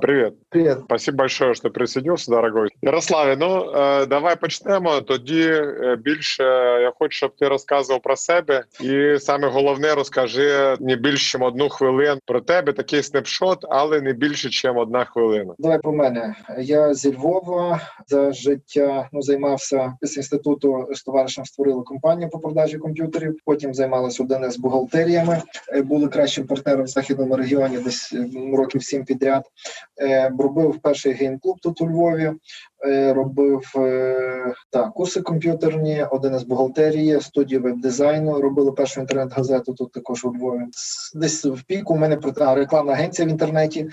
[0.00, 0.34] Привет.
[0.48, 0.78] Привет.
[0.84, 2.68] Спасибо большое, що присоединився, дорогой.
[2.82, 5.00] Ярославе, ну е, давай почнемо.
[5.00, 6.44] Тоді е, більше
[6.82, 11.68] я хочу, щоб ти розказував про себе, і саме головне розкажи не більше ніж одну
[11.68, 12.72] хвилину про тебе.
[12.72, 15.54] Такий снапшот, але не більше, ніж одна хвилина.
[15.58, 16.34] Давай про мене.
[16.58, 22.78] Я зі Львова за життя ну займався після інституту з товаришем створили компанію по продажі
[22.78, 23.36] комп'ютерів.
[23.44, 25.42] Потім займалася один з бухгалтеріями.
[25.72, 28.14] Е, Були кращим партнером в західному регіоні, десь
[28.52, 29.42] років сім підряд.
[30.00, 32.32] Е, Робив перший гейм-клуб тут у Львові.
[32.86, 38.40] Е, Робив е, так, курси комп'ютерні, один із бухгалтерії, студію веб-дизайну.
[38.40, 40.62] Робили першу інтернет-газету тут також у Львові.
[41.14, 43.88] Десь в піку у мене а, рекламна агенція в інтернеті.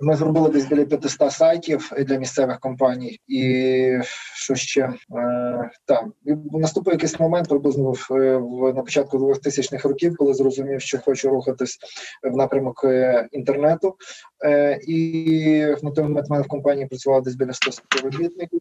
[0.00, 3.98] Ми зробили десь біля 500 сайтів для місцевих компаній, і
[4.34, 8.06] що ще е, так і наступив якийсь момент приблизно в,
[8.38, 11.78] в на початку 2000-х років, коли зрозумів, що хочу рухатись
[12.22, 13.94] в напрямок е, інтернету.
[14.44, 17.70] Е, і на той момент в мене в компанії працювало десь біля 100
[18.14, 18.60] співробітників,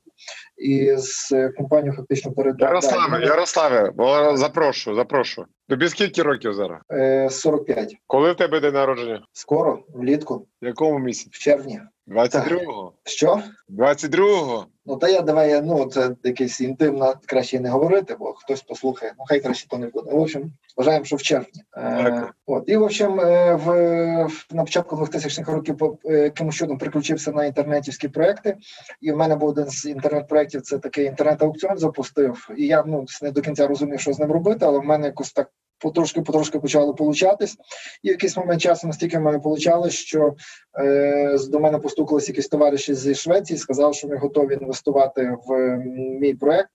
[0.58, 3.92] і з е, компанією фактично передав Ярославе, Ярославе,
[4.38, 5.48] запрошую, запрошую.
[5.70, 6.80] Тобі скільки років зараз?
[6.92, 7.96] е, 45.
[8.08, 9.26] Коли в тебе день народження?
[9.32, 11.30] Скоро, влітку, В якому місяці?
[11.34, 11.80] в червні.
[12.08, 12.94] 22-го?
[13.04, 13.42] Що?
[13.70, 14.66] 22-го?
[14.86, 19.14] Ну та я давай я ну це якесь інтимно краще не говорити, бо хтось послухає.
[19.20, 20.12] Ну хай краще то не буде.
[20.12, 21.64] В общем, вважаємо, що в червні.
[21.78, 23.68] Е, от і в общем, е, в,
[24.26, 28.58] в на початку 2000-х років по- е, якимось чудом приключився на інтернетівські проекти.
[29.02, 32.50] І в мене був один з інтернет-проєктів, це такий інтернет-аукціон запустив.
[32.58, 35.34] І я ну не до кінця розумів, що з ним робити, але в мене якось
[35.34, 35.50] так.
[35.80, 37.58] Потрошки потрошки почало получатись,
[38.04, 40.36] і в якийсь момент часу настільки в мене получалось, що
[40.80, 45.78] е, до мене постукались якісь товариші зі Швеції, сказав, що вони готові інвестувати в
[46.20, 46.70] мій проект.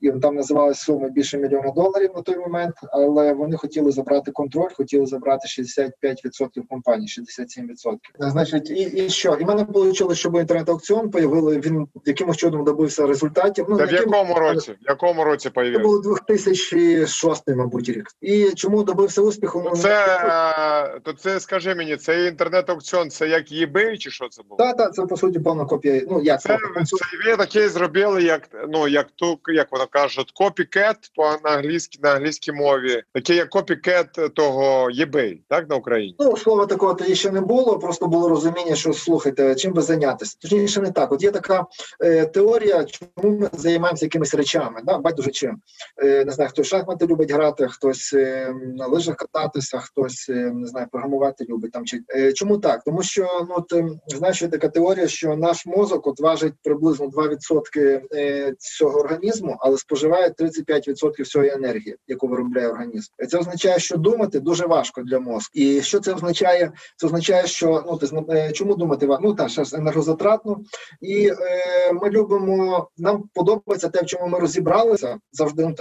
[0.00, 4.70] І там називалась сума більше мільйона доларів на той момент, але вони хотіли забрати контроль,
[4.72, 7.96] хотіли забрати 65% компанії, 67%.
[8.18, 9.36] Значить, і, і що?
[9.40, 11.58] І мене вийшло, щоб інтернет-аукціон появили.
[11.60, 13.66] Він якимось чудом добився результатів.
[13.68, 14.72] Ну Це в якому році?
[14.72, 15.82] В якому році це появився?
[15.82, 18.06] було 2006, мабуть, рік.
[18.20, 19.62] І чому добився успіху?
[19.64, 24.58] Ну, Це, то це скажи мені, це інтернет-аукціон, це як eBay чи що це було?
[24.58, 26.02] та, та, це по суті повна копія.
[26.10, 26.84] Ну як Це, це?
[26.84, 32.10] це ви таке зробили, як ну як ту, як вона кажуть, копікет по англійській на
[32.10, 33.02] англійській мові.
[33.14, 36.16] Таке як копікет того eBay, так на Україні.
[36.18, 40.36] Ну, слова такого тоді ще не було, просто було розуміння, що слухайте, чим би зайнятися.
[40.42, 41.12] Точніше, не так.
[41.12, 41.66] От є така
[42.00, 44.98] е, теорія, чому ми займаємося якимись речами, да?
[44.98, 45.60] байдуже чим.
[46.02, 50.66] Е, не знаю, хтось шахмати любить грати, хтось е, на лижах кататися, хтось е, не
[50.66, 51.84] знаю, програмувати любить там.
[51.84, 52.84] Чи е, чому так?
[52.84, 57.06] Тому що ну от, е, знаєш, є така теорія, що наш мозок от важить приблизно
[57.06, 63.12] 2% е, цього організму, але споживає 35% всієї енергії, яку виробляє організм.
[63.28, 65.50] Це означає, що думати дуже важко для мозку.
[65.54, 66.72] І що це означає?
[66.96, 70.60] Це означає, що ну ти е, чому думати Ну та ж енергозатратно,
[71.00, 72.88] і е, ми любимо.
[72.96, 75.66] Нам подобається те, в чому ми розібралися завжди.
[75.66, 75.74] Ну,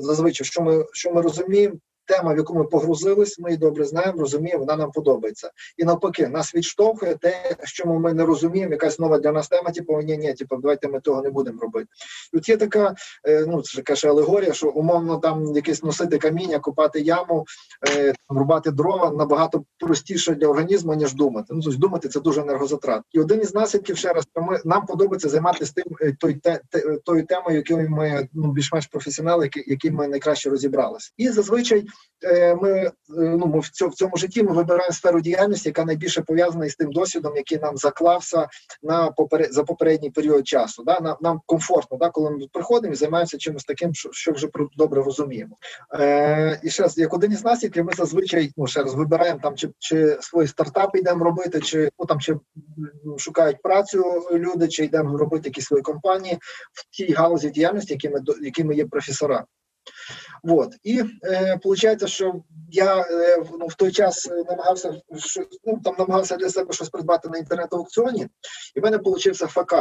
[0.00, 1.76] зазвичай, що ми що ми розуміємо.
[2.10, 5.50] Тема, в яку ми погрузились, ми її добре знаємо, розуміємо, вона нам подобається.
[5.76, 10.00] І навпаки, нас відштовхує те, що ми не розуміємо, якась нова для нас тема, типу,
[10.00, 11.86] ні, ні, типу, давайте ми того не будемо робити.
[12.32, 12.94] І от є така,
[13.28, 17.44] е, ну це каже алегорія, що умовно там якесь носити каміння, копати яму,
[17.88, 21.46] е, рубати дрова набагато простіше для організму, ніж думати.
[21.50, 23.02] Ну тобто думати це дуже енергозатрат.
[23.12, 26.60] І один із наслідків ще раз, ми нам подобається займатися тим е, той те,
[27.04, 31.10] тою темою, якою ми ну більш-менш професіонали, які, які ми найкраще розібралися.
[31.16, 31.86] І зазвичай
[32.62, 36.92] ми е, ну в цьому, житті ми вибираємо сферу діяльності, яка найбільше пов'язана із тим
[36.92, 38.48] досвідом, який нам заклався
[38.82, 40.82] на поперед за попередній період часу.
[40.84, 41.00] Да?
[41.00, 42.10] Нам, нам комфортно, да?
[42.10, 45.56] коли ми приходимо і займаємося чимось таким, що, що вже добре розуміємо.
[45.94, 49.56] Е, і ще раз, як один із наслідків, ми зазвичай ну ще раз вибираємо там,
[49.56, 52.36] чи, чи свої стартапи йдемо робити, чи ну там чи
[53.18, 56.38] шукають працю люди, чи йдемо робити якісь свої компанії
[56.72, 59.44] в тій галузі діяльності, які ми до- які ми є професора.
[60.42, 60.74] Вот.
[60.82, 62.34] І е, виходить, що
[62.70, 66.72] я е, в- ну, в той час е, намагався що, ну, там намагався для себе
[66.72, 68.26] щось придбати на інтернет-аукціоні,
[68.74, 69.74] і в мене получився ФК.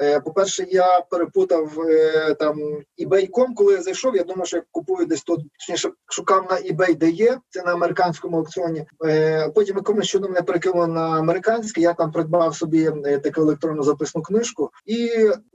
[0.00, 2.58] Е, по-перше, я перепутав е, там
[3.04, 6.94] eBay.com, коли я зайшов, я думав, що я купую десь тут, точніше, шукав на eBay,
[6.96, 8.84] де є, це на американському аукціоні.
[9.04, 13.82] Е, потім якомусь чудом мене перекинуло на американський, я там придбав собі е, таку електронну
[13.82, 15.10] записну книжку і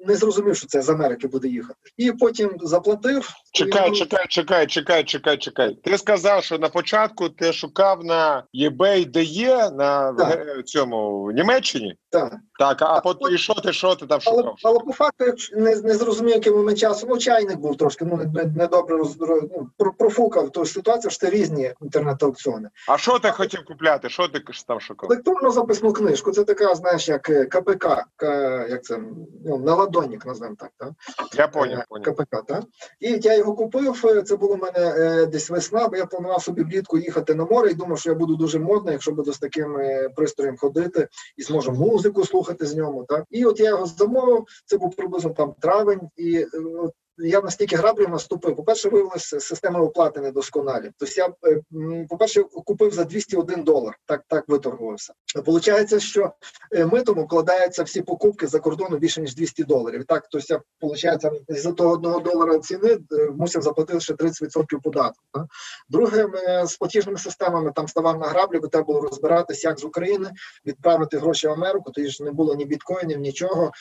[0.06, 1.80] не зрозумів, що це з Америки буде їхати.
[1.98, 3.30] І потім заплатив.
[3.52, 5.76] Чекай, і, чекай, чекай, чекай, чекай, чекай.
[5.84, 10.66] Ти сказав, що на початку ти шукав на eBay, де є на Так.
[10.66, 11.96] цьому в Німеччині.
[12.14, 12.34] Так.
[12.60, 14.56] Так, а потім і що ти, що ти там Але, шукав?
[14.64, 17.08] але по факту я не, не зрозумів, який момент часу.
[17.10, 18.20] Ну, чайник був трошки, ну
[18.56, 22.70] недобре роз, роз- ну, про- профукав ту ситуацію, що це різні інтернет-аукціони.
[22.90, 24.10] А що ти хотів купляти?
[24.10, 25.12] Що ти там шукав?
[25.12, 29.00] Електронну записну книжку це така, знаєш, як е, КПК, К- як це
[29.46, 30.70] ну, наладонник, назвемо так.
[30.78, 30.90] так?
[31.36, 32.06] Я поняв, Е, поняв.
[32.16, 32.64] КПК, так?
[33.00, 34.02] І я його купив.
[34.06, 37.46] е, Це було в мене е, десь весна, бо я планував собі влітку їхати на
[37.46, 39.78] море і думав, що я буду дуже модний, якщо буду з таким
[40.16, 41.08] пристроєм ходити
[41.38, 43.04] і зможу музику слухати з ньому.
[43.04, 43.26] Так?
[43.30, 44.46] І от я його замовив.
[44.66, 46.48] Це був приблизно там травень, і е,
[46.78, 48.56] от я настільки граблів наступив.
[48.56, 50.92] По-перше, виявилося, системи оплати недосконалі.
[50.98, 51.62] Тобто я, е,
[52.10, 54.00] по-перше, купив за 201 долар.
[54.06, 55.14] Так, так виторгувався.
[55.46, 56.32] Получається, що
[56.72, 60.06] е, митом укладаються всі покупки за кордону більше ніж 200 доларів.
[60.06, 65.24] Так, тобто я, получається, за того одного долара ціни е, мусив заплатити ще 30% податку.
[65.32, 65.46] Так?
[65.90, 66.28] Друге,
[66.66, 70.32] з платіжними системами там ставав на граблі, бо треба було розбиратися, як з України
[70.66, 71.92] відправити гроші в Америку.
[71.92, 73.72] Тоді ж не було ні біткоїнів, нічого.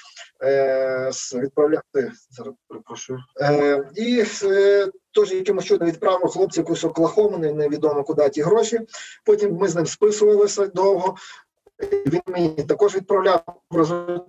[0.43, 3.21] Е, відправляти зараз перепрошую.
[3.40, 8.80] Е, і е, теж якимось чудом відправив хлопцю якусь Оклахому, невідомо куди ті гроші.
[9.24, 11.16] Потім ми з ним списувалися довго.
[12.06, 13.42] Він мені також відправляв.
[13.70, 14.20] В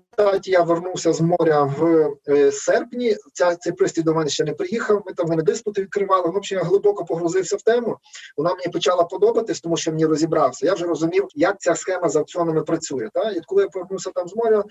[0.44, 3.16] я вернувся з моря в е, серпні.
[3.34, 5.04] Ця цей пристрій до мене ще не приїхав.
[5.06, 6.30] Ми там в мене диспути відкривали.
[6.30, 7.98] В общем, я глибоко погрузився в тему.
[8.38, 10.66] Вона мені почала подобатись, тому що мені розібрався.
[10.66, 13.10] Я вже розумів, як ця схема з аукціонами працює.
[13.14, 14.64] Та і коли я повернувся там з моря,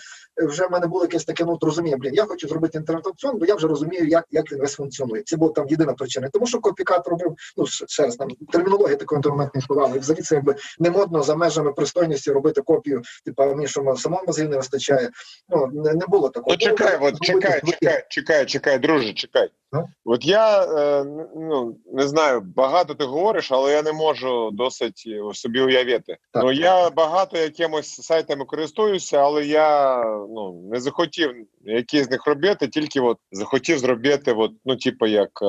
[0.42, 1.96] е, вже в мене було якесь таке ну, розуміння.
[1.96, 5.22] Блін, я хочу зробити інтернет-аукціон, бо я вже розумію, як, як він весь функціонує.
[5.22, 6.28] Це була там єдина причина.
[6.32, 9.96] Тому що копікат робив, ну ще раз там термінологія такої той не.
[9.96, 14.22] І взагалі це якби не модно за межами пристойності робити копію, типу, мені що самому
[14.26, 15.10] мозгів не вистачає.
[15.48, 16.52] Ну не, не було такого.
[16.52, 19.48] Ну чекай, от чекай, чекай, чекай, чекай, друже, чекай.
[19.72, 19.82] А?
[20.04, 21.04] От я е,
[21.36, 26.16] ну не знаю, багато ти говориш, але я не можу досить е, собі уявити.
[26.32, 26.42] Так.
[26.42, 31.34] Ну я багато якимось сайтами користуюся, але я ну не захотів
[31.64, 35.46] які з них робити, тільки от захотів зробити, от, ну, типу, як е,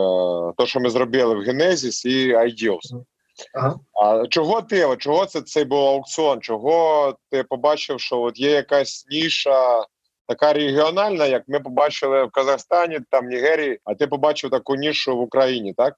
[0.57, 3.03] то, що ми зробили в Genesis і Ideals.
[3.53, 3.79] Ага.
[4.03, 4.97] А чого ти?
[4.99, 6.41] Чого це цей був аукціон?
[6.41, 9.85] Чого ти побачив, що от є якась ніша
[10.27, 15.19] така регіональна, як ми побачили в Казахстані, там Нігерії, а ти побачив таку нішу в
[15.21, 15.95] Україні, так?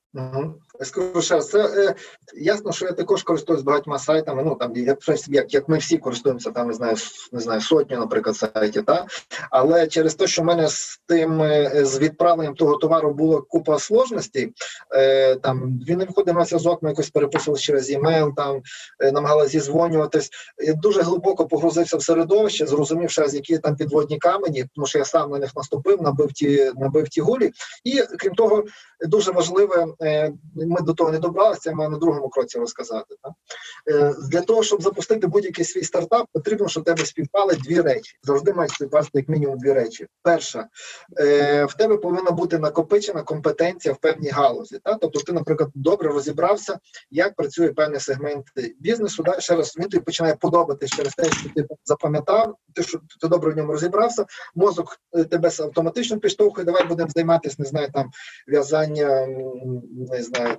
[0.81, 1.95] Скажу ще це е,
[2.33, 4.43] ясно, що я також користуюсь багатьма сайтами.
[4.43, 6.95] Ну там як, як, як ми всі користуємося, там не знаю,
[7.31, 8.85] не знаю, сотню, наприклад, сайтів.
[8.85, 9.05] Та?
[9.51, 13.79] Але через те, що в мене з тим е, з відправленням того товару було купа
[13.79, 14.53] сложностей,
[14.95, 18.61] е, там він не виходив на зв'язок, ми якось переписувалися через e-mail, там
[18.99, 20.29] е, намагалися зізвонюватись.
[20.57, 25.05] Я дуже глибоко погрузився в середовище, зрозумів раз, які там підводні камені, тому що я
[25.05, 27.51] сам на них наступив, набив ті, набив ті гулі.
[27.83, 28.63] І крім того,
[29.01, 33.15] дуже важливе, е, ми до того не добралися, я маю на другому кроці розказати.
[33.23, 33.33] Так?
[33.89, 38.17] Е, Для того, щоб запустити будь-який свій стартап, потрібно, щоб в тебе співпали дві речі.
[38.23, 40.07] Завжди мають співпасти як мінімум дві речі.
[40.21, 40.67] Перша,
[41.19, 44.79] е, в тебе повинна бути накопичена компетенція в певній галузі.
[44.83, 44.97] Так?
[45.01, 46.79] Тобто, ти, наприклад, добре розібрався,
[47.11, 48.45] як працює певний сегмент
[48.79, 49.23] бізнесу.
[49.23, 49.39] Да?
[49.39, 53.51] Ще раз він тобі починає подобатись через те, що ти запам'ятав, ти що ти добре
[53.51, 53.73] в ньому
[54.05, 54.25] розібрався.
[54.55, 56.65] Мозок е, тебе автоматично підштовхує.
[56.65, 58.09] Давай будемо займатися, не знаю, там
[58.47, 59.27] в'язання,
[60.11, 60.57] не знаю,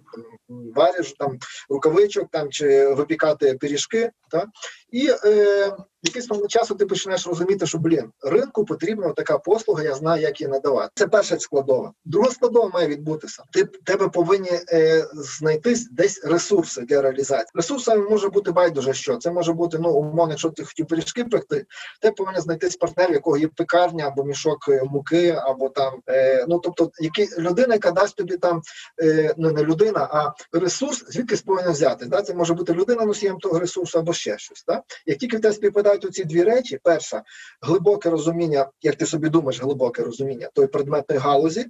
[0.48, 1.38] варіж, там
[1.69, 4.10] рукавичок там чи випікати пиріжки.
[4.31, 4.48] Так?
[4.90, 9.94] І е, якийсь момент часу ти починаєш розуміти, що блін, ринку потрібна така послуга, я
[9.94, 10.90] знаю, як її надавати.
[10.94, 11.92] Це перша складова.
[12.04, 13.42] Друга складова має відбутися.
[13.52, 17.50] Ти тебе повинні е, знайти десь ресурси для реалізації.
[17.54, 19.16] Ресурсами може бути байдуже що.
[19.16, 21.66] Це може бути ну умовно, якщо ти хотів пиріжки пекти,
[22.02, 26.46] ти повинен знайтись партнер, в якого є пекарня або мішок е, муки, або там е,
[26.49, 28.62] ну тобто, які людина, яка дасть тобі там
[29.02, 32.06] е, ну не людина, а ресурс, звідкись повинен взяти.
[32.06, 32.22] Да?
[32.22, 34.64] Це може бути людина носієм того ресурсу або ще щось.
[34.68, 34.75] Да?
[35.06, 37.23] Як тільки в тебе співпадають оці дві речі, перша
[37.62, 41.66] глибоке розуміння, як ти собі думаєш, глибоке розуміння тої предметної галузі.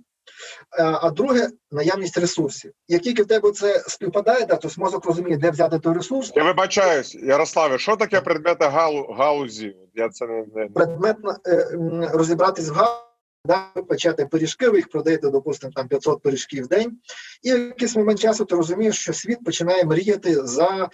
[0.70, 2.72] А а друге наявність ресурсів.
[2.88, 6.32] Як тільки в тебе це співпадає, да, то мозок розуміє, де взяти той ресурс.
[6.36, 9.76] Я вибачаюсь, Ярославе, що таке предмети галу, галузі?
[9.94, 10.68] Я це не, не...
[10.68, 11.68] предметно е,
[12.12, 13.06] розібратись в галузі,
[13.44, 16.98] да, ви печете пиріжки, ви їх продаєте, допустимо, там 500 пиріжків в день,
[17.42, 20.88] і в якийсь момент часу ти розумієш, що світ починає мріяти за е,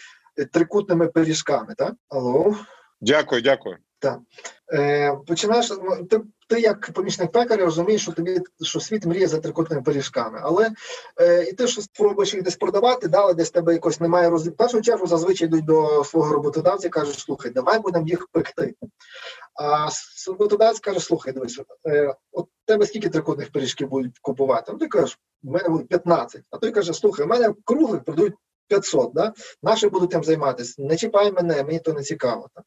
[0.52, 1.74] трикутними пиріжками.
[1.74, 1.94] Так?
[2.08, 2.56] Алло.
[3.00, 3.78] Дякую, дякую.
[4.74, 9.38] Е, починаєш ну, ти, ти як помічник пекаря розумієш, що тобі що світ мріє за
[9.38, 10.70] трикутними пиріжками, але
[11.20, 14.48] е, і ти що спробуєш їх десь продавати, далі десь тебе якось немає роз...
[14.48, 18.74] В першу чергу зазвичай йдуть до свого роботодавця і кажуть, слухай, давай будемо їх пекти.
[19.54, 19.88] А
[20.26, 24.72] роботодавець каже, слухай, дивись, е, от тебе скільки трикутних пиріжків будуть купувати?
[24.72, 26.42] Ну, ти кажеш, в мене буде 15.
[26.50, 28.34] А той каже, слухай, в мене круглих продають
[28.72, 29.32] 500, да?
[29.62, 30.74] наші будуть тим займатися.
[30.78, 32.48] Не чіпай мене, мені то не цікаво.
[32.54, 32.64] Так?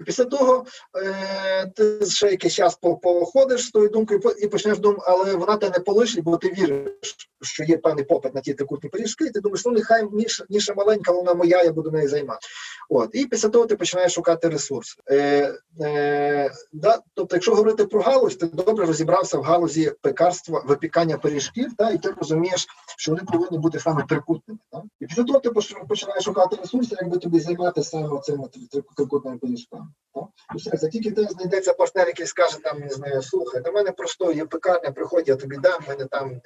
[0.00, 0.64] І після того
[0.98, 5.78] е, ти ще якийсь час походиш з тою думкою і почнеш думати, але вона тебе
[5.78, 9.40] не полишить, бо ти віриш, що є певний попит на ті трикутні пиріжки, і ти
[9.40, 12.48] думаєш, ну нехай ніша, ніша маленька, вона моя, я буду нею займатися.
[12.88, 13.10] От.
[13.12, 15.00] І після того ти починаєш шукати ресурси.
[15.10, 16.98] Е, е, да?
[17.14, 21.90] Тобто, якщо говорити про галузь, ти добре розібрався в галузі пекарства, випікання пиріжків, да?
[21.90, 22.66] і ти розумієш,
[22.98, 24.58] що вони повинні бути саме трикутними.
[24.72, 24.82] Да?
[25.00, 25.50] І після того ти
[25.88, 29.86] починаєш шукати ресурси, як би тобі займатися саме цими три- три- трикутними пиріжками.
[30.14, 30.20] Да?
[30.54, 33.90] І все, за тільки ти знайдеться партнер, який скаже, там, не знаю, слухай, до мене
[33.90, 36.40] просто є пекарня, приходь, я тобі дам, в мене там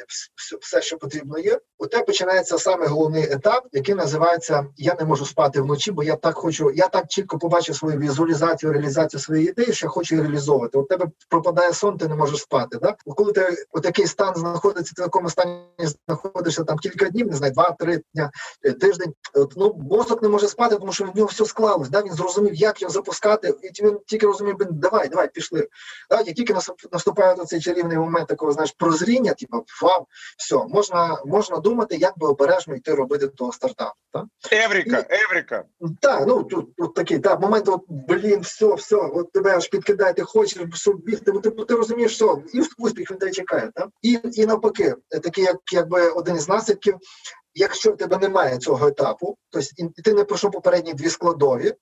[0.60, 1.60] все, що потрібно є.
[1.78, 6.16] У тебе починається саме головний етап, який називається Я не можу спати вночі, бо я
[6.16, 10.26] так хочу, я так чітко побачив свою візуалізацію, реалізацію своєї ідеї, що я хочу її
[10.26, 10.78] реалізовувати.
[10.78, 12.78] У тебе пропадає сон, ти не можеш спати.
[12.82, 12.96] Да?
[13.16, 15.60] Коли ти у такий стан знаходиться, ти в такому стані
[16.06, 18.30] знаходишся там кілька днів, не знаю, два-три дня,
[18.64, 19.14] е, тиждень.
[19.34, 21.88] От, ну мозок не може спати, тому що в нього все склалось.
[21.88, 22.02] Да?
[22.02, 25.68] Він зрозумів, як його запускати, і він тільки розумів, давай, давай, пішли.
[26.10, 26.16] Да?
[26.16, 30.06] Як тільки наступ- наступає цей чарівний момент такого, знаєш, прозріння, типу, вау,
[30.38, 33.94] все, можна, можна думати, як би обережно йти робити того стартапу.
[34.12, 34.24] Так?
[34.52, 35.64] Еврика, Еврика.
[36.00, 40.12] Так, ну тут, тут такий так, момент, от, блін, все, все, от тебе аж підкидає,
[40.12, 43.70] ти хочеш щоб бігти, бо ти, ти розумієш, все, і успіх він тебе чекає.
[43.74, 43.88] Так?
[44.02, 46.94] І, і навпаки, е, такий, як якби один із наслідків,
[47.54, 49.68] якщо в тебе немає цього етапу, тобто
[50.04, 51.74] ти не пройшов попередні дві складові,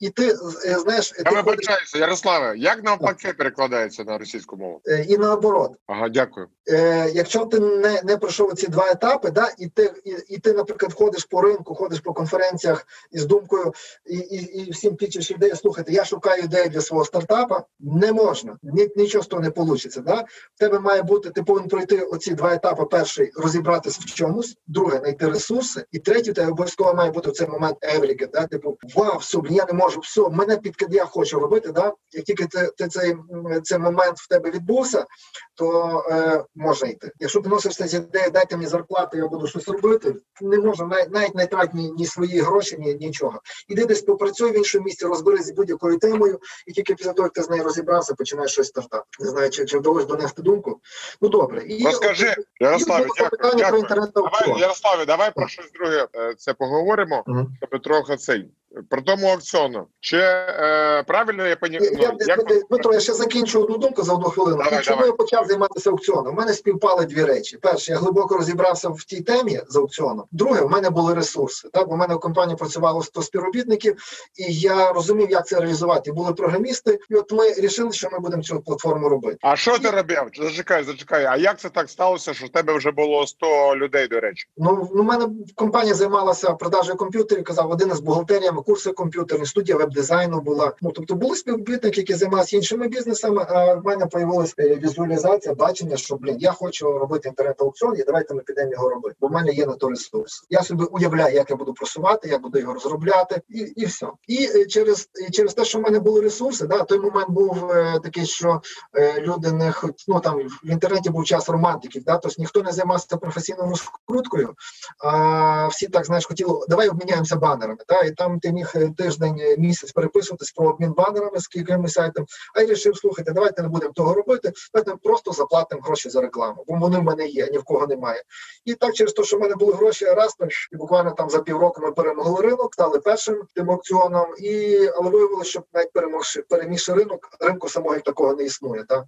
[0.00, 0.28] і ти
[0.66, 4.80] е, знаєш, ти Я ходиш, Ярославе, як навпаки перекладається на російську мову?
[4.86, 5.72] е, і наоборот.
[5.86, 6.48] Ага, дякую.
[6.68, 10.52] Е, якщо ти не, не пройшов ці два етапи, да, і ти, і, і ти,
[10.52, 13.72] наприклад, ходиш по ринку, ходиш по конференціях із думкою,
[14.06, 18.58] і, і, і всім пічеш ідеї, слухайте, я шукаю ідеї для свого стартапа, не можна,
[18.62, 20.00] ні, нічого з того не вийде.
[20.00, 20.24] Да?
[20.54, 22.84] В тебе має бути, ти повинен пройти оці два етапи.
[22.84, 27.48] Перший розібратися в чомусь, друге знайти ресурси, і третій, у тебе обов'язково має бути цей
[27.48, 28.46] момент евріки, да?
[28.46, 31.72] типу, вау, блін, я не можу, все, мене підкид, я хочу робити.
[31.72, 31.92] Да?
[32.12, 33.16] Як тільки ти, ти цей,
[33.62, 35.06] цей момент в тебе відбувся,
[35.54, 37.12] то е, можна йти.
[37.20, 41.10] Якщо ти носишся з ідеєю, дайте мені зарплату, я буду щось робити, не можна навіть,
[41.10, 43.40] навіть не трать ні, ні свої гроші, ні нічого.
[43.68, 47.32] Іди десь попрацюй в іншому місці, розберись з будь-якою темою, і тільки після того, як
[47.32, 49.04] ти з нею розібрався, починаєш щось стартати.
[49.20, 50.80] Не знаю, чи, чи вдалося донести думку.
[51.20, 51.62] Ну добре.
[51.66, 53.08] І, Розкажи, і дякую.
[53.56, 53.80] дякую.
[53.80, 54.60] інтернет Давай.
[54.60, 57.24] Ярославе, давай про щось друге е, це поговоримо.
[57.60, 58.50] Тобто трохи цей.
[58.90, 59.86] Про тому аукціону.
[60.00, 61.78] Чи е, правильно я поні...
[61.82, 62.40] Я, ну, як...
[62.70, 64.62] Дмитро, я ще закінчу одну думку за одну хвилину.
[64.64, 65.10] Давай, Чому давай.
[65.10, 66.34] я почав займатися аукціоном?
[66.34, 67.56] У мене співпали дві речі.
[67.56, 70.24] Перше, я глибоко розібрався в тій темі з аукціоном.
[70.32, 71.68] Друге, в мене були ресурси.
[71.72, 73.96] Так, у мене в компанії працювало 100 співробітників,
[74.36, 76.12] і я розумів, як це реалізувати.
[76.12, 79.38] Були програмісти, і от ми вирішили, що ми будемо цю платформу робити.
[79.40, 80.22] А що ти робив?
[80.38, 81.24] Зачекай, зачекай.
[81.24, 84.46] А як це так сталося, що в тебе вже було 100 людей, до речі?
[84.56, 90.40] Ну, у мене компанія займалася продажею комп'ютерів, казав, один із бухгалтеріями, курси комп'ютерні, студія веб-дизайну
[90.40, 90.72] була.
[90.82, 96.16] Ну, тобто були співробітники, які займалися іншими бізнесами, а в мене появилася візуалізація, бачення, що,
[96.16, 99.66] блін, я хочу робити інтернет-аукціон, і давайте ми підемо його робити, бо в мене є
[99.66, 100.46] на то ресурс.
[100.50, 104.06] Я собі уявляю, як я буду просувати, як буду його розробляти, і, і все.
[104.28, 107.70] І е, через, і через те, що в мене були ресурси, да, той момент був
[107.70, 108.60] е, такий, що
[108.94, 110.04] е, люди не хот...
[110.08, 114.54] ну там в інтернеті був час романтиків, да, тобто ніхто не займався професійною розкруткою,
[114.98, 117.78] а всі так знаєш, хотіли, давай обміняємося банерами.
[117.86, 121.92] Та, і там ти міг е, тиждень, е, місяць переписуватись про обмін банерами з якимось
[121.92, 122.26] сайтом.
[122.54, 126.64] А я вирішив, слухайте, давайте не будемо того робити, давайте просто заплатимо гроші за рекламу,
[126.66, 128.22] бо вони в мене є, ні в кого немає.
[128.64, 130.36] І так через те, що в мене були гроші, раз
[130.72, 135.50] і буквально там за півроку ми перемогли ринок, стали першим тим аукціоном, і але виявилося,
[135.50, 138.84] що навіть перемогши перемігши ринок, ринку самого такого не існує.
[138.84, 139.04] Та?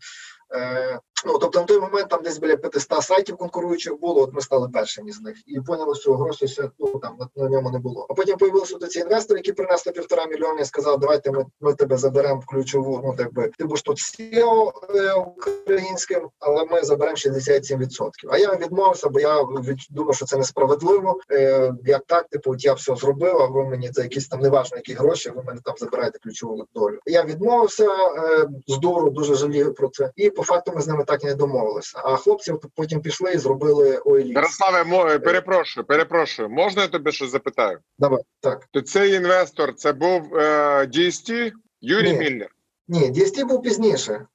[0.55, 4.41] Е, ну, тобто на той момент там десь біля 500 сайтів конкуруючих було, от ми
[4.41, 5.37] стали першими з них.
[5.47, 8.07] І поняли, що грошей ну, там, на, ньому не було.
[8.11, 11.97] А потім появилися ці інвестори, які принесли півтора мільйона і сказали, давайте ми, ми тебе
[11.97, 17.17] заберемо в ключову, ну так би, ти будеш тут SEO е, українським, але ми заберемо
[17.17, 18.11] 67%.
[18.31, 19.45] А я відмовився, бо я
[19.91, 21.21] думав, що це несправедливо.
[21.33, 24.77] Е, як так, типу, от я все зробив, а ви мені за якісь там неважно,
[24.77, 26.99] які гроші, ви мене там забираєте ключову долю.
[27.07, 28.79] Я відмовився е, з
[29.13, 30.11] дуже жалію про це.
[30.17, 32.01] І по факту ми з ними так і не домовилися.
[32.05, 34.33] А хлопці потім пішли і зробили OLX.
[34.33, 36.49] Ярославе, перепрошую, перепрошую.
[36.49, 37.79] Можна я тобі щось запитаю?
[37.99, 38.67] Давай так.
[38.71, 42.19] То цей інвестор це був е, DST Юрій Ні.
[42.19, 42.51] Міллер.
[42.89, 44.27] Ні, DST був пізніше.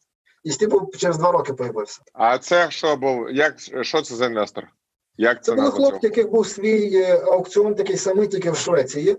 [0.45, 2.01] DST був через два роки появився.
[2.13, 3.31] А це що був?
[3.31, 4.67] Як що це за інвестор?
[5.17, 9.17] Як це, Це були хлопці, яких був свій е, аукціон, такий самий, тільки в Швеції.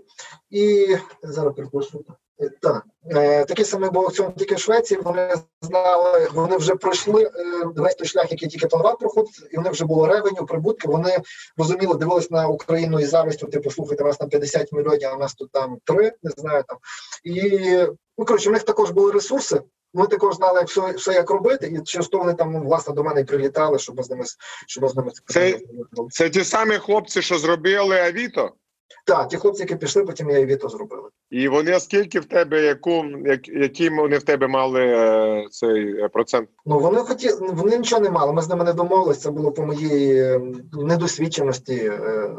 [0.49, 0.87] І
[1.23, 2.05] зараз перепрошую.
[2.41, 4.99] Е, Так, Е, такий самий був аукціон тільки в Швеції.
[5.03, 7.31] Вони знали, вони вже пройшли е,
[7.75, 10.87] весь той шлях, який тільки планував проходити, і вони вже було ревеню, прибутки.
[10.87, 11.17] Вони
[11.57, 15.19] розуміли, дивились на Україну і завистю, типу, слухайте, у вас там 50 мільйонів, а у
[15.19, 16.77] нас тут там 3, не знаю там.
[17.23, 17.59] І
[18.17, 19.61] ну коротше, в них також були ресурси.
[19.93, 22.93] Вони також знали, як все, все як робити, і через то вони там ну, власне
[22.93, 24.23] до мене і прилітали, щоб з ними
[24.67, 25.59] щоб з ними Це-
[26.09, 28.51] Це ті самі хлопці, що зробили Авіто,
[29.05, 31.09] так, ті хлопці, які пішли, потім я і Віто зробили.
[31.29, 36.07] і вони скільки в тебе, яку як, які вони в тебе мали е, цей е,
[36.07, 36.49] процент?
[36.65, 38.33] Ну вони хотіли, вони нічого не мали.
[38.33, 39.19] Ми з ними не домовились.
[39.21, 40.41] Це було по моїй е,
[40.73, 41.75] недосвідченості.
[41.75, 42.35] Е,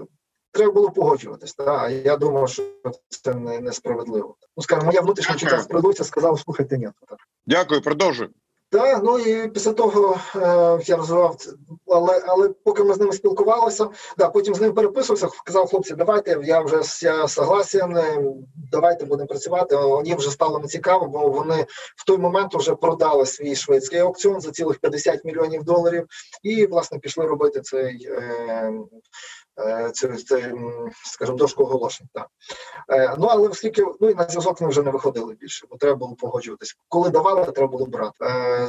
[0.53, 1.55] Треба було погоджуватись.
[1.55, 1.79] Та?
[1.79, 2.63] А я думав, що
[3.09, 4.37] це не, несправедливо.
[4.57, 5.41] Ну скажімо, моя внутрішня Ага.
[5.41, 6.89] чуття справедливості сказала, слухайте, ні.
[7.09, 7.19] Так.
[7.47, 8.29] Дякую, продовжуй.
[8.71, 11.37] Так, ну і після того е, я розвивав
[11.87, 16.41] але, але поки ми з ними спілкувалися, да, потім з ним переписувався, казав хлопці, давайте,
[16.45, 18.25] я вже я согласен, е,
[18.73, 19.77] давайте будемо працювати.
[20.05, 24.51] Їм вже стало нецікаво, бо вони в той момент вже продали свій шведський аукціон за
[24.51, 26.07] цілих 50 мільйонів доларів,
[26.43, 28.09] і власне пішли робити цей.
[28.11, 28.73] Е,
[29.93, 32.09] Це, це, м, скажімо, дошку оголошень.
[32.15, 32.27] Так.
[32.89, 35.97] Е, ну, але оскільки ну, і на зв'язок ми вже не виходили більше, бо треба
[35.97, 36.77] було погоджуватись.
[36.89, 38.17] Коли давали, треба було брати.
[38.23, 38.69] Е,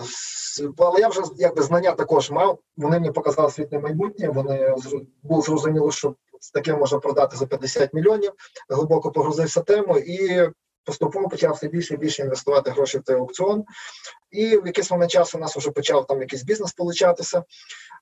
[0.77, 2.60] але я вже якби знання також мав.
[2.77, 4.29] Вони мені показали світне майбутнє.
[4.29, 4.75] Вони
[5.24, 6.15] було зрозуміло, що
[6.53, 8.32] таке можна продати за 50 мільйонів.
[8.70, 10.50] Глибоко погрузився тему і.
[10.88, 13.63] Поступово почав все більше і більше інвестувати гроші в той аукціон,
[14.32, 17.44] і в якийсь момент часу у нас вже почав там якийсь бізнес получатися.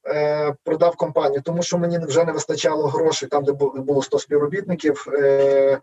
[0.07, 5.07] Е, продав компанію, тому що мені вже не вистачало грошей там, де було 100 співробітників.
[5.13, 5.81] Е,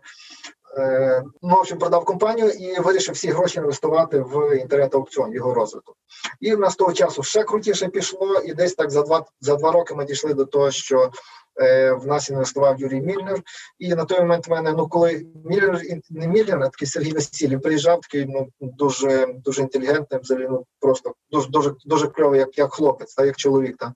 [0.77, 5.95] Е, ну, в общем, продав компанію і вирішив всі гроші інвестувати в інтернет-аукціон, його розвиток.
[6.39, 9.71] І в нас того часу ще крутіше пішло, і десь так за два, за два
[9.71, 11.11] роки ми дійшли до того, що
[11.61, 13.41] е, в нас інвестував Юрій Мільнер.
[13.79, 17.61] І на той момент в мене, ну коли Мільнер, не Мільнер, а такий Сергій Васильєв
[17.61, 22.73] приїжджав, такий ну дуже дуже інтелігентний, взагалі ну просто дуже дуже дуже кльовий, як, як
[22.73, 23.77] хлопець, та як чоловік.
[23.77, 23.93] Та.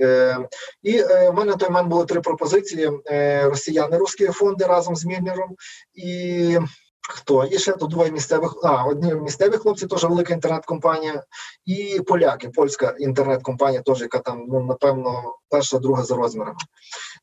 [0.00, 0.38] Е,
[0.82, 4.96] і е, в мене на той момент були три пропозиції: е, росіяни, русські фонди разом
[4.96, 5.56] з Мільнером
[5.94, 6.58] і.
[7.08, 7.44] Хто?
[7.44, 11.24] І ще тут двоє місцевих, а одні місцеві хлопці, теж велика інтернет-компанія,
[11.66, 16.56] і поляки, польська інтернет-компанія, теж, яка там, ну, напевно, перша, друга за розмірами.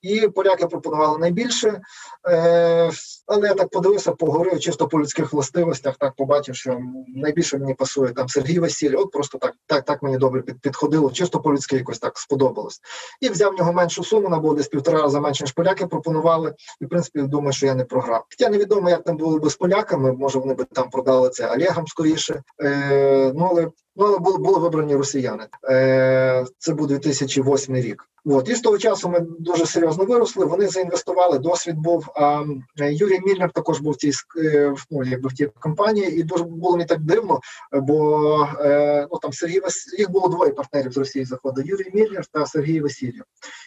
[0.01, 1.81] І поляки пропонували найбільше,
[2.29, 2.91] е,
[3.27, 8.13] але я так подивився, поговорив чисто по людських властивостях, так побачив, що найбільше мені пасує
[8.13, 11.99] там Сергій Василь, от просто так, так, так мені добре під, підходило, чисто по-людськи якось
[11.99, 12.79] так сподобалось.
[13.21, 16.55] І взяв в нього меншу суму, вона була десь півтора рази менше, ніж поляки пропонували.
[16.81, 18.25] І в принципі думаю, що я не програв.
[18.29, 20.13] Хоча невідомо, як там було би з поляками.
[20.13, 22.41] Може, вони би там продали це Олегам скоріше.
[22.63, 25.47] Е, ну але ну були, були вибрані росіяни.
[25.69, 28.07] Е, це був 2008 рік.
[28.29, 30.45] От і з того часу ми дуже серйозно виросли.
[30.45, 31.39] Вони заінвестували.
[31.39, 32.07] Досвід був.
[32.15, 32.43] А
[32.77, 34.11] Юрій Мільнер також був в цій
[34.43, 37.39] е, ну, якби в тій компанії, і дуже було мені так дивно,
[37.73, 39.95] бо е, ну там Сергій Вас...
[39.99, 43.23] їх було двоє партнерів з Росії заходу: Юрій Мільнер та Сергій Васильєв.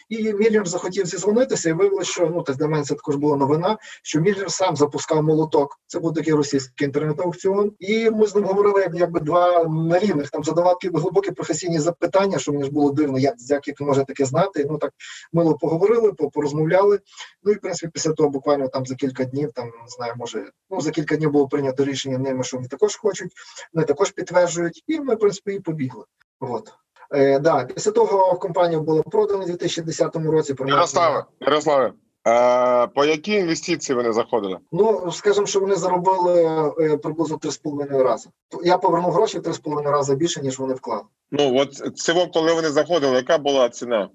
[0.09, 3.77] І Мільнер захотів зізвонитися, і виявилося, що ну так для мене це також була новина,
[4.03, 5.79] що Мільнер сам запускав молоток.
[5.87, 7.71] Це був такий російський інтернет-аукціон.
[7.79, 12.39] І ми з ним говорили якби два на рівних, там задавав такі глибокі професійні запитання,
[12.39, 13.35] що мені ж було дивно, як,
[13.67, 14.65] як може таке знати.
[14.69, 14.93] Ну так
[15.33, 16.99] мило поговорили, порозмовляли.
[17.43, 20.51] Ну і в принципі, після того буквально там за кілька днів, там не знаю, може,
[20.69, 23.31] ну за кілька днів було прийнято рішення ними, що вони також хочуть,
[23.73, 26.03] вони також підтверджують, і ми, в принципі, і побігли.
[26.39, 26.73] От.
[27.13, 30.55] Е, да, після того компанія була продана у 2010 році.
[30.59, 31.93] Ярославе, Ярославе,
[32.27, 34.57] е, по які інвестиції вони заходили?
[34.71, 36.43] Ну, скажімо, що вони заробили
[36.79, 38.29] е, приблизно 3,5 рази.
[38.63, 41.03] Я повернув гроші в 3,5 рази більше, ніж вони вклали.
[41.31, 44.09] Ну от цього, коли вони заходили, яка була ціна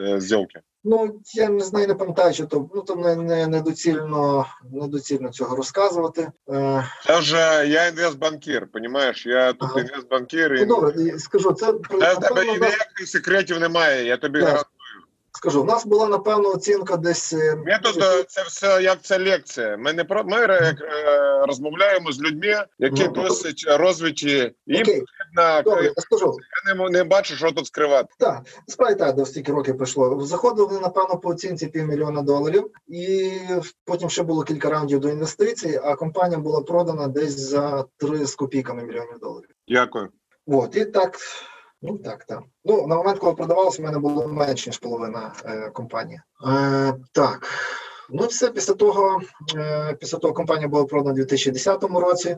[0.00, 0.60] е, зділки?
[0.88, 5.56] Ну, я не знаю, не пам'ятаю, що то ну то не, не недоцільно, недоцільно цього
[5.56, 6.30] розказувати.
[6.50, 9.26] Е, Я вже я інвестбанкір, понімаєш?
[9.26, 9.80] Я тут Ага.
[9.80, 14.06] інвестбанкір ну, і добре, скажу, це в тебе ніяких секретів немає.
[14.06, 14.75] Я тобі гарантую.
[15.36, 17.32] Скажу, в нас була напевно оцінка десь.
[17.32, 17.94] е, Метод
[18.28, 19.76] це все як це лекція.
[19.76, 24.52] Ми не про ми е, е, розмовляємо з людьми, які Ну, досить розвиті.
[24.66, 26.34] Їм Окей, потрібно добре, я скажу.
[26.66, 28.08] я не, не бачу, що тут скривати.
[28.18, 30.20] Так, справді так, до стільки років пройшло.
[30.20, 33.30] Заходили вони, напевно, по оцінці півмільйона доларів, і
[33.84, 38.34] потім ще було кілька раундів до інвестицій, а компанія була продана десь за 3 з
[38.34, 39.48] копійками мільйонів доларів.
[39.68, 40.08] Дякую.
[40.46, 41.18] От, і так,
[41.86, 42.42] ну так, так.
[42.64, 46.20] Ну, на момент, коли продавалося, в мене було менше, ніж половина е, компанії.
[46.46, 47.48] Е, так.
[48.10, 49.20] Ну, все після того,
[49.56, 52.36] е, після того компанія була продана у 2010 році,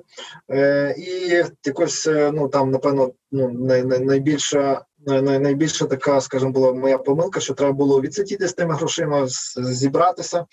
[0.51, 1.29] е, і
[1.65, 6.73] якось, е, ну там, напевно, ну, най, най, найбільша, най, най, найбільша така, скажімо, була
[6.73, 10.47] моя помилка, що треба було відсидіти з тими грошима, зібратися.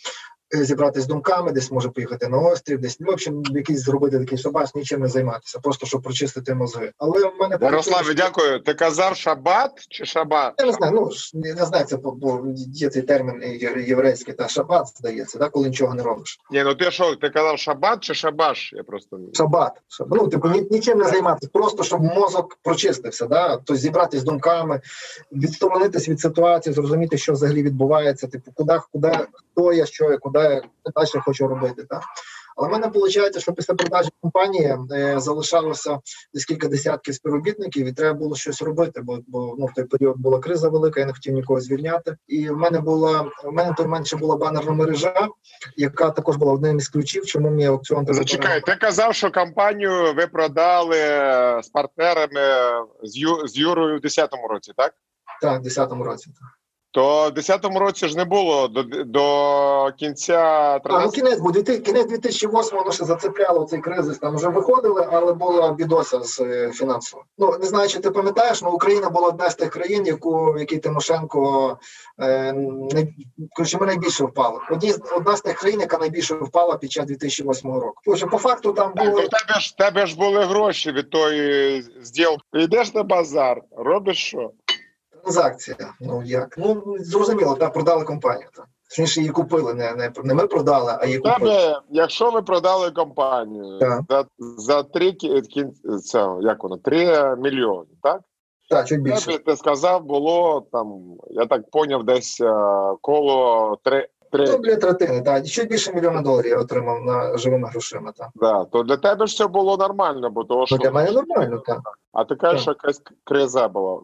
[0.64, 4.38] Зібратися з думками, десь може поїхати на острів, десь ну, в общем, якийсь зробити такий
[4.38, 6.92] шабаш, нічим не займатися, просто щоб прочистити мозги.
[6.98, 8.60] Але в мене Ярославе, дякую.
[8.60, 10.54] Ти казав шабат чи шабат?
[10.60, 15.40] Я не знаю, ну не знаю, це бо- є цей термін єврейський та шабат, здається,
[15.40, 16.40] да, коли нічого не робиш.
[16.52, 18.74] Ні, ну ти що, ти казав шабат чи шабаш?
[18.74, 19.72] Я просто Шабат.
[19.88, 20.22] Шабат.
[20.22, 23.56] Ну, типу, ні, нічим не займатися, просто щоб мозок прочистився, да?
[23.56, 24.82] тобто зібратися з думками,
[25.32, 29.20] відсторонитись від ситуації, зрозуміти, що взагалі відбувається, типу, куди, куди,
[29.56, 30.62] хто я, що я, куди я
[30.96, 31.86] далі хочу робити.
[31.90, 32.02] Да?
[32.56, 36.00] Але в мене виходить, що після продажі компанії е, залишалося
[36.34, 40.18] десь кілька десятків співробітників, і треба було щось робити, бо, бо ну, в той період
[40.18, 42.18] була криза велика, я не хотів нікого звільняти.
[42.28, 45.28] І в мене була в мене той момент була банерна мережа,
[45.78, 50.14] яка також була одним із ключів, чому мій аукціон так Зачекай, ти казав, що компанію
[50.14, 50.98] ви продали
[51.64, 52.42] з партнерами
[53.04, 54.94] з, Ю, з Юрою в 10-му році, так?
[55.42, 56.32] Так, в 10-му році.
[56.96, 61.52] То в 10-му році ж не було до, до кінця А, ну 13 кінець, бо
[61.52, 64.18] дві- кінець 2008 воно ще зацепляло цей кризис.
[64.18, 67.24] Там вже виходили, але була бідося з е, фінансово.
[67.38, 70.60] Ну не знаю, чи ти пам'ятаєш, але Україна була одна з тих країн, яку в
[70.60, 71.78] якій Тимошенко
[72.20, 72.54] е,
[72.92, 73.08] не
[73.56, 74.60] коротше, ми найбільше впали.
[74.72, 78.02] Одні з- одна з тих країн, яка найбільше впала під час 2008 року.
[78.08, 82.42] Отже, по факту там було в тебе ж тебе ж були гроші від тої зділки.
[82.54, 84.52] Йдеш на базар, робиш що?
[85.26, 85.78] Транзакція.
[86.02, 86.56] Ну як?
[86.58, 88.48] Ну зрозуміло, так продали компанію.
[88.56, 88.66] Так.
[88.90, 89.74] Точніше, її купили.
[89.74, 91.40] Не, не, не ми продали, а її В купили.
[91.52, 94.02] тебе, якщо ви продали компанію Так.
[94.10, 94.26] за,
[94.58, 98.22] за три кінця, це, як воно, 3 мільйони, так?
[98.70, 99.26] Так, чуть більше.
[99.26, 102.54] Тебе, ти сказав, було там, я так поняв, десь е,
[103.02, 105.46] коло 3, Ну, 3 біля третини, так.
[105.46, 108.12] Ще більше мільйона доларів я отримав на живими грошима.
[108.12, 108.30] Так.
[108.36, 108.66] да.
[108.66, 111.80] то для тебе ж все було нормально, бо того, що для мене нормально, так.
[112.14, 112.84] а ти кажеш, що Так.
[112.84, 114.02] якась криза була,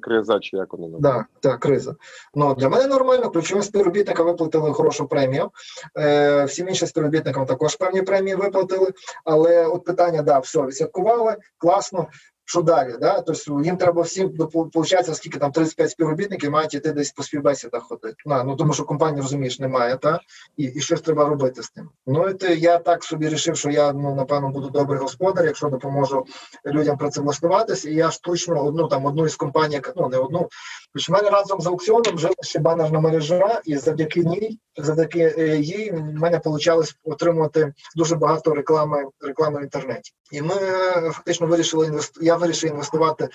[0.00, 1.26] криза чи як воно називається?
[1.42, 1.94] Да, так, криза.
[2.34, 3.30] Ну для мене нормально.
[3.30, 5.50] Ключовим співробітникам виплатили хорошу премію.
[5.98, 8.92] Е, всім іншим співробітникам також певні премії виплатили.
[9.24, 12.06] Але от питання, да, все, відсвяткували, класно.
[12.50, 12.94] Що далі?
[13.00, 13.20] Да?
[13.20, 17.82] Тобто їм треба всім ну, по- скільки там 35 співробітників мають іти десь по співбесідах
[17.82, 18.14] ходити.
[18.26, 20.20] На, ну тому що компанії розумієш, немає, та
[20.56, 21.88] і, і щось треба робити з тим.
[22.06, 26.26] Ну і я так собі вирішив, що я ну напевно буду добрий господар, якщо допоможу
[26.66, 27.90] людям працевлаштуватися.
[27.90, 30.48] І я штучно одну там одну із компаній, яка- ну не одну,
[30.94, 35.56] Тож в мене разом з аукціоном жила ще банерна мережа, і завдяки ній, завдяки е,
[35.56, 40.12] їй, в мене вийшло отримувати дуже багато реклами, реклами в інтернеті.
[40.32, 42.26] І ми е, фактично вирішили інвестувати.
[42.40, 43.28] Вирішив інвестувати.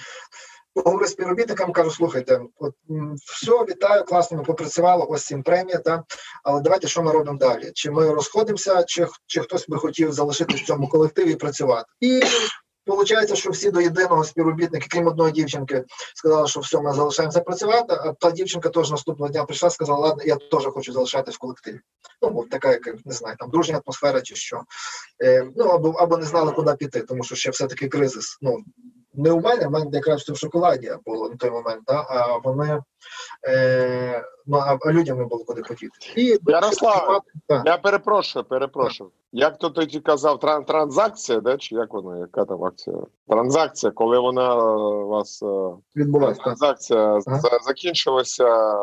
[0.73, 2.73] Поговорив з співробітникам, кажу, слухайте, от
[3.25, 6.03] все, вітаю, класно, ми попрацювали, ось цим премія, та
[6.43, 7.71] але давайте що ми робимо далі?
[7.73, 11.87] Чи ми розходимося, чи, чи хтось би хотів залишитися в цьому колективі і працювати?
[11.99, 12.21] І
[12.85, 15.83] Получається, що всі до єдиного співробітника, крім одної дівчинки,
[16.15, 17.93] сказали, що все, ми залишаємося працювати.
[17.93, 21.79] А та дівчинка теж наступного дня прийшла, сказала, ладно, я теж хочу залишатись в колективі.
[22.21, 24.61] Ну, бо така, як не знаю, там дружня атмосфера чи що.
[25.23, 28.37] Е, ну або або не знали, куди піти, тому що ще все-таки кризис.
[28.41, 28.57] Ну
[29.17, 32.05] не у мене, в мене якраз в шоколаді було на той момент, да?
[32.09, 32.81] а вони
[33.47, 35.91] е, ну а, людям не було куди хотіти.
[36.15, 37.61] І Ярославе, Так.
[37.65, 39.11] Я перепрошую, перепрошую.
[39.31, 41.57] Як то тоді казав, тран- транзакція, да?
[41.57, 42.97] чи як вона, яка там акція?
[43.27, 46.41] Транзакція, коли вона е, у вас е, відбулася.
[46.43, 47.39] Транзакція Ага.
[47.39, 48.73] за- закінчилася,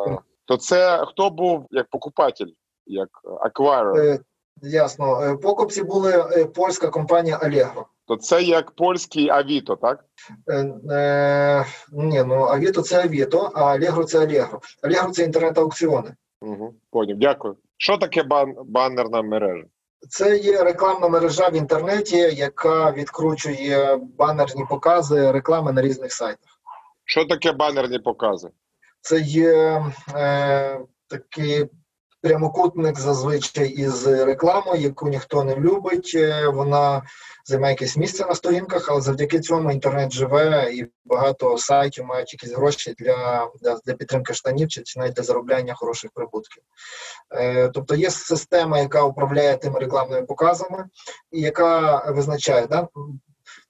[0.44, 2.52] то це хто був як покупатель,
[2.86, 3.96] як acquirer?
[3.96, 4.18] Е,
[4.64, 5.20] Ясно.
[5.22, 7.84] Е, Покупці були е, польська компанія Allegro.
[8.12, 10.04] То це як польський Авіто, так?
[10.48, 14.58] Е, е, ні, ну Авіто це Авіто, а Allegro це Allegro.
[14.82, 16.14] Allegro це інтернет-аукціони.
[16.40, 16.74] Угу.
[16.90, 17.56] Поняв, дякую.
[17.76, 19.64] Що таке бан- банерна мережа?
[20.08, 26.50] Це є рекламна мережа в інтернеті, яка відкручує банерні покази реклами на різних сайтах.
[27.04, 28.48] Що таке банерні покази?
[29.00, 29.84] Це є
[30.16, 31.66] е, такий
[32.22, 36.12] прямокутник зазвичай із рекламою, яку ніхто не любить.
[36.14, 37.02] Е, Вона
[37.44, 42.52] займає якесь місце на сторінках, але завдяки цьому інтернет живе і багато сайтів мають якісь
[42.52, 43.48] гроші для,
[43.86, 46.62] для, підтримки штанів чи навіть для заробляння хороших прибутків.
[47.34, 50.88] Е, тобто є система, яка управляє тими рекламними показами,
[51.30, 52.88] і яка визначає, да?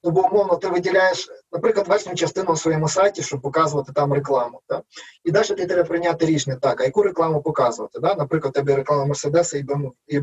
[0.03, 4.59] Ну, бо умовно ти виділяєш, наприклад, верхню частину на своєму сайті, щоб показувати там рекламу.
[4.67, 4.81] Так?
[5.23, 7.99] І далі ти треба прийняти рішення, так, а яку рекламу показувати?
[7.99, 8.15] Да?
[8.15, 9.91] Наприклад, тебе реклама Мерседеса і BMW.
[10.07, 10.21] І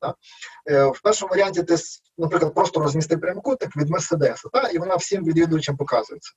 [0.00, 0.14] так?
[0.70, 1.76] Е, в першому варіанті ти,
[2.18, 4.74] наприклад, просто розмістив прямокутник від Мерседеса, так?
[4.74, 6.32] і вона всім відвідувачам показується.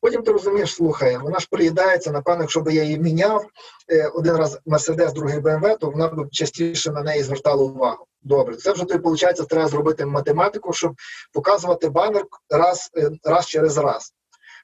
[0.00, 3.46] Потім ти розумієш, слухай, вона ж приїдається, напевно, якщо б я її міняв
[3.92, 8.06] е, один раз Мерседес, другий БМВ, то вона б частіше на неї звертала увагу.
[8.22, 10.94] Добре, це вже тобі, виходить, треба зробити математику, щоб
[11.32, 14.12] показувати банер раз, е, раз через раз.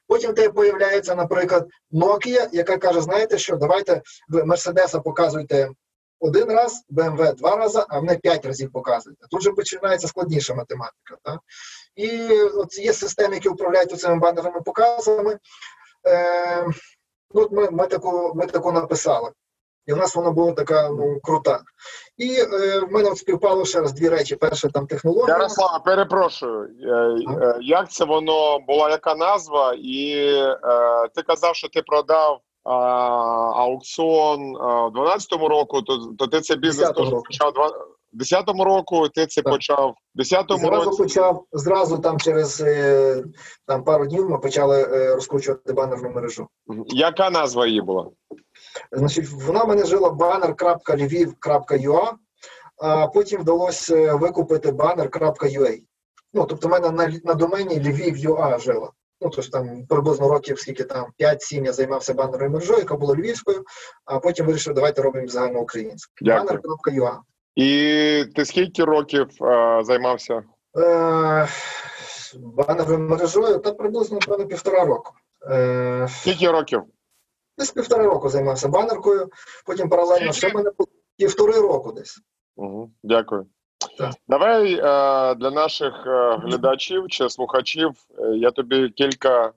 [0.07, 5.69] Потім тебе появляється, наприклад, Nokia, яка каже: знаєте що, давайте ви Мерседеса показуйте
[6.19, 9.25] один раз, БМВ два рази, а мене п'ять разів показуєте.
[9.31, 11.17] Тут же починається складніша математика.
[11.23, 11.39] Так?
[11.95, 15.37] І от є системи, які управляють цими банерними показами.
[16.07, 16.63] Е,
[17.33, 19.31] ну, от ми, ми, таку, ми таку написали.
[19.89, 21.59] І в нас вона була така ну, крута.
[22.17, 24.35] І е, в мене от співпало ще раз дві речі.
[24.35, 25.35] Перше, там технологія.
[25.37, 26.69] Ярослава, перепрошую.
[26.83, 29.75] Е, е, Як це воно була яка назва?
[29.79, 30.57] І е,
[31.15, 32.71] ти казав, що ти продав а,
[33.55, 39.09] аукціон в 12-му року, то, то ти цей бізнес теж почав два- в 10-му року,
[39.09, 39.53] ти це Так.
[39.53, 41.03] почав 10-му Зразу році.
[41.03, 43.23] почав, зразу там через е,
[43.67, 46.47] там, пару днів ми почали е, розкручувати банерну мережу.
[46.87, 48.07] Яка назва її була?
[48.91, 52.11] Значить, вона в мене жила banner.lviv.ua,
[52.77, 55.79] а потім вдалося е, викупити banner.ua.
[56.33, 58.91] Ну, тобто, в мене на, на домені Lviv.ua жила.
[59.21, 63.63] Ну, тож там приблизно років, скільки там 5-7 я займався банерною мережою, яка була львівською,
[64.05, 66.13] а потім вирішив, давайте робимо загальноукраїнську.
[66.21, 67.17] Banner.ua.
[67.55, 70.43] І ти скільки років е, займався?
[70.77, 71.47] Е,
[72.35, 75.13] банерною мережою, та приблизно, напевно, півтора року.
[75.51, 76.83] Е, Скільки років?
[77.59, 79.29] Десь півтора року займався банеркою,
[79.65, 80.71] потім паралельно ще мене
[81.17, 82.19] півтори року десь.
[82.55, 83.45] Угу, дякую.
[83.97, 84.11] Так.
[84.27, 84.79] Давай е,
[85.35, 89.53] для наших е, глядачів чи слухачів е, я тобі кілька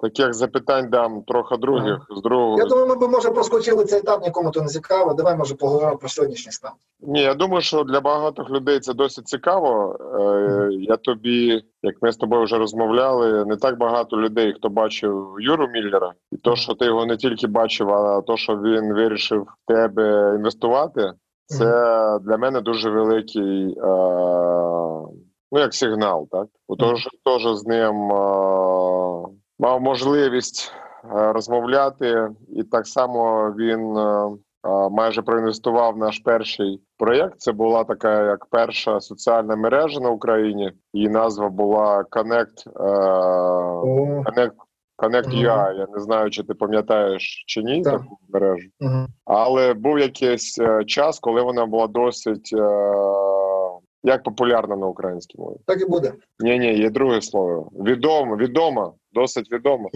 [0.00, 2.58] таких запитань дам, трохи других з другого.
[2.58, 5.14] Я думаю, ми б може проскочили цей етап, нікому то не цікаво.
[5.14, 6.70] Давай може поговоримо про сьогоднішній стан.
[7.00, 9.96] Ні, я думаю, що для багатьох людей це досить цікаво.
[10.20, 15.36] Е, я тобі, як ми з тобою вже розмовляли, не так багато людей, хто бачив
[15.38, 19.42] Юру Міллера, і то, що ти його не тільки бачив, а то, що він вирішив
[19.42, 21.12] в тебе інвестувати,
[21.46, 21.64] це
[22.22, 23.86] для мене дуже великий е,
[25.52, 26.46] ну як сигнал, так?
[26.68, 28.16] Бо теж з ним е,
[29.58, 30.72] мав можливість
[31.04, 33.96] е, розмовляти, і так само він.
[33.96, 34.30] е,
[34.90, 37.34] майже проінвестував наш перший проєкт.
[37.40, 40.72] Це була така як перша соціальна мережа на Україні.
[40.92, 42.82] Її назва була Connect, е,
[44.30, 44.50] Connect,
[44.98, 45.28] Connect.
[45.28, 45.72] UA.
[45.78, 47.92] Я не знаю, чи ти пам'ятаєш чи ні Так.
[47.92, 48.68] таку мережу.
[49.24, 52.62] Але був якийсь е, час, коли вона була досить е,
[54.06, 55.56] як популярна на українській мові.
[55.66, 56.12] Так і буде.
[56.38, 57.70] Ні, ні, є друге слово.
[57.84, 59.88] Відома, відома, досить відома.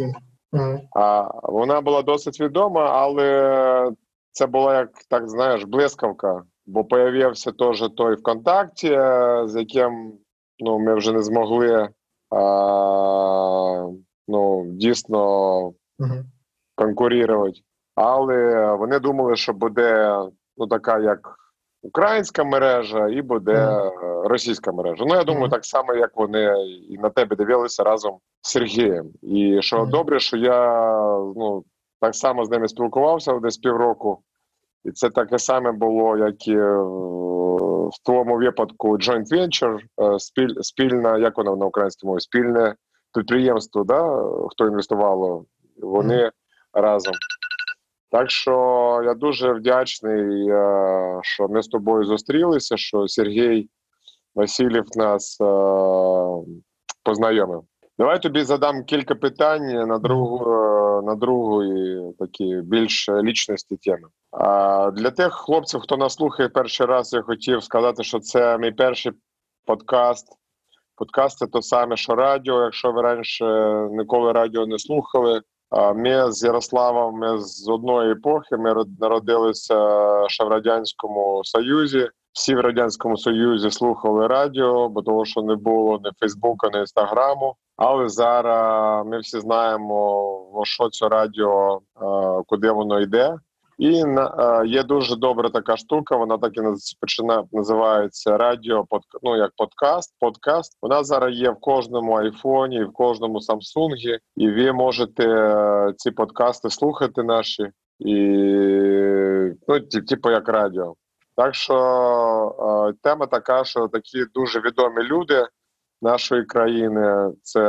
[0.52, 0.80] Угу.
[0.96, 3.92] А вона була досить відома, але
[4.32, 6.42] це була як так знаєш, блискавка.
[6.66, 10.12] Бо появився теж той ВКонтакті, е, з яким
[10.58, 11.88] ну, ми вже не змогли
[12.30, 13.86] а,
[14.28, 15.72] ну, дійсно
[16.74, 17.60] конкурувати.
[17.94, 20.18] Але вони думали, що буде
[20.56, 21.36] ну, така як
[21.82, 23.90] українська мережа, і буде
[24.24, 25.04] російська мережа.
[25.06, 26.54] Ну, я думаю, так само, як вони
[26.88, 29.10] і на тебе дивилися разом з Сергієм.
[29.22, 30.80] І що добре, що я
[31.36, 31.64] ну,
[32.00, 34.22] так само з ними спілкувався десь півроку.
[34.84, 36.76] І це таке саме було, як і е,
[37.90, 42.74] в твоєму випадку joint venture, е, спіль, спільна, як воно на українській мові, спільне
[43.14, 45.44] підприємство, да, хто інвестувало,
[45.82, 46.30] вони
[46.72, 47.14] разом.
[48.10, 48.52] Так що
[49.04, 53.68] я дуже вдячний, е, що ми з тобою зустрілися, що Сергій
[54.34, 55.44] Васильєв нас е,
[57.04, 57.62] познайомив.
[57.98, 61.62] Давай тобі задам кілька питань на другу, е, на другу
[62.18, 64.08] такі більш лічності теми.
[64.30, 68.72] А для тих хлопців, хто нас слухає перший раз, я хотів сказати, що це мій
[68.72, 69.12] перший
[69.66, 70.26] подкаст.
[70.96, 72.64] Подкаст це то саме, що радіо.
[72.64, 73.44] Якщо ви раніше
[73.90, 75.40] ніколи радіо не слухали,
[75.94, 78.56] ми з Ярославом ми з одної епохи.
[78.56, 79.74] Ми род- народилися
[80.28, 82.08] ще в радянському союзі.
[82.32, 87.54] Всі в радянському союзі слухали радіо, бо того, що не було ні Фейсбука, ні інстаграму.
[87.76, 91.80] Але зараз ми всі знаємо, що це радіо,
[92.46, 93.36] куди воно йде.
[93.80, 96.16] І на- е, є дуже добра така штука.
[96.16, 98.86] Вона так і наз- почина називається радіо,
[99.22, 100.14] ну як подкаст.
[100.20, 100.78] Подкаст.
[100.82, 106.70] Вона зараз є в кожному айфоні, в кожному Самсунгі, і ви можете е, ці подкасти
[106.70, 107.66] слухати наші,
[107.98, 108.14] і
[109.68, 110.94] ну, ті- типу як радіо.
[111.36, 111.74] Так що
[112.90, 115.46] е, тема така, що такі дуже відомі люди
[116.02, 117.60] нашої країни це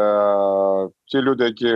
[1.06, 1.76] ті люди, які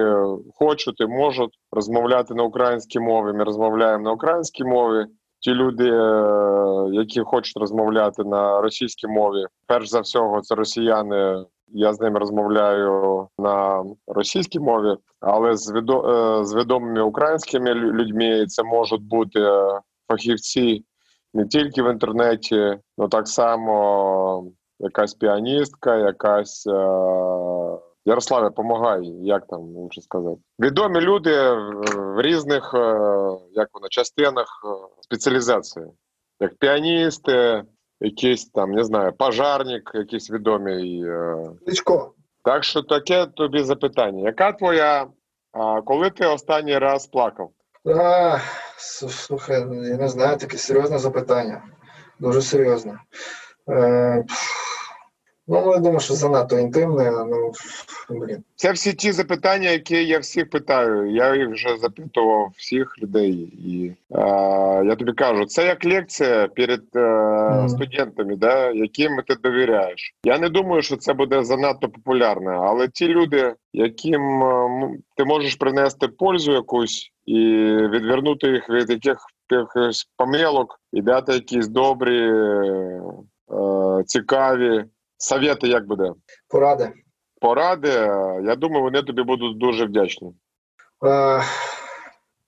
[0.53, 3.33] хочуть і можуть розмовляти на українській мові.
[3.33, 5.05] Ми розмовляємо на українській мові.
[5.39, 11.45] Ті люди, е, які хочуть розмовляти на російській мові, перш за всього, це росіяни.
[11.67, 18.45] Я з ними розмовляю на російській мові, але з відо, е, з відомими українськими людьми
[18.45, 20.85] це можуть бути е, фахівці
[21.33, 26.67] не тільки в інтернеті, але так само якась піаністка, якась.
[26.67, 27.79] Е...
[28.07, 30.41] Ярославе, помагай, як там лучше сказати.
[30.59, 31.51] Відомі люди
[31.95, 32.77] в різних е,
[33.51, 35.85] як воно, частинах е, спеціалізації.
[36.39, 37.63] як піаністи,
[38.01, 41.03] якийсь там, не знаю, пожарник, якийсь відомий.
[41.03, 41.37] е.
[41.65, 42.13] Кличко.
[42.43, 44.23] Так що таке тобі запитання.
[44.23, 45.07] Яка твоя,
[45.51, 47.49] а, коли ти останній раз плакав?
[47.85, 48.37] А,
[48.77, 49.59] слухай,
[49.89, 51.63] я не знаю, таке серйозне запитання.
[52.19, 52.99] Дуже серйозне.
[53.69, 54.23] Е,
[55.47, 57.51] ну, я думаю, що занадто інтимне, ну,
[58.09, 58.43] блін.
[58.55, 61.11] Це всі ті запитання, які я всіх питаю.
[61.11, 63.33] Я їх вже запитував всіх людей,
[63.65, 64.21] і е,
[64.85, 67.69] я тобі кажу, це як лекція перед е, Мгм.
[67.69, 70.15] студентами, да, яким ти довіряєш.
[70.23, 75.55] Я не думаю, що це буде занадто популярно, але ті люди, яким е, ти можеш
[75.55, 79.17] принести пользу якусь і відвернути їх від яких
[79.49, 82.31] якихось помилок і дати якісь добрі,
[84.05, 84.85] цікаві
[85.17, 86.11] совєти, як буде
[86.49, 86.93] Поради.
[87.41, 87.89] поради.
[87.89, 90.33] е, Я думаю, вони тобі будуть дуже вдячні.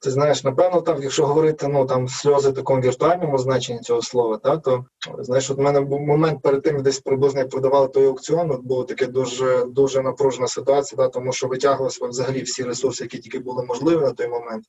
[0.08, 4.38] Ти знаєш, напевно, там, якщо говорити ну там сльози в такому віртуальному значенні цього слова,
[4.38, 4.86] та, то
[5.20, 8.62] знаєш, от в мене був момент перед тим, десь приблизно як продавали той аукціон, от
[8.62, 13.39] було таке дуже дуже напружена ситуація, та, тому що витягувалися взагалі всі ресурси, які тільки
[13.39, 14.65] були можливі на той момент,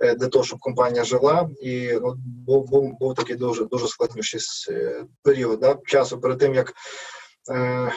[0.00, 1.50] е, для того, щоб компанія жила.
[1.62, 6.54] І от був, був, був такий дуже дуже складніший е, період да, часу перед тим,
[6.54, 6.72] як.
[7.50, 7.92] Е,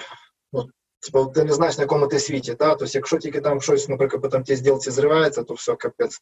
[1.33, 2.69] ти не знаєш, на якому ти світі, та?
[2.69, 6.19] Тобто, якщо тільки там щось, наприклад, по там ті зділці зривається, то все, капець.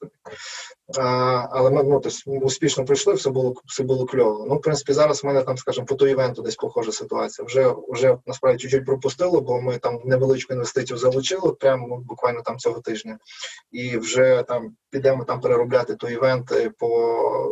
[0.97, 4.45] А, але ми ну, тобто, успішно пройшли, все було, все було кльово.
[4.49, 7.45] Ну, в принципі, зараз в мене там, скажімо, по той івенту десь похожа ситуація.
[7.45, 12.57] Вже, вже насправді чуть-чуть пропустило, бо ми там невеличку інвестицію залучили прямо ну, буквально там
[12.57, 13.17] цього тижня.
[13.71, 16.87] І вже там підемо там переробляти той івент по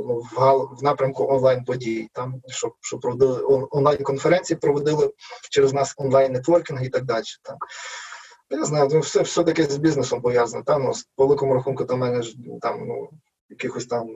[0.08, 5.14] ну, в, гал, в напрямку онлайн-подій, там, щоб, щоб проводили онлайн-конференції, проводили
[5.50, 7.21] через нас онлайн-нетворкінг і так далі.
[7.44, 7.58] Там.
[8.50, 10.64] Я знаю, ну, все, все таки з бізнесом пов'язано.
[10.64, 13.10] Там, ну, з- по великому рахунку, там мене ж там, ну,
[13.50, 14.08] якихось там,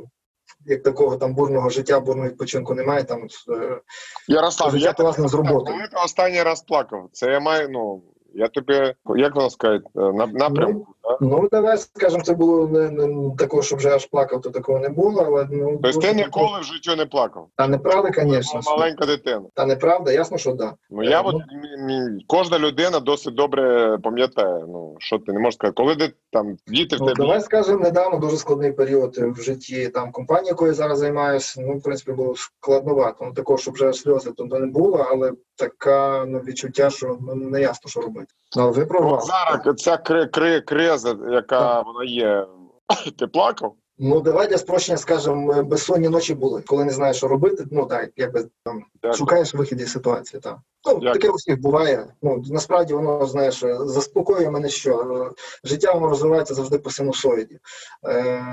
[0.66, 3.04] як такого там бурного життя, бурного відпочинку немає.
[3.04, 3.82] Там, е,
[4.28, 5.78] Ярослав, Життя я тобі з роботою.
[5.78, 7.10] Коли ти останній раз плакав?
[7.12, 8.04] Це я маю, ну,
[8.36, 11.18] я тобі, як вам сказати, е, на, напрямку, да?
[11.22, 14.90] ну, давай скажемо, це було не, не такого, щоб вже аж плакав, то такого не
[14.90, 17.48] було, але ну, Тобто ти ніколи в житті не плакав?
[17.56, 18.62] Та неправда, звісно.
[18.66, 19.42] Маленька дитина.
[19.54, 20.74] Та неправда, ясно, що да.
[20.90, 24.64] Ну я Е, от мі- мі- кожна людина досить добре пам'ятає.
[24.68, 27.80] Ну що ти не можеш сказати, коли ти там діти в Ну, тебе давай скажемо,
[27.80, 31.62] недавно дуже складний період в житті там компанії, якою я зараз займаюся.
[31.62, 33.26] Ну, в принципі, було складновато.
[33.26, 37.62] Ну такого, щоб вже сльози то не було, але така ну, відчуття, що ну, не
[37.62, 38.25] ясно, що робити.
[38.58, 39.22] Ну, ви права.
[39.22, 42.48] зараз ця кри, кри, криза, яка вона є.
[43.20, 43.76] Ти плакав?
[43.98, 47.66] Ну давай для спрощення скажемо, безсонні ночі були, коли не знаєш, що робити.
[47.72, 49.18] Ну так, якби там Дякую.
[49.18, 50.42] шукаєш вихід із ситуації.
[50.42, 50.58] Так.
[50.86, 51.14] Ну, Дякую.
[51.14, 52.08] таке у всіх буває.
[52.22, 57.60] Ну насправді воно знаєш, заспокоює мене, що е, життя воно розвивається завжди по синусоїді.
[58.08, 58.44] Е,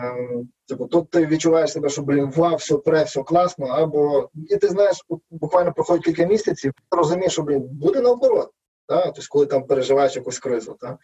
[0.68, 4.68] типу, тут ти відчуваєш себе, що блін, вау, все пре, все класно, або і ти
[4.68, 8.50] знаєш, буквально проходить кілька місяців, розумієш, що блін, буде наоборот.
[9.00, 10.78] Тобто, коли там переживаєш якусь кризу.
[10.80, 10.98] Та?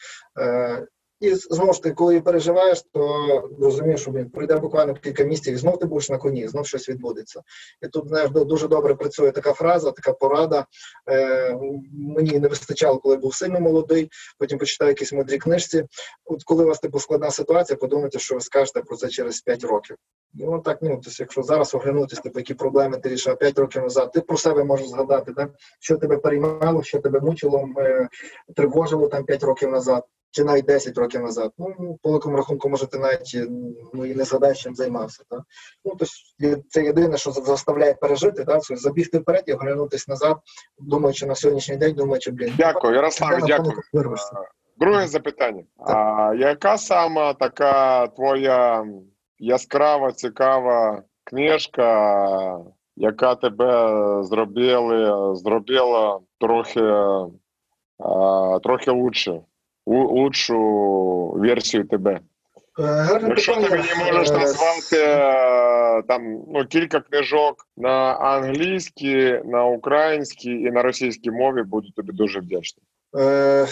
[1.20, 5.56] І знову ж таки, коли переживаєш, то розумієш, що блін, пройде буквально кілька місяців, і
[5.56, 7.42] знов ти будеш на коні, знов щось відбудеться.
[7.82, 10.66] І тут знаєш, дуже добре працює така фраза, така порада.
[11.10, 11.58] Е,
[11.92, 14.10] мені не вистачало, коли був сильно молодий.
[14.38, 15.84] Потім почитаю якісь мудрі книжці.
[16.24, 19.64] От коли у вас типу складна ситуація, подумайте, що ви скажете про це через 5
[19.64, 19.96] років.
[20.34, 24.12] Ну так, ну тобто, якщо зараз оглянутися, типу, які проблеми ти рішав 5 років назад,
[24.12, 25.50] ти про себе можеш згадати, так?
[25.80, 28.08] що тебе переймало, що тебе мучило, е,
[28.56, 31.52] тривожило там 5 років назад чи навіть 10 років назад.
[31.58, 33.46] Ну, по великому рахунку, може, ти навіть е,
[33.94, 35.24] ну, і не згадаєш, чим займався.
[35.30, 35.40] Так?
[35.84, 38.62] Ну, тобто, це єдине, що заставляє пережити, так?
[38.68, 40.36] Тобто, забігти вперед і оглянутися назад,
[40.78, 43.76] думаючи на сьогоднішній день, думаючи, блін, Дякую, Ярославе, дякую.
[44.76, 45.62] Друге запитання.
[45.78, 48.86] А яка сама така твоя
[49.38, 52.58] яскрава, цікава книжка,
[52.96, 56.80] яка тебе зробила, зробила трохи,
[57.98, 59.40] а, трохи лучше,
[59.94, 60.58] лучшу
[61.36, 62.20] версію тебе?
[62.78, 69.64] Гарне Якщо ти мені можеш Е, назвати е, там ну, кілька книжок на англійській, на
[69.64, 72.84] українській і на російській мові, буду тобі дуже вдячний.
[73.16, 73.66] Е,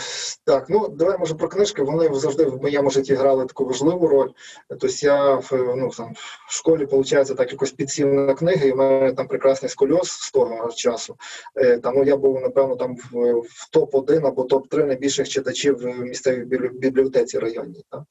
[0.44, 1.83] так, ну давай може про книжки.
[1.83, 4.31] Вони завжди в моєму житті грали таку важливу роль.
[4.68, 6.12] Тобто я в ну там
[6.49, 10.31] в школі, виходить, так якось підсів на книги, і в мене там прекрасний скольоз з
[10.31, 11.16] того часу.
[11.57, 15.29] Е, там ну, я був напевно там в, в топ 1 або топ 3 найбільших
[15.29, 17.85] читачів в місцевій бібліотеці районній.
[17.90, 18.05] Там.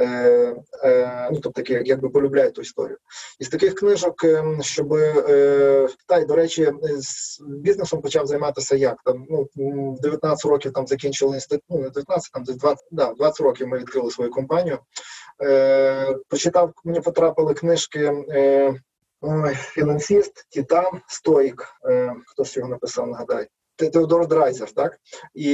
[0.00, 2.96] Е, е, ну тобто такі, якби полюбляю ту історію.
[3.38, 8.96] Із таких книжок, ем, щоб е, та й до речі, з бізнесом почав займатися як
[9.04, 9.26] там.
[9.30, 13.40] Ну в 19 років там закінчили інститут, ну не 19, там десь 20, да, 20
[13.40, 14.78] років ми відкрили свою компанію.
[15.42, 18.12] Е, почитав, мені потрапили книжки.
[18.30, 18.74] Е,
[19.22, 21.68] Ой, фінансист, Титан, Стоїк.
[21.90, 23.46] Е, хто ж його написав, нагадай?
[23.76, 24.98] Теодор Драйзер, так?
[25.34, 25.52] І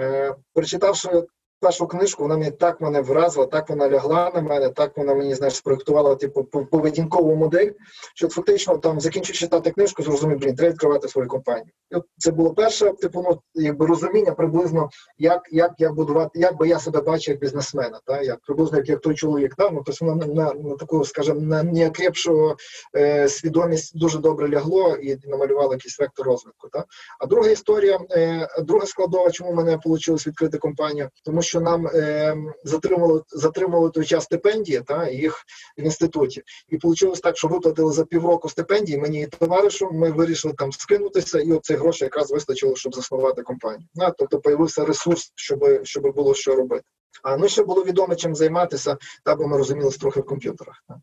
[0.00, 1.22] е, прочитавши
[1.60, 5.34] першу книжку, вона мені так мене вразила, так вона лягла на мене, так вона мені
[5.34, 7.70] знаєш, спроектувала типу поведінкову модель.
[8.14, 11.66] Що фактично там закінчив читати книжку, зрозумів, блін, треба відкривати свою компанію.
[11.90, 14.88] І от це було перше, типу, ну якби розуміння приблизно,
[15.18, 18.88] як, як я будувати, як би я себе бачив як бізнесмена, та як приблизно як,
[18.88, 19.54] як той чоловік.
[19.54, 19.70] Та?
[19.70, 22.56] Ну, тобто воно на, на, на таку, скажімо, на неокрепшу
[22.96, 26.68] е, свідомість дуже добре лягло і намалювало якийсь вектор розвитку.
[26.72, 26.84] Та?
[27.20, 31.86] А друга історія, е, друга складова, чому в мене вийшло відкрити компанію, тому що нам
[31.86, 35.44] е, затримали затримали той час стипендії, та їх
[35.78, 39.90] в інституті, і вийшло так, що виплатили за півроку стипендії мені і товаришу.
[39.92, 43.88] Ми вирішили там скинутися, і оцих грошей якраз вистачило, щоб заснувати компанію.
[43.94, 44.10] Да?
[44.10, 46.84] Тобто появився ресурс, щоб щоб було що робити.
[47.22, 50.84] А ну ще було відомо чим займатися, та бо ми розумілися трохи в комп'ютерах.
[50.88, 51.00] та.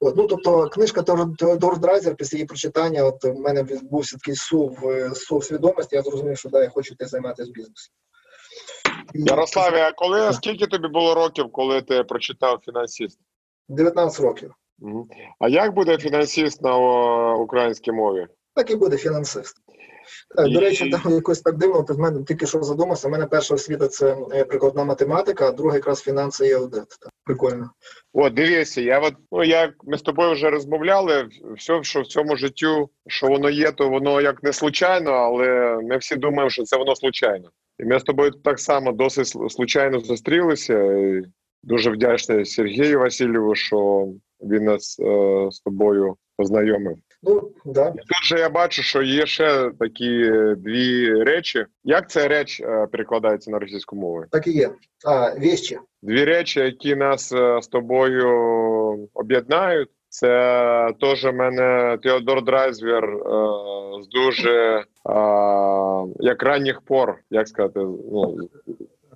[0.00, 4.78] От, ну тобто книжка Теодор- Драйзер після її прочитання, от у мене відбувся такий сув,
[5.14, 5.96] сув свідомості.
[5.96, 7.94] Я зрозумів, що да, я хочу йти займатися бізнесом.
[9.14, 13.18] І Ярославе, а коли скільки тобі було років, коли ти прочитав фінансист?
[13.68, 14.54] 19 років.
[15.38, 18.26] А як буде фінансист на о, українській мові?
[18.54, 19.56] Так і буде фінансист.
[20.36, 23.08] Так, До речі, там якось так дивно, то в мене тільки що задумався.
[23.08, 26.88] У мене перша освіта це е, прикладна математика, а друга якраз фінанси і аудит.
[26.88, 27.70] Так, Прикольно.
[28.12, 32.36] О, дивися, я от ну як ми з тобою вже розмовляли, все, що в цьому
[32.36, 36.76] життю, що воно є, то воно як не случайно, але ми всі думаємо, що це
[36.76, 37.50] воно случайно.
[37.78, 40.92] І ми з тобою так само досить случайно зустрілися.
[40.92, 41.22] І
[41.62, 44.08] дуже вдячний Сергію Васильєву, що
[44.40, 46.96] він нас е, з тобою познайомив.
[47.22, 47.88] Ну, да.
[47.88, 51.66] І тут же я бачу, що є ще такі е, дві речі.
[51.84, 54.24] Як ця річ е, перекладається на російську мову?
[54.30, 54.70] Так і є.
[55.06, 55.78] А, вещи.
[56.02, 58.28] Дві речі, які нас е, з тобою
[59.14, 63.18] об'єднають, це теж мене Теодор Драйзер е,
[64.02, 64.84] з дуже е,
[66.18, 68.36] як ранніх пор, як сказати, ну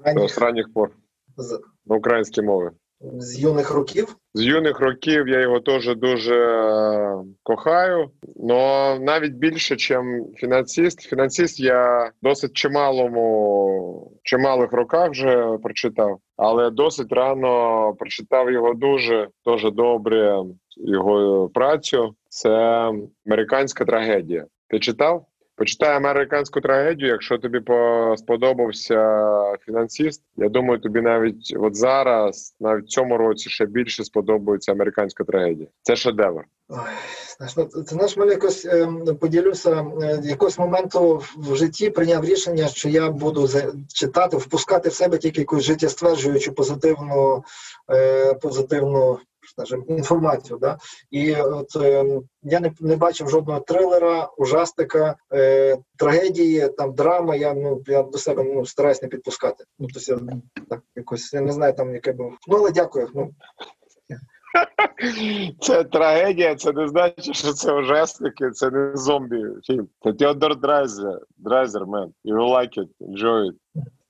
[0.05, 0.91] Ранніх з ранніх пор
[1.37, 2.69] з, на українській мові.
[3.01, 4.17] З юних років.
[4.35, 8.11] З юних років я його теж дуже е, кохаю.
[8.37, 9.93] Но навіть більше, ніж
[10.37, 11.01] фінансист.
[11.01, 19.71] Фінансист я досить чималому, чималих роках вже прочитав, але досить рано прочитав його дуже дуже
[19.71, 20.43] добре.
[20.77, 22.15] Його працю.
[22.29, 22.51] Це
[23.27, 24.47] американська трагедія.
[24.69, 25.27] Ти читав?
[25.59, 27.11] Почитай американську трагедію.
[27.11, 28.99] Якщо тобі по- сподобався
[29.67, 35.69] фінансист, я думаю, тобі навіть от зараз, навіть цьому році, ще більше сподобається американська трагедія.
[35.83, 36.45] Це шедевр.
[36.69, 36.79] Ой,
[37.37, 38.89] знаєш, ну, це знаєш, мене якось е,
[39.21, 43.49] поділюся е, якогось моменту в житті прийняв рішення, що я буду
[43.95, 47.45] читати, впускати в себе тільки якусь життєстверджуючу позитивну,
[47.91, 49.19] е, позитивну
[49.49, 50.59] скажімо, інформацію.
[50.59, 50.79] Да?
[51.11, 57.37] І от е, я не, не бачив жодного трилера, ужастика, е, трагедії, там драма.
[57.37, 59.65] Я ну я до себе ну стараюсь не підпускати.
[59.79, 60.41] Ну тобто я
[60.71, 62.33] так якось я не знаю там яке був.
[62.49, 63.09] Ну але дякую.
[63.15, 63.31] Ну
[65.61, 69.89] Це трагедія, це не значить, що це ужасники, це не зомбі фільм.
[70.05, 72.09] Це Теодор Драйзер, Драйзер, man.
[72.25, 73.55] You like it, enjoy it.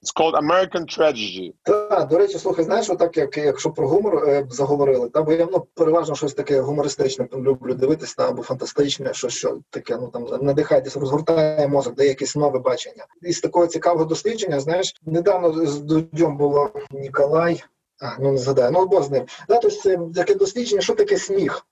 [0.03, 1.53] It's called American Tragedy.
[1.63, 5.49] Так, до речі, слухай, знаєш, отак, як якщо про гумор е, заговорили, та бо я
[5.53, 10.27] ну, переважно щось таке гумористичне люблю дивитись, та, або фантастичне, що, що таке, ну там
[10.43, 13.07] надихайтесь, розгортає мозок, дає якесь нове бачення.
[13.23, 17.65] І з такого цікавого дослідження, знаєш, недавно з Дудьом було Ніколай,
[18.03, 19.25] а, ну не згадаю, ну бо з ним.
[19.49, 21.67] Да, тобто це таке дослідження, що таке сміх.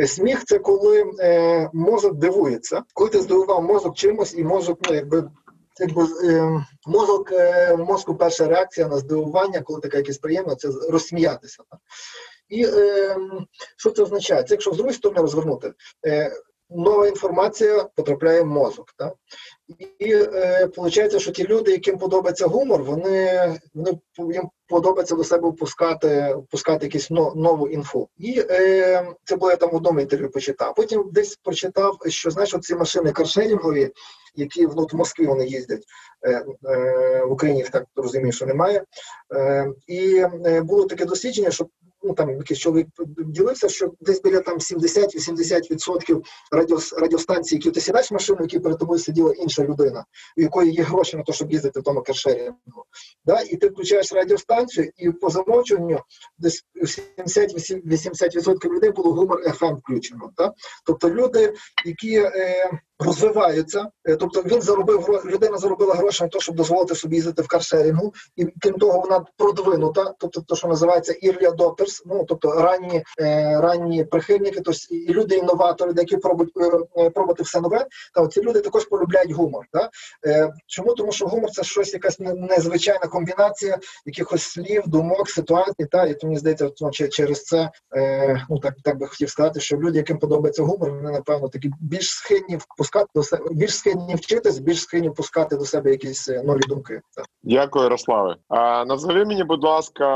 [0.00, 4.94] Е, Сміх це коли е, мозок дивується, коли ти здивував мозок чимось, і мозок, ну
[4.94, 5.30] якби
[5.78, 11.62] якби е, мозок е, мозку перша реакція на здивування, коли таке якесь приємне, це розсміятися.
[12.48, 13.16] І е,
[13.76, 14.42] що це означає?
[14.42, 15.72] Це якщо з другої сторони розвернути,
[16.06, 16.32] е,
[16.70, 18.94] нова інформація потрапляє в мозок.
[18.96, 19.14] Так?
[19.98, 20.68] І е,
[21.18, 23.98] що ті люди, яким подобається гумор, вони, вони
[24.34, 28.08] їм подобається до себе впускати, впускати якусь но, нову інфу.
[28.16, 30.74] І е, це було я там в одному інтерв'ю почитав.
[30.74, 33.90] Потім десь прочитав, що знаєш, ці машини каршерінгові,
[34.34, 35.84] які ну, в Москві вони їздять
[36.22, 38.84] е, е, в Україні, так розумію, що немає.
[39.34, 41.66] Е, і е, було таке дослідження, що
[42.06, 42.86] ну там якийсь чоловік
[43.18, 48.78] ділився, що десь біля там 70-80% радіо, радіостанцій, які ти сідаєш в машину, які перед
[48.78, 50.04] тобою сиділа інша людина,
[50.36, 52.84] у якої є гроші на те, щоб їздити в тому каршерінгу.
[53.24, 53.40] Да?
[53.40, 56.00] І ти включаєш радіостанцію, і по замовчуванню
[56.38, 56.64] десь
[57.18, 60.30] 70-80% людей було гумор FM включено.
[60.36, 60.52] Да?
[60.84, 61.54] Тобто люди,
[61.84, 67.16] які е, розвиваються, е, тобто він заробив людина заробила гроші на те, щоб дозволити собі
[67.16, 72.24] їздити в каршерінгу, і крім того, вона продвинута, тобто те, що називається early adopters, Ну
[72.28, 76.52] тобто ранні е, ранні прихильники, тобто і люди інноватори, які пробують
[76.96, 77.86] е, пробувати все нове.
[78.14, 79.64] Та ці люди також полюбляють гумор.
[79.72, 79.90] Да?
[80.26, 85.86] Е, чому тому, що гумор це щось якась незвичайна комбінація якихось слів, думок, ситуацій.
[85.90, 89.60] Та і то мені здається, ну, через це е, ну так так би хотів сказати,
[89.60, 94.14] що люди, яким подобається гумор, вони напевно такі більш схильні впускати до себе, більш схильні
[94.14, 97.00] вчитись, більш схильні впускати до себе якісь е, нові думки.
[97.16, 97.26] Так.
[97.42, 98.36] Дякую, Ярославе.
[98.48, 100.06] А назови мені, будь ласка,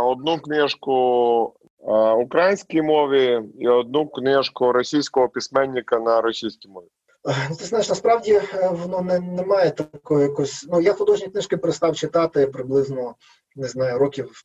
[0.00, 0.90] одну книжку
[2.18, 6.86] українській мові і одну книжку російського письменника на російській мові.
[7.24, 10.66] Ну, ти знаєш, насправді е, воно не, не має такої якось.
[10.70, 13.14] Ну я художні книжки перестав читати приблизно
[13.56, 14.42] не знаю років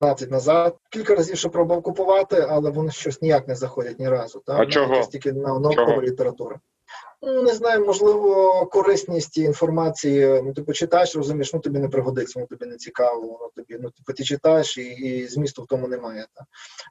[0.00, 0.76] 15 назад.
[0.90, 4.42] Кілька разів ще пробував купувати, але вони щось ніяк не заходять ні разу.
[4.46, 4.56] Та?
[4.56, 5.02] А чого?
[5.02, 6.60] Тільки на наукова література.
[7.22, 10.42] Ну, не знаю, можливо, корисність інформації.
[10.44, 13.78] Ну, ти почитаєш, розумієш, ну тобі не пригодиться, ну тобі не цікаво, воно тобі.
[13.82, 16.26] Ну, типу, ти читаєш і, і змісту в тому немає.
[16.34, 16.44] Та.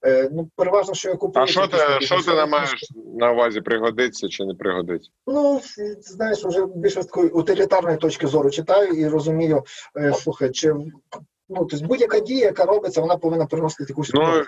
[0.10, 1.44] Е, ну, переважно, що я купую.
[1.44, 3.62] А що ти що ти не маєш на увазі?
[3.62, 5.10] Пригодиться чи не пригодиться?
[5.28, 5.62] Ну,
[6.00, 9.64] знаєш, вже більше з такої утилітарної точки зору читаю і розумію,
[9.98, 10.74] е, слухай, чи
[11.50, 14.12] ну, тобто будь-яка дія, яка робиться, вона повинна приносити якусь.
[14.14, 14.44] Ну,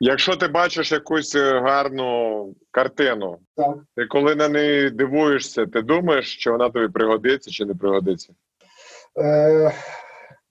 [0.00, 3.76] Якщо ти бачиш якусь е, гарну картину, так.
[3.96, 8.32] ти коли на неї дивуєшся, ти думаєш, що вона тобі пригодиться чи не пригодиться?
[9.18, 9.72] Е,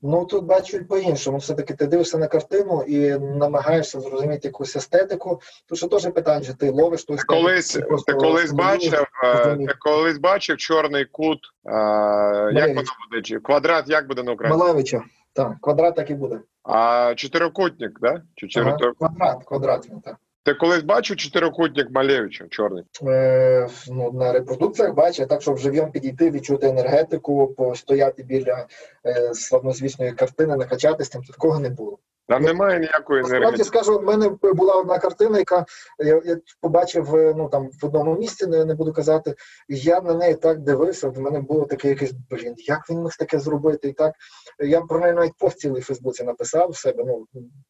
[0.05, 1.37] Ну тут бачу по-іншому.
[1.37, 5.41] Все-таки ти дивишся на картину і намагаєшся зрозуміти якусь естетику.
[5.69, 7.41] Тут ще теж питання, що ти ловиш ту естетику.
[7.41, 12.81] Колись, ти, ти колись бачив, е, ти колись бачив чорний кут, а, як воно
[13.11, 13.39] буде?
[13.39, 14.63] Квадрат як буде на українському?
[14.63, 15.03] Малевича.
[15.33, 16.39] Так, квадрат так і буде.
[16.63, 18.21] А чотирикутник, да?
[18.35, 20.15] Чи ага, Квадрат, квадрат, так.
[20.45, 22.83] Ти колись бачив чотирикутник Малевича чорний?
[23.07, 28.67] Е, ну, На репродукціях бачив, так щоб живим підійти, відчути енергетику, постояти біля
[29.05, 31.97] е, славнозвісної картини, накачатись, там такого не було.
[32.27, 33.39] Там немає ніякої енергії.
[33.39, 35.65] Насправді скажу, в мене була одна картина, яка
[35.99, 39.35] я, я побачив е, ну там в одному місці, не, не буду казати,
[39.69, 41.09] і я на неї так дивився.
[41.09, 43.87] В мене було таке якесь блін, як він міг таке зробити?
[43.87, 44.13] І так
[44.59, 47.03] я про неї навіть пост цілий в Фейсбуці написав в себе.
[47.07, 47.27] Ну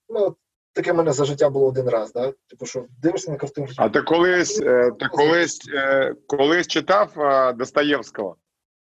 [0.09, 0.35] ну
[0.73, 2.13] таке в мене за життя було один раз.
[2.13, 2.33] Да?
[2.49, 3.67] Типу, що дивишся на картину.
[3.77, 7.13] А ти колись е, ти колись е, колись читав
[7.57, 8.35] Достоєвського?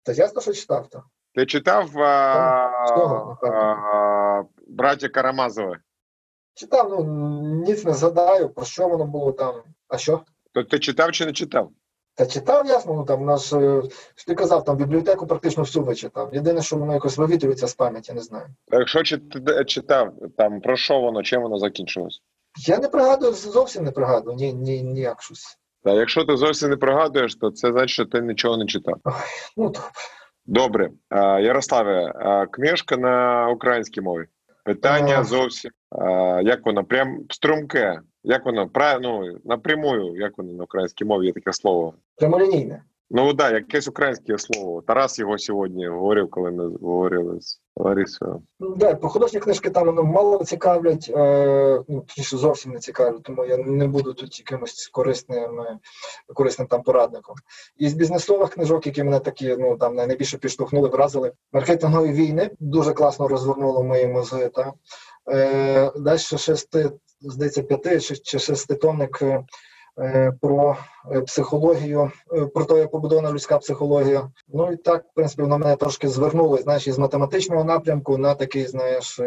[0.03, 1.03] Та я що читав так.
[1.39, 2.07] Ти читав а,
[3.43, 5.77] а, браті Карамазови?
[6.55, 7.05] Читав, ну
[7.67, 9.55] ніц не згадаю, про що воно було там.
[9.89, 10.21] А що?
[10.53, 11.71] То ти читав чи не читав?
[12.15, 13.83] Та читав, ясно, ну там наш, е,
[14.15, 16.35] що ти казав, там бібліотеку практично всю вичитав.
[16.35, 18.47] Єдине, що воно якось вивітрюється з пам'яті, не знаю.
[18.73, 19.03] Якщо
[19.67, 22.23] читав, там про що воно, чим воно закінчилось?
[22.67, 25.59] Я не пригадую, зовсім не пригадую, ні, ні, ніяк щось.
[25.85, 28.95] Та якщо ти зовсім не пригадуєш, то це значить, що ти нічого не читав.
[29.05, 29.13] Ой,
[29.57, 29.91] ну добре.
[30.51, 30.91] Добре,
[31.41, 32.13] Ярославе,
[32.51, 34.27] книжка на українській мові.
[34.65, 35.71] Питання зовсім
[36.43, 38.01] як вона прям струмке.
[38.25, 38.71] Як воно
[39.01, 41.95] ну, напрямую, як воно на українській мові є таке слово?
[42.17, 42.83] Прямолінійне.
[43.11, 44.83] Ну да, якесь українське слово.
[44.83, 48.43] Тарас його сьогодні говорив, коли ми говорили з Ларисою.
[48.61, 53.23] Ну, да, по художні книжки там ну, мало цікавлять, е, ну точніше зовсім не цікавлять,
[53.23, 55.63] тому я не буду тут якимось корисним
[56.35, 57.37] корисним там порадником.
[57.77, 62.93] І з бізнесових книжок, які мене такі ну там найбільше підштовхнули, вразили маркетингові війни, дуже
[62.93, 64.49] класно розвернуло мої мозги.
[64.49, 64.73] Та.
[65.31, 66.91] Е, Далі шести,
[67.21, 69.45] здається, п'яти чи шеститонник е, Е,
[70.41, 70.77] про
[71.13, 74.31] е, психологію, е, про те, як побудована людська психологія.
[74.49, 78.67] Ну і так, в принципі, воно мене трошки звернуло, знаєш, із математичного напрямку на такий,
[78.67, 79.21] знаєш,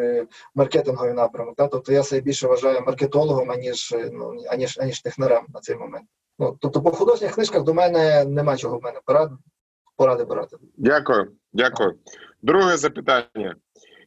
[0.55, 1.55] маркетинговий напрямок.
[1.55, 1.67] Та?
[1.67, 6.05] Тобто я себе більше вважаю маркетологом, аніж ну, аніж, аніж технарем на цей момент.
[6.39, 9.35] Ну, Тобто, по художніх книжках до мене нема чого в мене поради,
[9.95, 10.57] поради брати.
[10.77, 11.95] Дякую, дякую.
[12.41, 13.55] Друге запитання.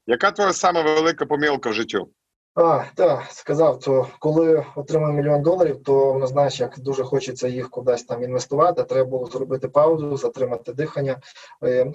[0.06, 2.08] Яка твоя сама велика помилка в життю?
[2.54, 7.70] А, так, сказав, то коли отримав мільйон доларів, то ну, знаєш, як дуже хочеться їх
[7.70, 11.20] кудись там інвестувати, треба було зробити паузу, затримати дихання.
[11.64, 11.92] Е,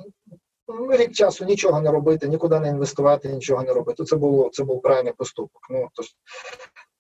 [0.68, 4.04] ну, рік часу нічого не робити, нікуди не інвестувати, нічого не робити.
[4.04, 5.62] Це було це був правильний поступок.
[5.70, 6.06] Ну тож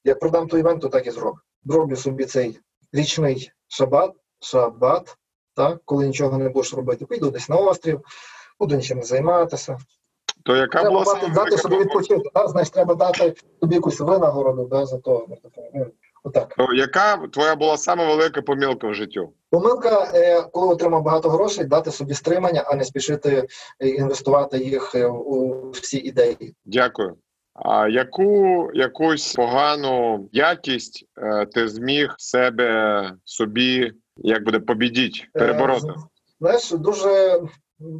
[0.03, 1.39] як продам той івент, то так і зроблю.
[1.66, 2.60] Зроблю собі цей
[2.93, 5.18] річний шабат, шабат,
[5.55, 7.05] так, коли нічого не будеш робити.
[7.05, 8.01] Піду десь на острів,
[8.60, 9.78] буду нічим займатися.
[10.44, 12.48] То яка треба була дати, дати собі відпочити, да?
[12.48, 15.28] значить треба дати тобі якусь винагороду да, за то.
[15.74, 15.86] Ну,
[16.24, 16.56] отак.
[16.58, 19.34] То яка твоя була сама велика помилка в життю?
[19.50, 23.48] Помилка, е, коли отримав багато грошей, дати собі стримання, а не спішити
[23.80, 26.56] е, інвестувати їх е, у всі ідеї.
[26.66, 27.16] Дякую.
[27.54, 31.06] А яку якусь погану якість
[31.54, 35.94] ти зміг себе собі як буде побідіть, перебороти?
[36.40, 37.42] Знаєш, дуже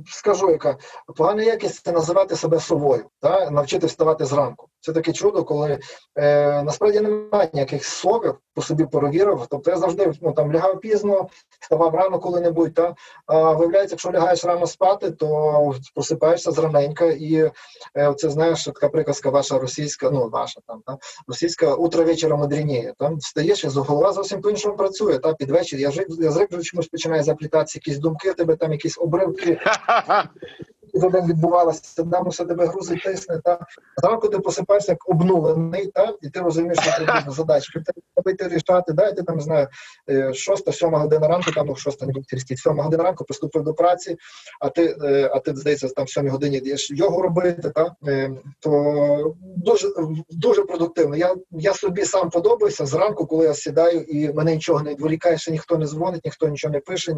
[0.07, 0.77] скажу, яка
[1.15, 4.69] погана якість це називати себе совою, та навчити вставати зранку.
[4.82, 5.80] Це таке чудо, коли
[6.15, 9.47] е, насправді немає ніяких словів по собі перевірив.
[9.49, 11.27] Тобто я завжди ну, там лягав пізно,
[11.61, 12.73] вставав рано коли-небудь.
[12.73, 12.95] Та?
[13.25, 17.51] А виявляється, якщо лягаєш рано спати, то просипаєшся зраненька, і
[17.97, 20.97] е, це знаєш, така приказка ваша російська, ну наша там та?
[21.27, 22.93] російська утро вечора мудрініє.
[22.97, 25.19] Там встаєш, і голова зовсім по-іншому працює.
[25.19, 29.59] Та під вечір я язик вже чомусь починає заплітатися, якісь думки, тебе там якісь обривки
[30.94, 33.42] за день відбувалося, там все тебе грузить, тисне.
[33.44, 33.60] Та
[33.98, 37.84] зранку ти посипаєшся як обнулений, та і ти розумієш, що треба задачки
[38.16, 38.94] робити рішати.
[38.94, 39.68] Да, ти там знаю,
[40.10, 42.26] е, шоста, сьома година ранку, там ну, шоста не буде
[42.58, 44.18] сьома година ранку приступив до праці,
[44.62, 48.32] а ти, е, а ти здається, там в сьомій годині йдеш його робити, та е,
[48.60, 49.88] то дуже
[50.30, 51.16] дуже продуктивно.
[51.16, 55.52] Я я собі сам подобаюся зранку, коли я сідаю і мене нічого не відволікає, ще
[55.52, 57.16] ніхто не дзвонить, ніхто нічого не пише,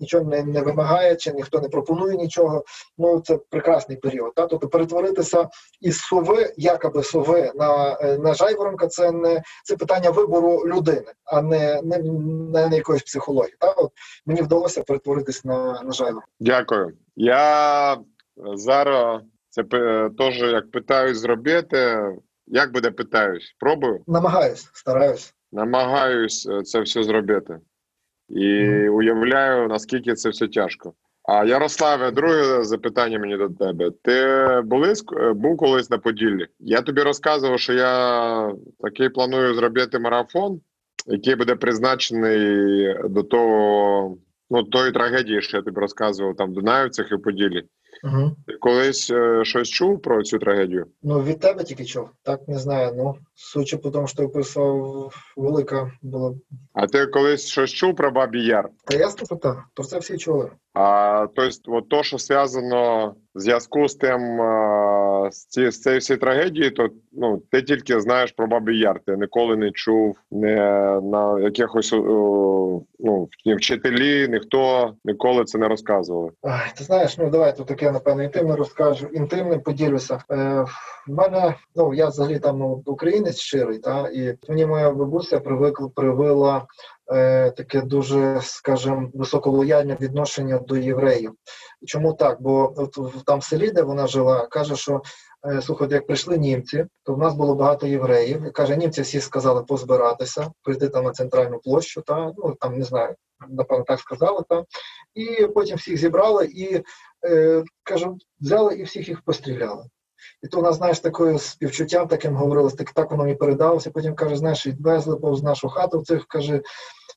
[0.00, 2.64] нічого не, не вимагає, чи ніхто не пропонує нічого.
[2.98, 4.34] Ну це прекрасний період.
[4.34, 4.46] Та?
[4.46, 5.48] Тобто перетворитися
[5.80, 11.82] із сови, якоби сови на на жайворонка, це не це питання вибору людини, а не
[11.82, 13.56] не, не, не якоїсь психології.
[13.60, 13.70] Та?
[13.70, 13.92] От
[14.26, 16.26] мені вдалося перетворитися на на жайворонка.
[16.40, 16.92] Дякую.
[17.16, 17.96] Я
[18.54, 19.62] зараз це
[20.18, 22.08] теж як питаюсь зробити.
[22.46, 23.56] Як буде питаюсь?
[23.58, 24.02] Пробую?
[24.06, 25.34] Намагаюсь, стараюсь.
[25.52, 27.58] Намагаюсь це все зробити.
[28.28, 28.88] І mm.
[28.88, 30.94] уявляю, наскільки це все тяжко.
[31.24, 33.90] А Ярославе, друге запитання мені до тебе.
[34.02, 34.92] Ти були
[35.34, 36.46] був колись на Поділлі?
[36.60, 40.60] Я тобі розказував, що я такий планую зробити марафон,
[41.06, 44.16] який буде призначений до того,
[44.50, 47.62] ну тої трагедії, що я тобі розказував там в Дунаївцях і в Поділлі.
[48.04, 48.36] Угу.
[48.46, 50.86] Ти колись е, щось чув про цю трагедію?
[51.02, 52.08] Ну від тебе тільки чув.
[52.22, 52.92] Так не знаю.
[52.96, 53.14] Ну
[53.82, 56.34] по тому, що ти описав, велика була.
[56.72, 58.68] А ти колись щось чув про Бабі Яр?
[58.84, 59.64] Та ясно, що так.
[59.74, 60.50] Про це всі чули.
[60.74, 64.40] А тобто, от то, що зв'язано в зв'язку з тим
[65.30, 69.00] з, ці, цією всією трагедією, то ну ти тільки знаєш про Бабі Яр.
[69.06, 70.56] Ти ніколи не чув не
[71.02, 71.92] на якихось
[72.98, 76.30] ну вчителі, ніхто ніколи це не розказували.
[76.42, 79.06] Ай, Ти знаєш, ну давай тут таке напевно інтимне розкажу.
[79.06, 80.18] Інтимним поділюся.
[80.30, 80.64] Е,
[81.08, 82.82] в мене ну я взагалі там ну,
[83.24, 86.66] українець щирий, та і мені моя бабуся привикла привила
[87.12, 91.32] е, таке дуже, скажімо, високолояльне відношення до євреїв.
[91.86, 92.42] Чому так?
[92.42, 95.02] Бо от там в селі, де вона жила, каже, що
[95.46, 98.52] е, слухайте, як прийшли німці, то в нас було багато євреїв.
[98.52, 103.14] Каже, німці всі сказали позбиратися, прийти там на центральну площу, та ну там не знаю,
[103.48, 104.64] напевно, так сказали та
[105.14, 106.82] і потім всіх зібрали і
[107.26, 109.84] е, кажу, взяли і всіх їх постріляли.
[110.42, 113.90] І то вона, знаєш, такою співчуттям таким говорила, так так воно мені передалося.
[113.90, 116.62] Потім каже, знаєш, відвезли повз нашу хату цих каже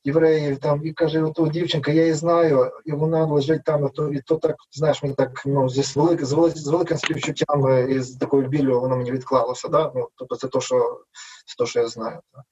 [0.04, 4.12] євреїв там і каже, ото дівчинка, я її знаю, і вона лежить там, і то,
[4.12, 7.90] і то так, знаєш, мені так ну, зі велик, з, велик, з великим співчуттям е,
[7.90, 9.68] і з такою біллю воно мені відклалося.
[9.68, 9.92] Да?
[9.94, 11.00] Ну, Тобто це то, що
[11.46, 12.20] це то, що я знаю.
[12.34, 12.42] Да?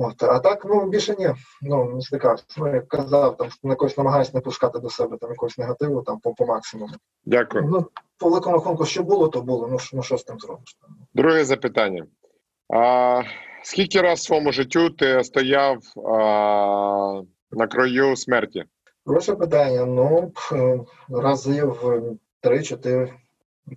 [0.00, 1.34] От, А так, ну більше ні.
[1.62, 2.44] Ну, не стикався.
[2.58, 6.18] Ну, як казав, там на когось намагаюся не пускати до себе там якогось негативу там
[6.20, 6.94] по, по максимуму.
[7.24, 7.64] Дякую.
[7.64, 7.86] Ну,
[8.18, 9.68] по великому рахунку, що було, то було.
[9.68, 10.76] Ну, ну що з тим зробиш?
[11.14, 12.06] Друге запитання.
[12.74, 13.22] А,
[13.62, 18.64] Скільки раз в своєму життю ти стояв а, на краю смерті?
[19.04, 19.84] Хороше питання.
[19.84, 20.32] Ну,
[21.08, 21.84] разів
[22.40, 23.14] три-чотири.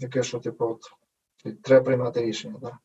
[0.02, 0.82] Таке, що, типу, от,
[1.64, 2.56] треба приймати рішення.
[2.62, 2.78] Да.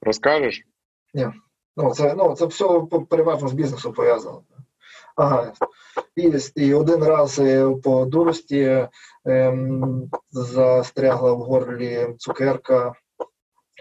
[0.00, 0.66] Розкажеш?
[1.14, 1.28] Ні.
[1.76, 4.42] Ну, це ну, це все переважно з бізнесу пов'язано.
[5.16, 5.52] Ага.
[6.16, 8.88] І, і один раз е, по дурості
[9.24, 12.94] ем, застрягла в горлі цукерка.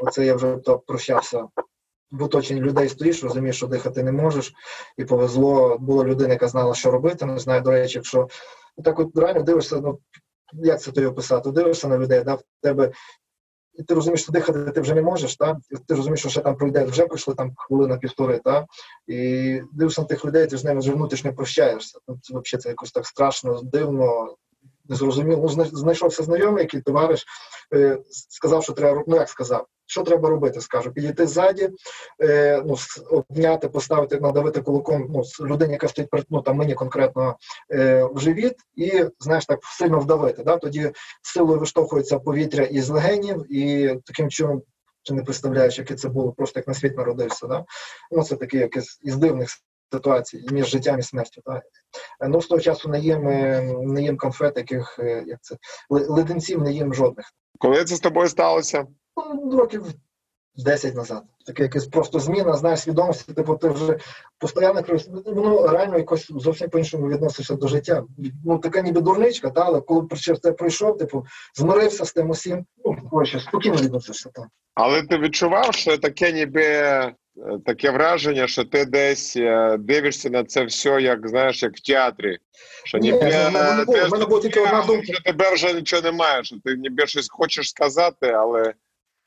[0.02, 1.48] Оце я вже то прощався.
[2.12, 4.54] В оточенні людей стоїш, розумієш, що дихати не можеш,
[4.98, 7.26] і повезло, була людина, яка знала, що робити.
[7.26, 8.28] Не знаю, до речі, якщо
[8.84, 10.00] так от реально дивишся, ну
[10.54, 11.52] як це тобі описати?
[11.52, 12.92] Дивишся на людей, да, в тебе
[13.74, 15.58] і ти розумієш, що дихати ти вже не можеш, та?
[15.88, 18.66] Ти розумієш, що ще там пройде, вже пройшли там хвилина півтори, та?
[19.08, 22.00] І дивишся на тих людей, ти з ними вже внутрішньо прощаєшся.
[22.08, 24.36] Ну, це взагалі це якось так страшно, дивно,
[24.92, 25.50] незрозуміло.
[25.58, 27.26] Ну, знайшовся знайомий, який товариш,
[27.74, 27.98] е,
[28.30, 29.66] сказав, що треба ну як сказав.
[29.86, 30.62] Що треба робити?
[30.62, 31.70] Скажу, підійти ззаді,
[32.22, 32.76] е, ну,
[33.12, 37.38] обняти, поставити, надавити кулаком ну, людині, яка стоїть ну, там мені конкретно
[37.72, 40.44] е, в живіт, і знаєш, так сильно вдавити.
[40.44, 40.58] Да?
[40.58, 44.62] Тоді силою виштовхується повітря із легенів, і таким чином
[45.04, 47.48] чи не представляєш, яке це було, просто як на світ народився.
[47.48, 47.66] Да?
[48.12, 49.50] Ну, Це таке якесь із дивних
[49.92, 51.42] ситуацій між життям і смертю.
[51.46, 51.64] Так?
[52.28, 55.56] Ну, з того часу не їм, е, не їм конфет, яких е, як це
[55.90, 57.26] леденців не їм жодних.
[57.60, 58.88] Коли це з тобою сталося?
[59.36, 59.86] Ну, років
[60.64, 61.24] 10 назад.
[61.46, 63.98] Таке якась просто зміна, знаєш, свідомості, типу, ти вже
[64.38, 64.84] постійно
[65.26, 68.04] ну, реально якось зовсім по-іншому відносишся до життя.
[68.46, 72.66] Ну, така ніби дурничка, та, але коли через це пройшов, типу, змирився з тим усім,
[72.86, 74.46] ну, коротше, спокійно відносишся там.
[74.76, 77.14] Але ти відчував, що таке ніби е,
[77.66, 82.38] таке враження, що ти десь е, дивишся на це все, як знаєш, як в театрі.
[82.84, 83.46] Що Ні, ніби вже
[85.26, 88.74] тебе вже нічого немає, що ти ніби щось хочеш сказати, але,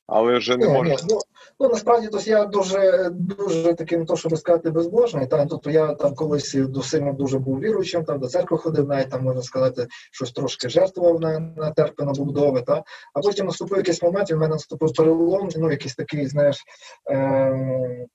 [0.07, 1.19] але вже не ні, ну,
[1.61, 5.27] ну насправді то я дуже дуже таким, не то щоб сказати, безбожний.
[5.27, 9.11] Та тобто я там колись до сильно дуже був віруючим, там до церкви ходив, навіть
[9.11, 12.63] там можна сказати, щось трошки жертвував на, на терпи, на будови.
[12.63, 12.83] Та
[13.15, 16.65] а потім наступив якийсь момент, і в мене наступив перелом, ну якийсь такий, знаєш.
[17.11, 18.07] Е-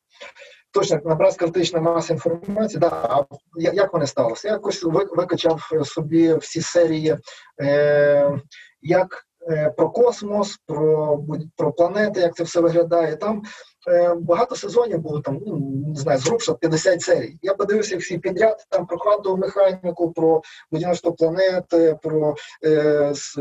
[0.71, 2.79] Точно набрав критична маса інформації.
[2.79, 3.25] Да, а
[3.55, 4.47] як вони сталося?
[4.47, 7.17] Я якось ви- викачав собі всі серії,
[7.61, 8.41] е,
[8.81, 9.28] як
[9.77, 11.19] про космос, про,
[11.55, 13.15] про планети, як це все виглядає.
[13.15, 13.43] Там
[13.87, 17.37] е, багато сезонів було там, ну, не знаю, зрубша 50 серій.
[17.41, 20.41] Я подивився всі підряд, там про квантову механіку, про
[20.71, 22.35] будівництво планети, про
[22.65, 23.35] е, с,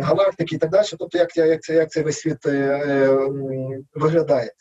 [0.00, 0.86] галактики і так далі.
[0.98, 3.18] Тобто, як, як, як, це, як цей весь світ е, е,
[3.94, 4.52] виглядає.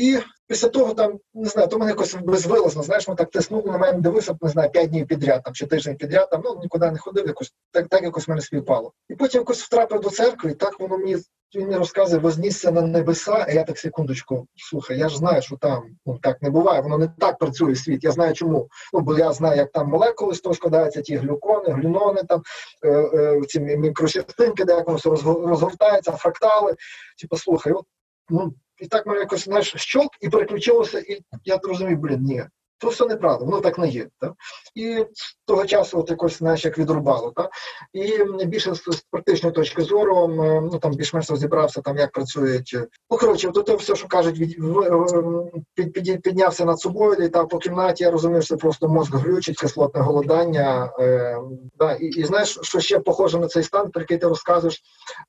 [0.00, 3.78] І після того там не знаю, то мене якось безвилазно, знаєш, ми так тиснули на
[3.78, 6.98] мене, дивився, не знаю, п'ять днів підряд там чи тиждень підряд, там ну нікуди не
[6.98, 8.92] ходив, якось так, так якось мене співпало.
[9.08, 11.16] І потім якось втрапив до церкви, і так воно мені
[11.54, 15.56] він мені розказує, вознісся на небеса, а я так секундочку, слухай, я ж знаю, що
[15.56, 18.04] там ну так не буває, воно не так працює світ.
[18.04, 18.68] Я знаю чому.
[18.92, 22.42] Ну бо я знаю, як там молекули з того складаються, ті глюкони, глюнони, там
[22.84, 26.74] е, е, ці мі- мікрочастинки, де як воно все розго- розгортається, фрактали.
[27.20, 27.84] Типу, слухай, от
[28.28, 32.44] ну і так мене якось знаєш, щолк, і переключилося, і я зрозумів, блін, ні.
[32.88, 34.06] Все неправда, воно так не є.
[34.20, 34.32] Так?
[34.74, 37.32] І з того часу от якось знаєш, як відрубало.
[37.36, 37.50] Так?
[37.92, 40.28] І більше з, практичної точки зору,
[40.72, 42.70] ну там більш-менш розібрався, там як працюють.
[42.74, 47.48] е, Ну коротше, то, все, що кажуть, від, в- під, під, піднявся над собою, літав
[47.48, 48.04] по кімнаті.
[48.04, 50.92] Я розумів, що це просто мозк глючить, кислотне голодання.
[51.00, 51.36] Е,
[51.78, 54.82] да, і, і знаєш, що ще похоже на цей стан, про який ти розказуєш,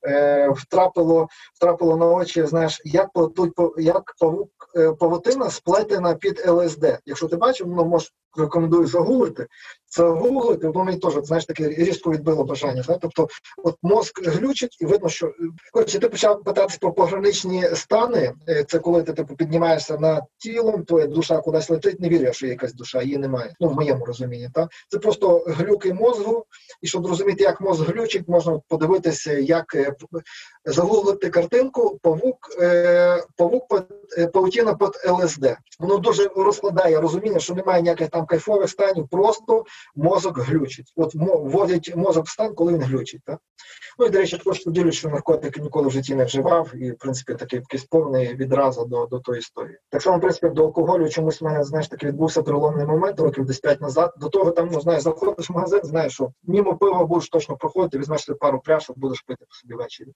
[0.08, 3.10] е, втрапило, втрапило на очі, знаєш, як
[3.78, 7.00] як павук е, павутина сплетена під ЛСД.
[7.06, 9.48] Якщо ти бачив, ну може рекомендую загуглити.
[9.86, 12.84] Це гуглити, воно теж знаєш таке різко відбило бажання.
[12.84, 13.00] Знаєш?
[13.02, 13.28] Тобто,
[13.64, 15.34] от мозк глючить, і видно, що
[15.74, 18.34] коротше, ти почав питатися про пограничні стани.
[18.50, 22.46] Е, Це коли ти типу піднімаєшся над тілом, твоя душа кудись летить, не вірю, що
[22.46, 23.54] є якась душа, її немає.
[23.60, 24.50] Ну в моєму розумінні.
[24.54, 24.70] Так?
[24.90, 26.46] Це просто глюки мозгу.
[26.82, 29.94] І щоб зрозуміти, як мозг глючить, можна подивитися, як е,
[30.66, 35.58] загуглити картинку павук, е, павук під- е, паутіна під ЛСД.
[35.80, 40.94] Воно дуже розкладає розуміння, що немає ніяких там кайфових станів, просто мозок глючить.
[40.96, 43.22] От вводять мозок в стан, коли він глючить.
[43.26, 43.40] Так?
[44.00, 46.98] Ну і до речі, також поділюсь, що наркотики ніколи в житті не вживав, і в
[46.98, 49.78] принципі такий якийсь повний відразу до, до тої історії.
[49.90, 53.46] Так само, в принципі, до алкоголю чомусь в мене знаєш таки відбувся переломний момент, років
[53.46, 54.14] десь 5 назад.
[54.18, 57.98] До того там, ну знаєш, заходиш в магазин, знаєш, що мимо пива будеш точно проходити,
[57.98, 60.10] візьмеш пару пляшок, будеш пити по собі ввечері.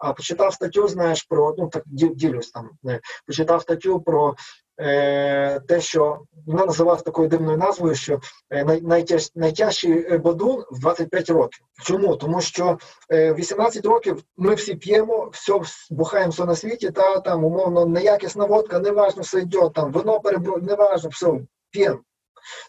[0.00, 2.70] А почитав статтю, знаєш, про ну так ді- ділюсь там.
[2.88, 4.34] е, Почитав статтю про
[4.80, 8.20] е, те, що вона називалась такою дивною назвою, що
[8.50, 11.64] е, най, найтяж, найтяжчий е, бадун в 25 років.
[11.82, 12.16] Чому?
[12.16, 12.78] Тому що
[13.12, 18.44] е, 18 років ми всі п'ємо, все бухаємо все на світі, та там умовно неякісна
[18.44, 21.40] водка, неважно, все йде, там вино перебро, неважно, все
[21.70, 21.98] п'ємо.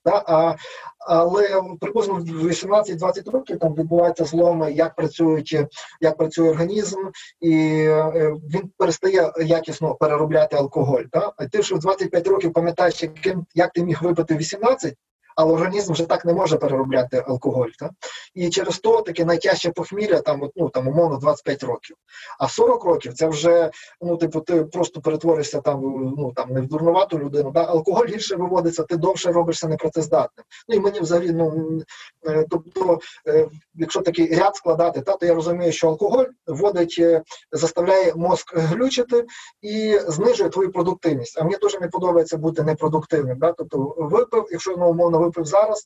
[0.06, 0.24] Да?
[0.28, 0.56] А,
[1.08, 5.58] але приблизно в 18-20 років там відбуваються зломи, як працюють,
[6.02, 7.00] як працює організм,
[7.40, 7.54] і
[7.88, 11.04] е, він перестає якісно переробляти алкоголь.
[11.14, 11.32] Да?
[11.38, 14.96] А ти вже в 25 років пам'ятаєш, яким як ти міг випити в 18,
[15.36, 17.70] але організм вже так не може переробляти алкоголь.
[17.80, 17.90] Да?
[18.34, 21.96] І через то таке найтяжче похмілля, там, ну, там умовно 25 років.
[22.40, 23.72] А 40 років це вже
[24.02, 25.82] ну, типу, ти просто перетворишся там,
[26.18, 27.52] ну там не в дурнувату людину.
[27.52, 27.64] Да?
[27.64, 30.46] Алкоголь гірше виводиться, ти довше робишся непрацездатним.
[30.70, 31.80] Ну і мені взагалі, ну
[32.28, 37.22] е, тобто, е, якщо такий ряд складати, та, то я розумію, що алкоголь вводить, е,
[37.52, 39.26] заставляє мозк глючити
[39.62, 41.38] і знижує твою продуктивність.
[41.40, 43.38] А мені дуже не подобається бути непродуктивним.
[43.40, 43.54] Да?
[43.58, 45.86] Тобто, випив, якщо ну, умовно випив зараз.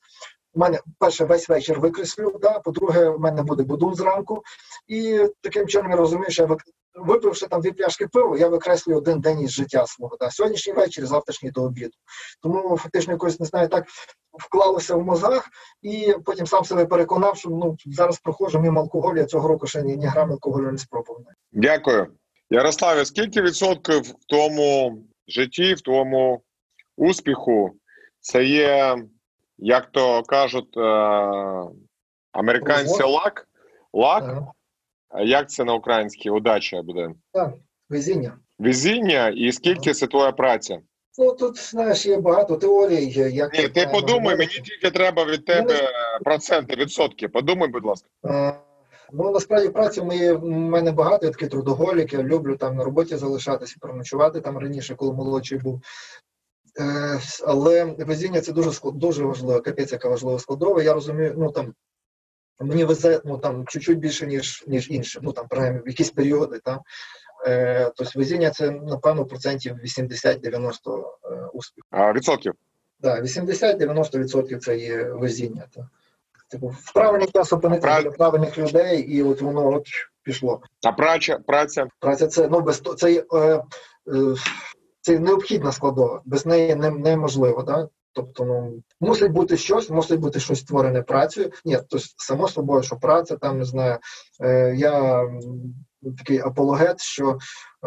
[0.54, 4.44] У мене перше весь вечір викреслю, да, по-друге, в мене буде будун зранку.
[4.88, 6.58] І таким чином я розумію, що я
[6.96, 10.18] випивши там дві пляшки пива, я викреслюю один день із життя свого.
[10.20, 10.32] Да.
[10.32, 11.94] Сьогоднішній вечір, завтрашній до обіду.
[12.42, 13.86] Тому фактично якось не знаю, так
[14.40, 15.50] вклалося в мозгах,
[15.82, 19.18] і потім сам себе переконав, що ну зараз проходжу мимо алкоголю.
[19.18, 21.24] Я цього року ще ні, ні грам алкоголю не спробував.
[21.52, 22.08] Дякую.
[22.50, 26.42] Ярославе, скільки відсотків в тому житті, в тому
[26.98, 27.72] успіху
[28.20, 28.96] це є,
[29.58, 31.70] як то кажуть, е-
[32.32, 33.48] американці лак?
[33.94, 34.24] Лак?
[34.24, 34.52] Ага.
[35.10, 36.30] А як це на українській?
[36.30, 37.10] Удача буде.
[37.34, 37.54] Так,
[37.90, 38.38] везіння.
[38.60, 40.80] везіння і скільки це твоя праця?
[41.18, 43.06] Ну тут знаєш, є багато теорій.
[43.34, 45.90] Як Ні, ти е, подумай, ну, мені тільки треба від тебе
[46.24, 47.28] проценти, відсотки.
[47.28, 48.08] Подумай, будь ласка.
[48.26, 48.54] Е,
[49.14, 53.16] Ну, насправді праці мої в мене багато, я такий трудоголік, я люблю там на роботі
[53.16, 55.82] залишатися, проночувати там раніше, коли молодший був.
[56.80, 60.84] Е, але везіння це дуже склад- дуже важливо, капець, яка важлива складова.
[60.84, 61.74] Я розумію, ну там
[62.60, 65.22] мені везе ну там чуть-чуть більше, ніж ніж іншим.
[65.26, 66.60] Ну там принаймні в якісь періоди.
[66.60, 66.80] Там.
[67.48, 71.84] Е, тобто везіння це, напевно, процентів 80-90 е, успіх.
[71.90, 72.54] А, відсотків.
[73.00, 75.64] Да, 80-90% це є везіння.
[75.76, 75.90] Та.
[76.50, 79.88] Типу, в правильний час опинитися Прав- для правильних людей, і от воно от
[80.24, 80.62] пішло.
[80.84, 81.88] А праця, праця.
[82.00, 83.64] Праця це ну без то- це, е, е,
[85.06, 87.64] це необхідна складова, без неї не, неможливо.
[87.64, 87.88] Да?
[88.14, 91.52] Тобто, ну мусить бути щось, мусить бути щось створене працею.
[91.66, 93.98] Ні, то само собою, що праця там не знаю.
[94.42, 95.26] Е, я
[96.18, 97.38] такий апологет, що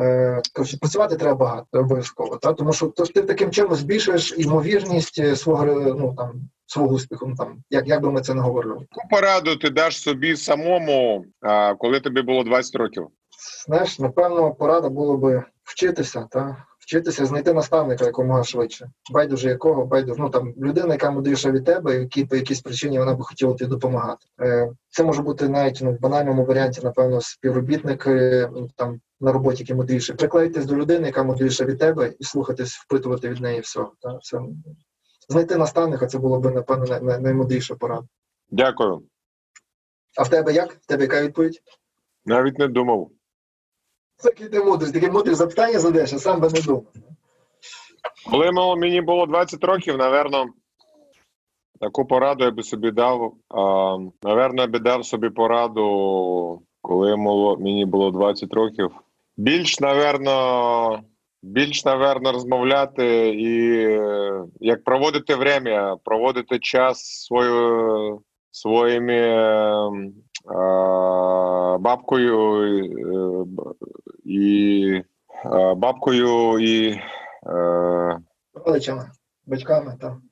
[0.00, 2.36] е, коротше, працювати треба багато обов'язково.
[2.36, 2.52] Та?
[2.52, 6.32] Тому що то, ти таким чином збільшуєш ймовірність е, свого ну там
[6.66, 7.26] свого успіху.
[7.26, 8.74] Ну там як, як би ми це не говорили.
[8.80, 13.06] Яку пораду ти даш собі самому, а, коли тобі було 20 років?
[13.66, 18.90] Знаєш, напевно, порада було би вчитися, та вчитися, знайти наставника якомога швидше.
[19.10, 23.14] Байдуже якого, байдуже, ну там людина, яка мудріша від тебе, які по якійсь причині вона
[23.14, 24.26] би хотіла тобі допомагати.
[24.40, 29.32] Е, це може бути навіть ну, в банальному варіанті, напевно, співробітник е, ну, там на
[29.32, 30.16] роботі, який мудріший.
[30.16, 33.80] Приклеїтись до людини, яка мудріша від тебе, і слухатись, впитувати від неї все.
[34.00, 34.40] Та, це
[35.28, 38.06] знайти наставника, це було б напевно най- най- наймудріша порада.
[38.50, 39.02] Дякую.
[40.16, 40.72] А в тебе як?
[40.72, 41.62] В тебе яка відповідь?
[42.24, 43.10] Навіть не думав.
[44.22, 46.84] Такий ти мудрий, таке мудрі запитання задаєш, а сам би не думав.
[48.30, 50.46] Коли мені було 20 років, напевно,
[51.80, 53.34] таку пораду я би собі дав.
[54.22, 57.16] Наверно, я би дав собі пораду, коли
[57.58, 58.90] мені було 20 років.
[59.36, 61.02] Більш, напевно,
[61.42, 63.52] більш, напевно, розмовляти і
[64.60, 69.90] як проводити время, проводити час свою, своїми е, е,
[71.78, 73.44] бабкою е,
[74.24, 75.02] і
[75.44, 77.00] е, бабкою і
[77.46, 78.18] е,
[78.64, 79.10] Родичами,
[79.46, 80.22] батьками там.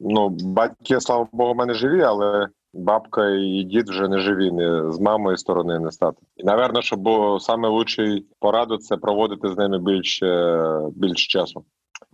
[0.00, 4.92] Ну, батьки, слава Богу, в мене живі, але бабка і дід вже не живі, не
[4.92, 6.18] з мамої сторони не стати.
[6.36, 11.64] І напевно, що було саме лучший пораду це проводити з ними більше, більше часу.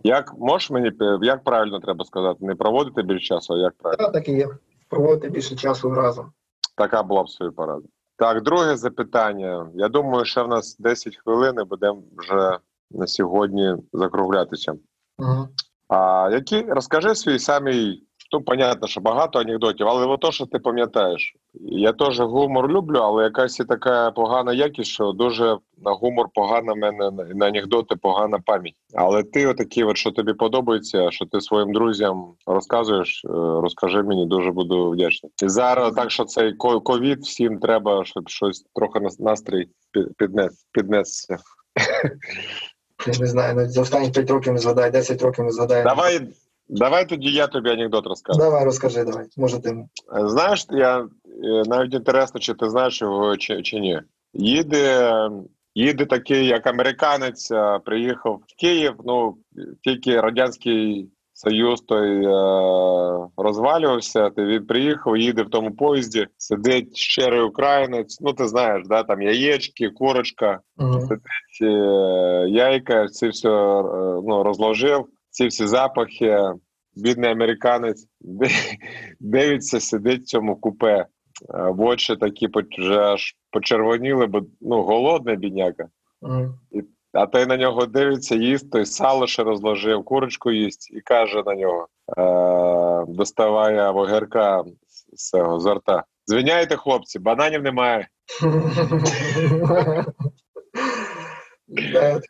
[0.03, 2.45] Як можеш мені як правильно треба сказати?
[2.45, 4.03] Не проводити більше часу, а як правильно?
[4.03, 4.47] Так, так і є.
[4.89, 6.31] Проводити більше часу разом.
[6.75, 7.87] Така була б своя порада.
[8.17, 9.69] Так, друге запитання.
[9.73, 12.59] Я думаю, що в нас 10 хвилин і будемо вже
[12.91, 14.73] на сьогодні закруглятися.
[15.19, 15.47] Угу.
[15.87, 20.59] А які розкажи свій самий, ну понятно, що багато анекдотів, але от то, що ти
[20.59, 21.35] пам'ятаєш.
[21.61, 26.73] Я теж гумор люблю, але якась і така погана якість, що дуже на гумор погана
[26.73, 28.75] в мене на- анекдоти, погана пам'ять.
[28.93, 33.29] Але ти отакі, от що тобі подобається, що ти своїм друзям розказуєш, е,
[33.61, 35.31] розкажи мені, дуже буду вдячний.
[35.43, 40.65] І зараз так, що цей ковід всім треба, щоб щось трохи нас- настрій під- піднес
[40.71, 41.37] піднесся.
[43.07, 45.83] Я не знаю, за останні 5 років не згадай, 10 років не згадай.
[45.83, 46.19] Давай,
[46.69, 48.39] давай тоді я тобі анекдот розкажу.
[48.39, 49.25] Давай, розкажи, давай.
[49.37, 49.85] Може ти.
[50.25, 51.07] Знаєш, я е,
[51.65, 54.01] навіть інтересно, чи ти знаєш його чи, чи ні.
[54.33, 55.11] Їде,
[55.75, 58.93] їде такий, як американець, е, приїхав в Київ.
[59.05, 59.37] Ну
[59.83, 62.29] тільки радянський Союз той е,
[63.37, 64.29] розвалювався.
[64.29, 68.17] Ти він приїхав, їде в тому поїзді, сидить щирий українець.
[68.21, 71.07] Ну ти знаєш, да там яєчки, курочка, Угу.
[71.57, 73.83] ці е, яйка, це все е,
[74.27, 75.05] ну, розложив,
[75.35, 76.39] ці всі запахи.
[76.95, 78.07] Бідний американець
[79.19, 80.95] дивиться, сидить в цьому купе.
[80.95, 81.05] Е,
[81.49, 85.87] В очі такі вже аж почервоніли, бо ну, голодний бідняка.
[86.21, 86.53] Угу.
[87.13, 91.55] А той на нього дивиться, їсть, той сало ще розложив, курочку їсть і каже на
[91.55, 94.63] нього, е- доставає вогерка
[95.13, 96.03] з цього з рта.
[96.25, 98.07] Звиняйте, хлопці, бананів немає.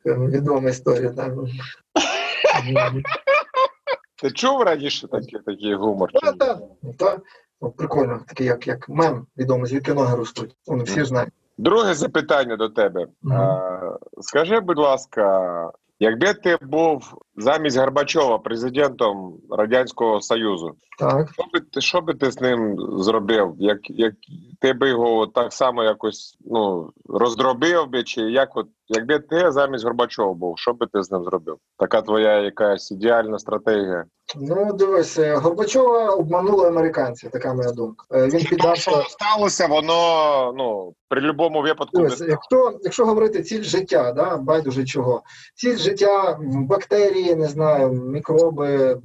[0.05, 1.33] Відома історія, так.
[4.21, 6.11] Ти чув раніше такий, такий гумор?
[6.11, 6.59] Так, так.
[6.97, 7.17] та.
[7.61, 10.55] Ну, Прикольно, такий як, як мем відомий, звідки ноги ростуть.
[10.65, 11.33] Вони всі знають.
[11.57, 13.01] Друге запитання до тебе.
[13.03, 13.07] Е,
[14.21, 21.29] скажи, будь ласка, якби ти був замість Горбачова президентом Радянського Союзу, Так.
[21.33, 23.53] що би ти що би ти з ним зробив?
[23.57, 24.13] Як, як
[24.61, 29.83] ти би його так само якось ну роздробив би, чи як от якби ти замість
[29.83, 31.55] Горбачова був, що би ти з ним зробив?
[31.77, 34.05] Така твоя якась ідеальна стратегія.
[34.35, 38.05] Ну, дивись, е, Горбачова обманули американці, така моя думка.
[38.11, 38.91] Е, Він піддався.
[38.91, 44.85] що сталося, воно ну при будь-якому випадку Дивись, якщо, якщо говорити ціль життя, да, байдуже
[44.85, 45.21] чого,
[45.55, 46.67] ціль життя м,
[47.25, 48.97] бактерії, не знаю, мікроби,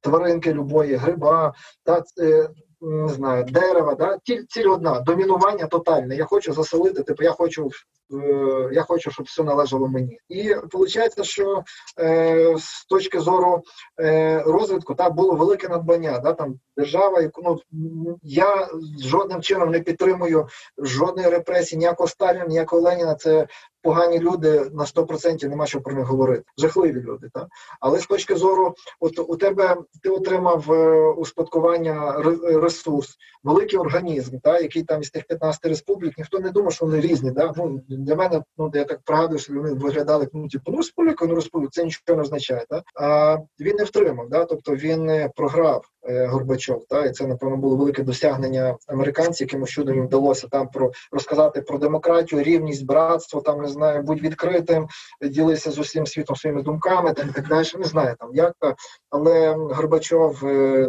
[0.00, 1.54] тваринки любої, гриба,
[1.84, 2.48] та, е,
[2.80, 6.16] не знаю, дерева, да, ціль, ціль одна, домінування тотальне.
[6.16, 7.70] Я хочу заселити, типу, я хочу,
[8.14, 10.18] е, я хочу, щоб все належало мені.
[10.28, 11.62] І виходить, що
[12.00, 13.62] е, з точки зору
[14.00, 16.18] е, розвитку та було велике надбання.
[16.18, 17.58] Да, там держава, ну,
[18.22, 18.68] я
[19.02, 20.46] жодним чином не підтримую
[20.78, 23.14] жодної репресії, ніякого Сталіна, ніякого Леніна.
[23.14, 23.46] Це
[23.82, 26.44] погані люди на 100% нема що про них говорити.
[26.58, 27.28] Жахливі люди.
[27.34, 27.46] Так?
[27.80, 34.38] Але з точки зору, от у тебе ти отримав е, успадкування ре- ресурс, великий організм,
[34.38, 37.30] та, який там із тих 15 республік, ніхто не думав, що вони різні.
[37.30, 37.52] Да?
[37.56, 41.34] Ну, для мене, ну, я так пригадую, що вони виглядали, ну, типу, ну, республіка, ну,
[41.34, 42.64] республіка, це нічого не означає.
[42.70, 42.82] Да?
[42.94, 44.44] А він не втримав, да?
[44.44, 46.84] тобто він е, програв Горбачов.
[46.88, 47.04] Та?
[47.04, 51.78] І це, напевно, було велике досягнення американців, якимось чудом їм вдалося там про розказати про
[51.78, 54.86] демократію, рівність, братство, там не знаю, будь відкритим,
[55.22, 57.66] ділися з усім світом своїми думками, там і так далі.
[57.78, 58.74] Не знаю там як то,
[59.10, 60.88] але Горбачов е,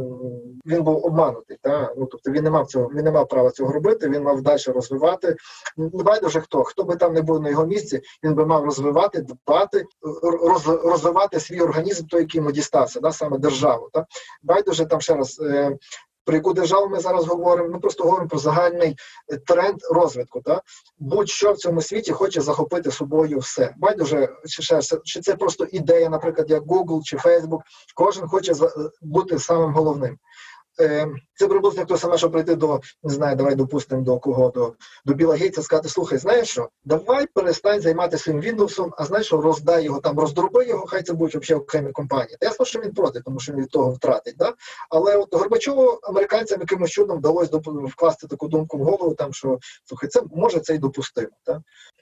[0.66, 1.58] він був обманутий.
[1.62, 1.94] Та?
[1.98, 4.62] Ну, тобто він не мав цього, він не мав права цього робити, він мав далі
[4.68, 5.36] розвивати.
[5.78, 9.22] Не байдуже хто, хто би там не був на його місці, він би мав розвивати,
[9.22, 9.86] дбати,
[10.24, 13.12] роз, розвивати свій організм, той, який йому дістався, да?
[13.12, 13.90] саме державу.
[13.94, 14.06] Та?
[14.44, 15.40] Байдуже там ще раз.
[15.40, 15.78] Е,
[16.26, 17.70] про яку державу ми зараз говоримо?
[17.70, 18.96] Ми просто говоримо про загальний
[19.34, 20.42] е, тренд розвитку.
[20.42, 20.62] Та?
[20.98, 23.74] Будь-що в цьому світі хоче захопити собою все.
[23.78, 27.60] Байдуже, чи, ще, чи це просто ідея, наприклад, як Google чи Facebook.
[27.96, 30.18] Кожен хоче за- бути самим головним.
[30.80, 34.50] Е, Це приблизно як то саме, що прийти до, не знаю, давай допустимо до кого,
[34.50, 34.74] до,
[35.06, 39.42] до Біла Гейтса, сказати, слухай, знаєш що, давай перестань займатися своїм Windows, а знаєш що,
[39.42, 42.38] роздай його там, роздроби його, хай це будуть взагалі окремі компанії.
[42.40, 44.36] Та ясно, що він проти, тому що він від того втратить.
[44.38, 44.54] Да?
[44.90, 50.10] Але от Горбачову американцям якимось чудом вдалося вкласти таку думку в голову, там, що слухай,
[50.10, 51.28] це може це й допустимо.
[51.46, 51.62] Да?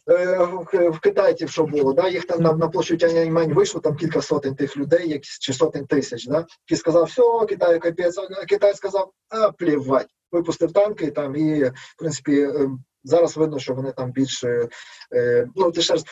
[0.09, 0.47] Е,
[0.89, 2.09] в, китайців що було, да?
[2.09, 5.85] їх там на, на площу Тяньаньмень вийшло там кілька сотень тих людей, які, чи сотень
[5.85, 6.45] тисяч, да?
[6.67, 8.15] які сказав, все, Китай капець,
[8.61, 12.69] Китай сказав, а плівать, випустив танки там і, в принципі, е,
[13.03, 14.67] зараз видно, що вони там більше,
[15.15, 16.03] е, ну, ти ще раз,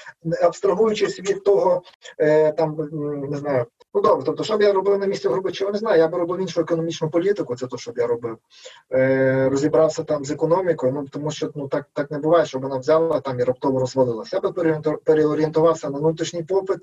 [0.41, 1.81] абстрагуючись від того,
[2.19, 2.89] е, там,
[3.29, 6.07] не знаю, ну добре, тобто, що б я робив на місці Горбачова, не знаю, я
[6.07, 8.37] би робив іншу економічну політику, це те, що б я робив.
[9.51, 13.19] Розібрався там з економікою, ну тому що ну так так не буває, щоб вона взяла
[13.19, 14.39] там і раптово розвалилася.
[14.43, 16.79] Я би переорієнтувався на внутрішній попит.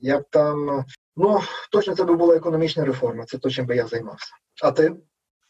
[0.00, 0.84] Я б там,
[1.16, 1.40] ну
[1.72, 3.24] точно це би була економічна реформа.
[3.24, 4.26] Це то, чим би я займався.
[4.62, 4.96] А ти?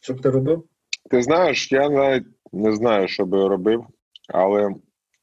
[0.00, 0.64] Що б ти робив?
[1.10, 3.86] Ти знаєш, я навіть не знаю, що би робив,
[4.28, 4.70] але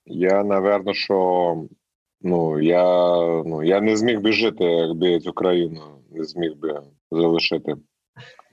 [0.05, 1.67] я напевно, що
[2.21, 2.83] ну я
[3.45, 7.75] ну я не зміг би жити, якби цю країну не зміг би залишити.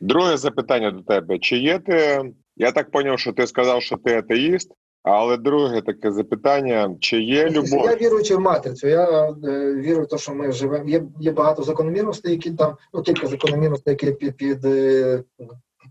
[0.00, 2.22] Друге запитання до тебе: чи є ти?
[2.56, 4.72] Я так зрозумів, що ти сказав, що ти атеїст,
[5.03, 7.84] але друге таке запитання: чи є любов?
[7.84, 8.88] Я віруючи в матрицю.
[8.88, 10.88] Я е, вірю в те, що ми живемо.
[10.88, 15.22] Є, є багато закономірностей, які там, ну кілька закономірностей, які під, під е,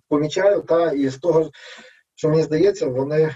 [0.08, 1.50] помічаю, та і з того,
[2.16, 3.32] що мені здається, вони.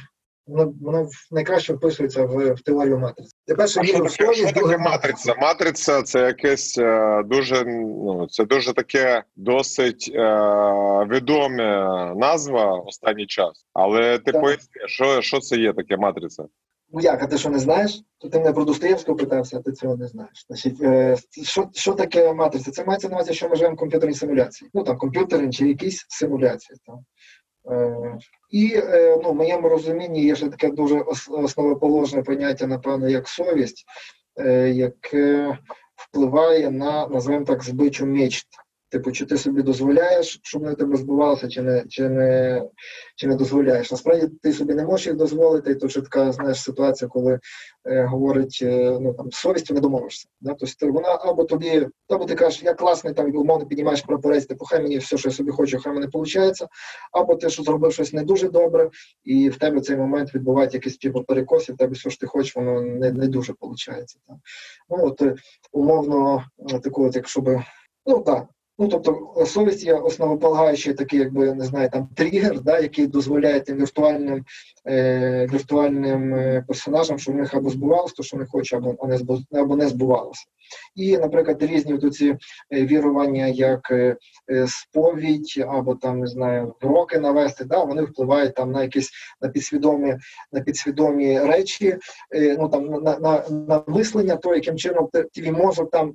[0.48, 3.36] Воно, воно найкраще вписується в, в теорію матриці.
[3.58, 5.36] А що в таке, що таке матриця?
[5.42, 10.22] Матриця це якесь е, дуже ну це дуже таке досить е,
[11.10, 11.66] відоме
[12.16, 13.66] назва останній час.
[13.74, 14.42] Але ти Так.
[14.42, 16.44] поясни, що, що це є таке матриця?
[16.92, 18.02] Ну як, а ти що не знаєш?
[18.18, 20.46] То ти мене про Достоєвського питався, а ти цього не знаєш.
[20.48, 22.72] Значить, е, що, що таке матриця?
[22.72, 24.70] Це мається на увазі, що ми живемо в комп'ютерній симуляції.
[24.74, 26.78] Ну там комп'ютери чи якісь симуляції.
[26.86, 27.00] Там.
[27.72, 28.18] Е,
[28.50, 33.86] і е, ну, моєму розумінні є ще таке дуже ос- основоположне поняття, напевно, як совість,
[34.40, 35.58] е, яке
[35.96, 38.48] впливає на, називаємо так, збичу мечт.
[38.90, 42.64] Типу, чи ти собі дозволяєш, щоб в тебе збувалося, чи не, чи не,
[43.16, 43.92] чи не дозволяєш.
[43.92, 47.40] Насправді ти собі не можеш їх дозволити, і то що така знаєш ситуація, коли
[47.86, 50.28] е, говорить е, ну там совістю не домовишся.
[50.42, 50.56] Да?
[50.60, 54.66] Тобто ти- вона або тобі, або ти кажеш, я класний там умовно піднімаєш прапорець, типу,
[54.66, 56.64] хай мені все, що я собі хочу, хай мене виходить,
[57.12, 58.90] або ти що зробив щось не дуже добре,
[59.24, 62.20] і в тебе в цей момент відбувається якийсь типу перекос, і в тебе все, що
[62.20, 64.18] ти хочеш, воно не, не дуже виходить.
[64.90, 65.36] Ну от е,
[65.72, 67.64] умовно, е, таку, от, якщо би,
[68.06, 68.46] ну так.
[68.80, 73.78] Ну тобто совість є основополагаючий такий, якби не знаю, там тригер, да, який дозволяє тим
[73.78, 74.46] віртуальним
[74.88, 79.60] е, віртуальним е, персонажам, що в них або збувалося, то що вони хочуть, або не
[79.62, 80.46] або не збувалося.
[80.96, 82.38] І, наприклад, різні ці е,
[82.86, 84.18] вірування, як е,
[84.68, 89.12] сповідь, або там не знаю, роки навести, да, вони впливають там на якісь
[89.42, 90.16] на підсвідомі
[90.52, 91.98] на підсвідомі речі,
[92.58, 96.14] ну там на на, на мислення, то яким чином твій мозок там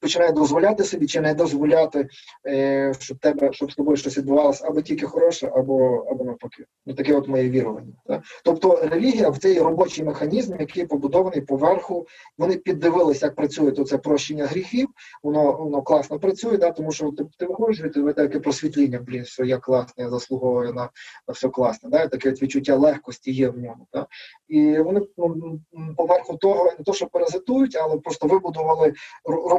[0.00, 2.08] починає дозволяти собі чи не дозволяти,
[2.46, 6.64] е, щоб тебе, щоб з тобою щось відбувалося або тільки хороше, або або навпаки.
[6.86, 7.92] Ну таке от моє вірування.
[8.06, 8.22] Так?
[8.44, 12.06] Тобто релігія в цей робочий механізм, який побудований поверху,
[12.38, 14.88] вони піддивилися, як працює то це прощення гріхів.
[15.22, 19.24] Воно воно класно працює, да, тому що ти, ти виходиш від тебе таке просвітління, блін,
[19.24, 20.90] що я класний, я заслуговую на,
[21.28, 21.90] на все класне.
[21.90, 22.08] Да?
[22.08, 23.86] Таке відчуття легкості є в ньому.
[23.92, 24.06] Да?
[24.48, 25.60] І вони ну,
[25.96, 28.92] поверху того не то, що паразитують, але просто вибудували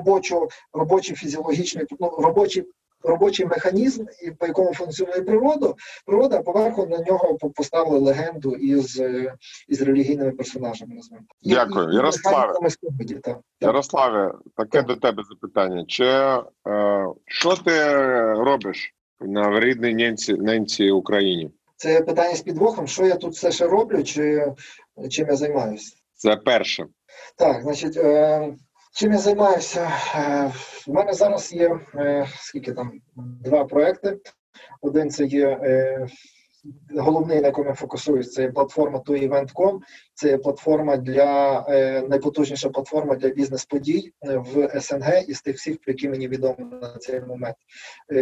[0.01, 2.63] робочу, робочий фізіологічний ну, робочий.
[3.03, 4.05] Робочий механізм,
[4.39, 5.73] по якому функціонує природа,
[6.05, 9.03] природа, а поверху на нього поставили легенду із
[9.67, 10.95] із релігійними персонажами.
[11.43, 12.53] Дякую, і, Ярославе.
[13.61, 14.87] Ярославе, таке так.
[14.87, 15.85] до тебе запитання.
[15.87, 16.43] Чи е,
[17.25, 17.93] що ти
[18.33, 21.51] робиш на рідній ненці, ненці Україні?
[21.75, 22.87] Це питання з підвохом.
[22.87, 24.53] Що я тут все ще роблю, чи
[25.09, 25.95] чим я займаюся?
[26.13, 26.85] Це перше.
[27.35, 27.97] Так, значить.
[27.97, 28.53] Е,
[28.93, 29.91] Чим я займаюся?
[30.87, 34.19] У мене зараз є е, скільки там два проекти.
[34.81, 36.07] Один це є е,
[36.99, 39.79] головний, на якому я фокусуюсь, це платформа ToEvent.com.
[40.13, 41.65] Це платформа для
[42.09, 47.21] найпотужніша платформа для бізнес-подій в СНГ із тих всіх, про які мені відомо на цей
[47.21, 47.55] момент.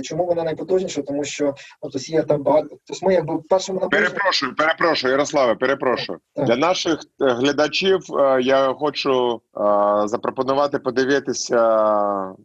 [0.03, 1.01] Чому вона найпотужніша?
[1.01, 2.67] Тому що ну, тобто є там багато.
[2.85, 4.09] Тобто ми якби першому напрямку...
[4.09, 6.45] Перепрошую, перепрошую, Ярославе, перепрошую так.
[6.45, 8.01] для наших глядачів.
[8.41, 9.41] Я хочу
[10.05, 11.59] запропонувати подивитися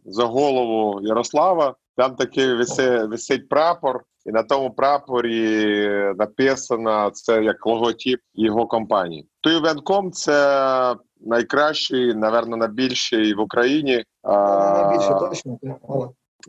[0.05, 1.75] за голову Ярослава.
[1.97, 9.27] Там такий висить, висить прапор, і на тому прапорі написано це як логотип його компанії.
[9.41, 14.03] Туйвенком це найкращий, напевно, найбільший в Україні.
[14.23, 15.59] Найбільше точно.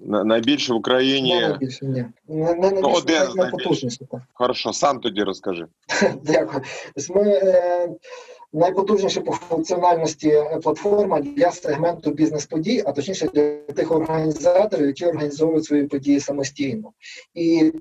[0.05, 2.05] Найбільше в Україні не найбільше, ні.
[2.29, 4.09] Не, не ну, один найпотужніший.
[4.33, 5.67] Хорошо, сам тоді розкажи.
[6.23, 6.63] Дякую.
[7.11, 7.89] Ми е,
[8.57, 15.65] найпотужніша по функціональності е, платформа для сегменту бізнес-подій, а точніше для тих організаторів, які організовують
[15.65, 16.93] свої події самостійно.
[17.35, 17.73] І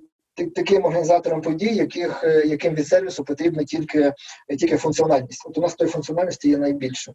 [0.56, 4.14] таким організаторам подій, яких е, яким від сервісу потрібна тільки
[4.60, 5.44] тільки функціональність.
[5.46, 7.14] От у нас тої функціональності є найбільше.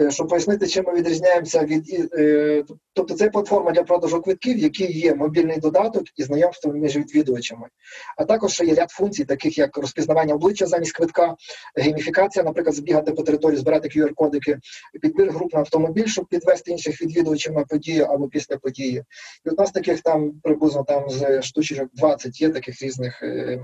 [0.00, 4.92] Е, щоб пояснити, чим ми відрізняємося від е, тобто це платформа для продажу квитків, які
[4.92, 7.68] є мобільний додаток і знайомство між відвідувачами.
[8.16, 11.36] А також є ряд функцій, таких як розпізнавання обличчя замість квитка,
[11.76, 14.58] гейміфікація, наприклад, збігати по території, збирати QR-кодики,
[15.02, 19.04] підбір груп на автомобіль, щоб підвести інших відвідувачів на подію або після події.
[19.44, 23.60] І у нас таких там приблизно там з штучок 20 є таких різних е,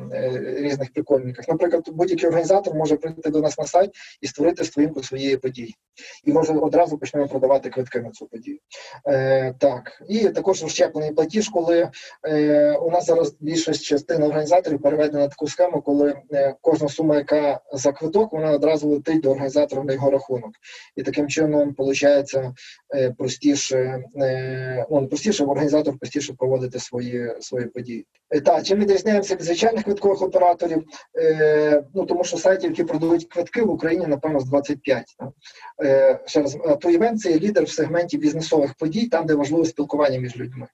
[0.59, 1.45] різних прикольників.
[1.49, 5.75] Наприклад, будь-який організатор може прийти до нас на сайт і створити сторінку своєї події
[6.25, 8.59] і може одразу почнемо продавати квитки на цю подію.
[9.07, 11.91] Е, Так, і також розщеплений платіж, коли
[12.29, 17.17] е, у нас зараз більшість частина організаторів переведена на таку схему, коли е, кожна сума,
[17.17, 20.51] яка за квиток, вона одразу летить до організатора на його рахунок.
[20.97, 22.35] І таким чином виходить
[22.95, 28.07] е, простіше, е, ну, простіше в організатор простіше проводити свої свої події.
[28.31, 30.85] Е, так, чим відрізняємося від звичайних квиткових операторів?
[31.19, 35.05] Е, ну тому що сайтів, які продають квитки в Україні, напевно, з 25.
[35.19, 35.29] Так?
[35.83, 40.19] Е, ще раз, Toyven– це є лідер в сегменті бізнесових подій, там, де важливе спілкування
[40.19, 40.67] між людьми.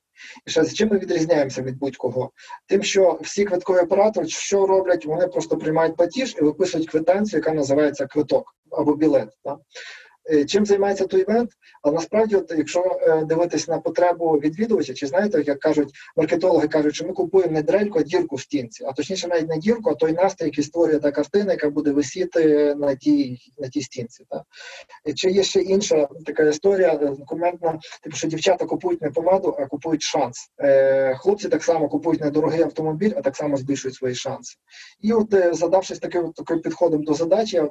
[0.46, 2.30] І ще з чим ми відрізняємося від будь-кого?
[2.66, 7.52] Тим, що всі квиткові оператори, що роблять, вони просто приймають платіж і виписують квитанцію, яка
[7.52, 9.28] називається квиток або білет.
[9.44, 9.58] Так?
[10.32, 11.50] Е, чим займається той івент,
[11.82, 16.94] але насправді, от, якщо е, дивитись на потребу відвідувача, чи знаєте, як кажуть маркетологи, кажуть,
[16.94, 19.94] що ми купуємо не дрельку, а дірку в стінці, а точніше, навіть не дірку, а
[19.94, 24.24] той настрій, який створює та картина, яка буде висіти на тій на тій стінці.
[24.30, 24.42] Так?
[25.14, 29.66] Чи є ще інша така історія е, документна, типу, що дівчата купують не помаду, а
[29.66, 30.50] купують шанс.
[30.60, 34.56] Е, Хлопці так само купують недорогий автомобіль, а так само збільшують свої шанси.
[35.00, 37.68] І от, задавшись таким таким підходом до задачі, я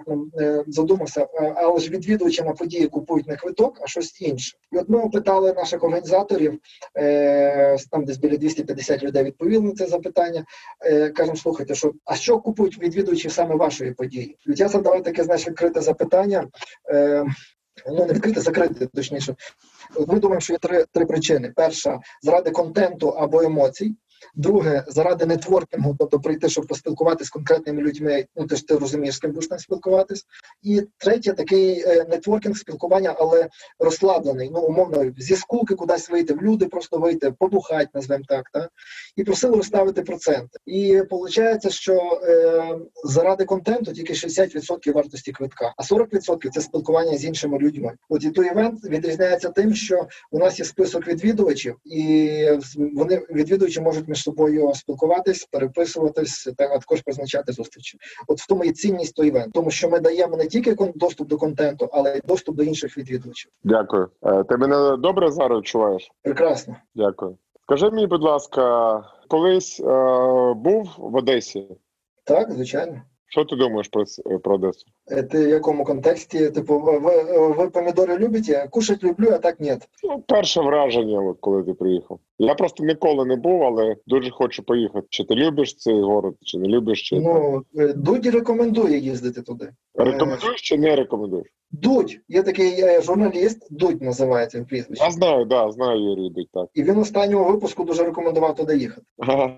[0.68, 4.58] задумався, але ж відвідувачі на події купують не квиток, а щось інше.
[4.72, 6.60] І от ми опитали наших організаторів,
[6.98, 10.46] е, там десь біля 250 людей відповіли на це запитання.
[10.86, 14.38] Е, Кажемо, слухайте, що а що купують відвідувачі саме вашої події?
[14.46, 16.48] І я задавав таке знаєш, відкрите запитання.
[16.90, 17.26] Е,
[17.88, 19.36] Ну, не відкрите, закрите, точніше.
[20.08, 23.96] Ми думаємо, що є три три причини: перша заради контенту або емоцій.
[24.36, 28.26] Друге, заради нетворкінгу, тобто прийти, щоб поспілкуватися з конкретними людьми.
[28.36, 30.26] Ну ти ж ти розумієш, з ким будеш там спілкуватись.
[30.64, 33.48] І третє, такий е, нетворкінг, спілкування, але
[33.80, 34.50] розслаблений.
[34.54, 38.50] Ну, умовно, зі скулки кудись вийти, в люди просто вийти, побухати, назвемо так.
[38.54, 38.70] Та?
[39.16, 40.60] І просили розставити проценти.
[40.66, 47.26] І виходить, що е, заради контенту тільки 60% вартості квитка, а 40% це спілкування з
[47.26, 47.94] іншими людьми.
[48.10, 52.40] От і той івент відрізняється тим, що у нас є список відвідувачів, і
[52.94, 57.98] вони відвідувачі можуть між собою спілкуватись, переписуватись та також призначати зустрічі.
[58.28, 61.38] От в тому і цінність той івент, тому що ми даємо не тільки доступ до
[61.38, 63.52] контенту, але й доступ до інших відвідувачів.
[63.64, 64.10] Дякую.
[64.24, 66.12] Е, Ти мене добре зараз чуваєш?
[66.24, 66.76] Прекрасно.
[66.96, 67.38] Дякую.
[67.64, 69.84] Скажи мені, будь ласка, колись е,
[70.54, 71.68] був в Одесі?
[72.24, 73.02] Так, звичайно.
[73.30, 74.04] Що ти думаєш про,
[74.40, 74.86] про Одесу?
[75.12, 76.50] Е, Ти в якому контексті?
[76.50, 76.98] Типу, ви,
[77.58, 78.68] ви, помідори любите?
[78.72, 79.74] Кушать люблю, а так ні.
[80.04, 82.20] Ну, перше враження, от, коли ти приїхав.
[82.40, 85.08] Я просто ніколи не був, але дуже хочу поїхати.
[85.10, 89.70] Чи ти любиш цей город, чи не любиш, чи Ну е, Дудь рекомендує їздити туди.
[89.96, 91.48] рекомендуєш чи не рекомендуєш?
[91.72, 95.04] Дудь є такий е, журналіст, Дудь називається прізвище.
[95.04, 96.68] Я знаю, да, знаю Юрій Дудь, так.
[96.74, 99.02] І він останнього випуску дуже рекомендував туди їхати.
[99.18, 99.54] Ага,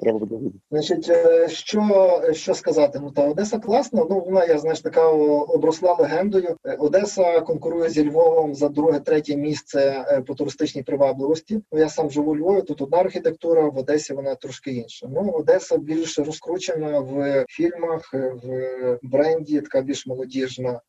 [0.00, 0.36] Треба буде.
[0.36, 0.58] видіти.
[0.70, 3.00] Значить, е, що, що сказати?
[3.02, 4.06] Ну та Одеса класна.
[4.10, 6.56] Ну вона я знаєш така обросла легендою.
[6.66, 11.60] Е, Одеса конкурує зі Львовом за друге, третє місце е, по туристичній привабливості.
[11.72, 12.62] Ну я сам живу у Львові.
[12.62, 15.06] Тут одна архітектура, в Одесі вона трошки інша.
[15.10, 20.80] Ну Одеса більш розкручена в фільмах, в бренді, така більш молодіжна.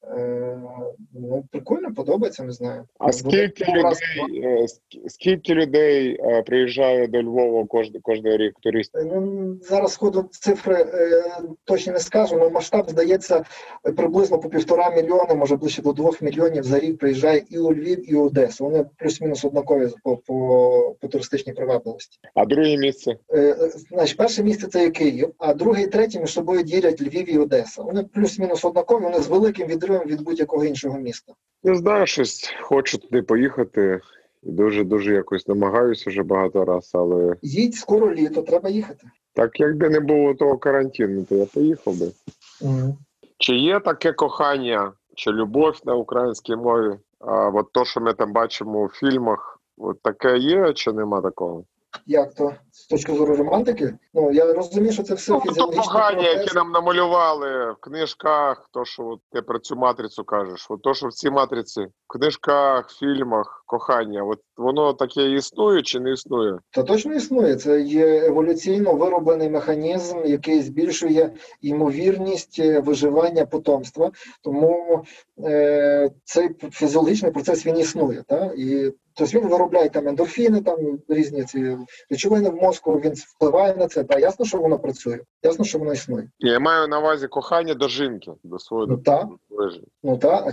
[1.13, 2.83] Ну прикольно, подобається, не знаю.
[2.99, 4.67] А скільки раз- людей,
[5.07, 9.00] скільки людей приїжджає до Львова кожен, кожен рік туристів?
[9.05, 11.23] Ну, зараз ходу цифри е,
[11.63, 13.43] точно не скажу, але масштаб здається
[13.97, 18.11] приблизно по півтора мільйони, може ближче до двох мільйонів за рік приїжджає і у Львів,
[18.11, 18.63] і у Одесу.
[18.63, 22.19] Вони плюс-мінус однакові по, по, по туристичній привабливості.
[22.35, 23.15] А друге місце?
[23.33, 27.33] Е, значить, перше місце це є Київ, а друге і третє між собою ділять Львів
[27.33, 27.81] і Одеса.
[27.81, 31.33] Вони плюс-мінус однакові, вони з великим відривом від будь-якого іншого міста.
[31.63, 33.99] Не знаю, щось хочу туди поїхати.
[34.43, 39.07] І дуже дуже якось намагаюся вже багато раз, але Їдь скоро літо, треба їхати.
[39.33, 42.11] так якби не було того карантину, то я поїхав би.
[43.37, 46.95] Чи є таке кохання, чи любов на українській мові?
[47.19, 51.63] А от то, що ми там бачимо у фільмах, от таке є, чи нема такого?
[52.05, 53.93] Як то з точки зору романтики?
[54.13, 58.85] Ну я розумію, що це все Ну, то кохання, яке нам намалювали в книжках, то,
[58.85, 62.89] що от ти про цю матрицю кажеш, от то, що в цій матриці, в книжках,
[62.99, 66.57] фільмах, кохання, от воно таке існує чи не існує?
[66.71, 67.55] Та точно існує.
[67.55, 71.31] Це є еволюційно вироблений механізм, який збільшує
[71.61, 74.11] ймовірність е, виживання потомства.
[74.43, 75.03] Тому
[75.45, 78.23] е, цей фізіологічний процес він існує.
[78.27, 78.51] Та?
[78.57, 80.77] І тобто він виробляє там ендорфіни, там
[81.07, 81.77] різні ці
[82.09, 84.03] речовини в мозку, він впливає на це.
[84.03, 86.29] Та ясно, що воно працює, ясно, що воно існує.
[86.39, 88.95] Я маю на увазі кохання до жінки, до своєї Ну
[89.69, 89.87] жінки.
[90.03, 90.43] ну так.
[90.47, 90.51] А,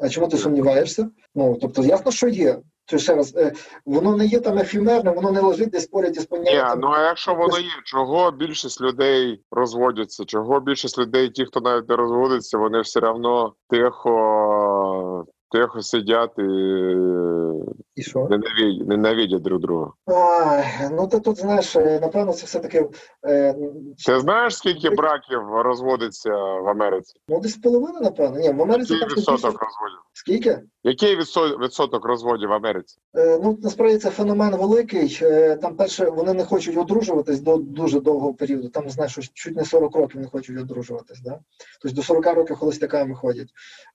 [0.00, 1.10] а чому ти сумніваєшся?
[1.34, 2.58] Ну тобто, ясно, що є.
[2.90, 3.52] То ще раз, е,
[3.86, 7.34] воно не є там ефемерним, воно не лежить десь поряд із Ні, ну а якщо
[7.34, 10.24] воно є, чого більшість людей розводяться?
[10.24, 14.10] Чого більшість людей, ті, хто навіть не розводиться, вони все одно тихо,
[15.50, 16.42] тихо сидять і
[17.96, 18.18] І що?
[18.30, 19.92] ненавидять, ненавидять друг друга.
[20.06, 22.88] Ай, ну ти тут знаєш, е, напевно, це все таки
[23.26, 23.54] е,
[24.06, 27.14] Ти знаєш, скільки браків розводиться в Америці?
[27.28, 28.38] ну десь половина, напевно.
[28.40, 29.64] Ні, в Америці Який щось відсоток більше.
[29.64, 29.98] розводів?
[30.12, 30.60] Скільки?
[30.84, 31.16] Який
[31.62, 32.98] відсоток розводів в Америці?
[33.16, 35.18] Е, ну насправді це феномен великий.
[35.22, 38.68] Е, там перше вони не хочуть одружуватись до дуже довгого періоду.
[38.68, 41.20] Там знаєш, чуть не 40 років не хочуть одружуватись.
[41.20, 41.38] Да?
[41.82, 43.48] Тобто до 40 років холостяками ходять.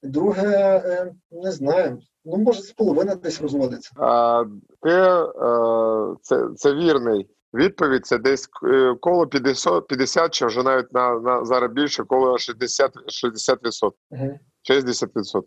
[0.04, 0.48] Друге,
[0.86, 1.12] е,
[1.44, 2.00] не знаю.
[2.26, 3.92] Ну може з половини десь розводиться.
[3.98, 4.44] А,
[4.82, 5.26] ти, е,
[6.22, 7.30] це, це вірний.
[7.54, 12.38] Відповідь це десь е, коло 50, 50 чи вже навіть на, на зараз більше, коло
[12.38, 12.92] 60,
[13.26, 13.92] 60%.
[14.12, 14.40] Угу.
[14.70, 15.44] 60%.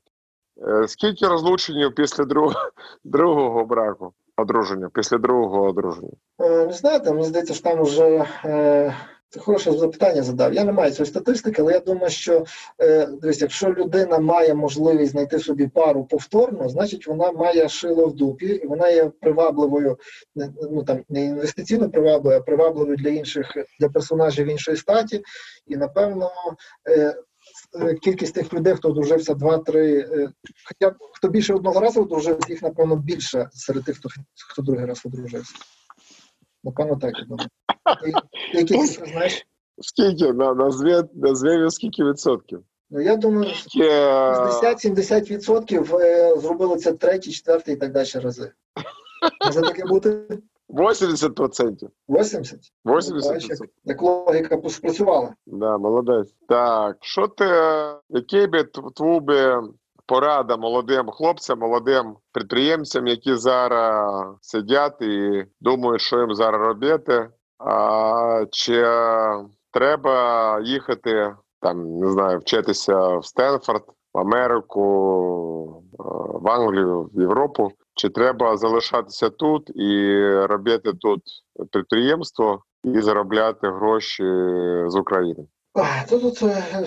[0.87, 2.71] Скільки розлучень після другого,
[3.05, 4.13] другого браку?
[4.37, 6.13] Одруження, після другого одруження?
[6.41, 8.95] Е, Не знаєте, мені здається, що там вже е,
[9.29, 10.55] це хороше запитання задав.
[10.55, 12.45] Я не маю цієї статистики, але я думаю, що
[12.81, 18.15] е, дивись, якщо людина має можливість знайти собі пару повторно, значить вона має шило в
[18.15, 19.99] дупі, і вона є привабливою,
[20.35, 25.23] не- ну там не інвестиційно привабливою, а привабливою для інших для персонажів іншої статі.
[25.67, 26.31] І напевно.
[26.89, 27.15] Е,
[27.81, 30.29] е, Кількість тих людей, хто одружився два-три, е,
[30.69, 34.09] хоча хто більше одного разу одружився, їх напевно більше серед тих, хто
[34.49, 35.55] хто другий раз одружився.
[36.67, 37.49] Напевно, так я думаю.
[38.55, 39.47] Ти, ти знаєш?
[39.81, 40.33] Скільки?
[40.33, 42.63] На, назві, назві скільки відсотків?
[42.91, 48.53] Ну я думаю, Скільки, е, 60-70% е, зробили це третій, четвертий і так далі рази.
[49.47, 50.39] Може таке бути?
[50.69, 51.89] 80%.
[52.09, 52.73] 80?
[52.85, 53.69] 80%.
[53.85, 55.35] Як логіка спрацювала.
[55.47, 56.35] Да, молодець.
[56.49, 57.45] Так, що ти,
[58.09, 59.63] який би тв- твій би
[60.07, 67.29] порада молодим хлопцям, молодим підприємцям, які зараз сидять і думають, що їм зараз робити?
[67.59, 68.87] А, чи
[69.73, 73.83] треба їхати там, не знаю, вчитися в Стенфорд,
[74.15, 76.03] в Америку, е,
[76.41, 77.71] в Англію, в Європу?
[77.95, 81.23] Чи треба залишатися тут і робити тут
[81.73, 84.25] підприємство і заробляти гроші
[84.87, 85.47] з України?
[86.09, 86.85] То тут е,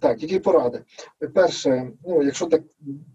[0.00, 0.82] так, які поради.
[1.34, 2.62] Перше, ну якщо так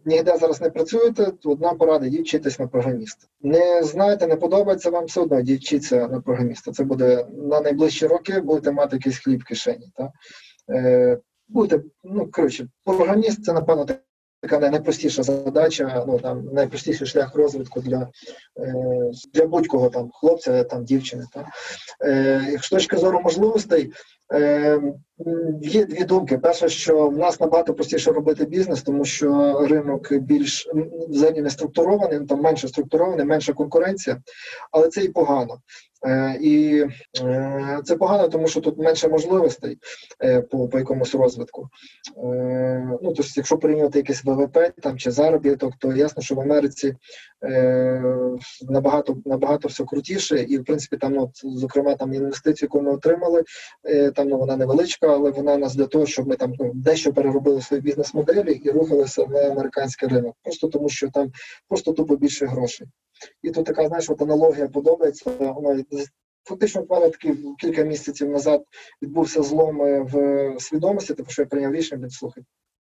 [0.05, 3.27] ніде зараз не працюєте, то одна порада йдіть вчитись на програміста.
[3.41, 6.71] Не знаєте, не подобається вам все одно, йдіть вчитися на програміста.
[6.71, 9.91] Це буде на найближчі роки, будете мати якийсь хліб в кишені.
[9.95, 10.11] Та?
[10.69, 13.85] Е, будете, ну коротше, програміст це напевно
[14.41, 18.07] така найпростіша задача, ну там найпростіший шлях розвитку для,
[18.59, 18.73] е,
[19.33, 21.25] для будь-кого там хлопця, там дівчини.
[21.33, 21.47] Та?
[22.05, 23.91] Е, з точки зору можливостей.
[25.61, 26.37] Є дві думки.
[26.37, 30.69] Перше, що в нас набагато простіше робити бізнес, тому що ринок більш
[31.09, 34.21] взагалі не структурований, там менше структурований, менша конкуренція,
[34.71, 35.59] але це і погано.
[36.05, 36.85] Е, І
[37.21, 39.77] е, це погано, тому що тут менше можливостей
[40.23, 41.69] е, по, по якомусь розвитку.
[43.01, 46.95] Ну, тобто, якщо порівнювати якийсь ВВП там чи заробіток, то ясно, що в Америці
[48.69, 52.91] набагато набагато все крутіше, і в принципі там, ну, от, зокрема, там інвестицію, яку ми
[52.91, 53.43] отримали,
[54.15, 57.61] там ну вона невеличка, але вона нас для того, щоб ми там ну, дещо переробили
[57.61, 61.31] свої бізнес-моделі і рухалися на американський ринок, просто тому що там
[61.67, 62.87] просто тупо більше грошей.
[63.43, 65.31] І тут така, знаєш, от аналогія подобається.
[65.39, 65.83] Вона
[66.43, 68.63] фактично в мене таки кілька місяців назад
[69.01, 72.43] відбувся злом е, в свідомості, тому що я прийняв рішення від слухай.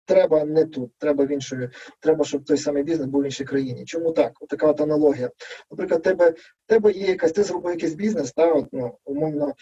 [0.05, 1.71] Треба не тут, треба в іншої,
[2.01, 3.85] треба, щоб той самий бізнес був в іншій країні.
[3.85, 4.33] Чому так?
[4.41, 5.31] От така от аналогія.
[5.71, 6.35] Наприклад, тебе,
[6.67, 9.55] тебе є якась, ти зробив якийсь бізнес, та, от, ну, умовно,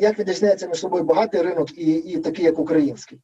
[0.00, 3.20] як відрізняється між собою багатий ринок і, і такий, як український?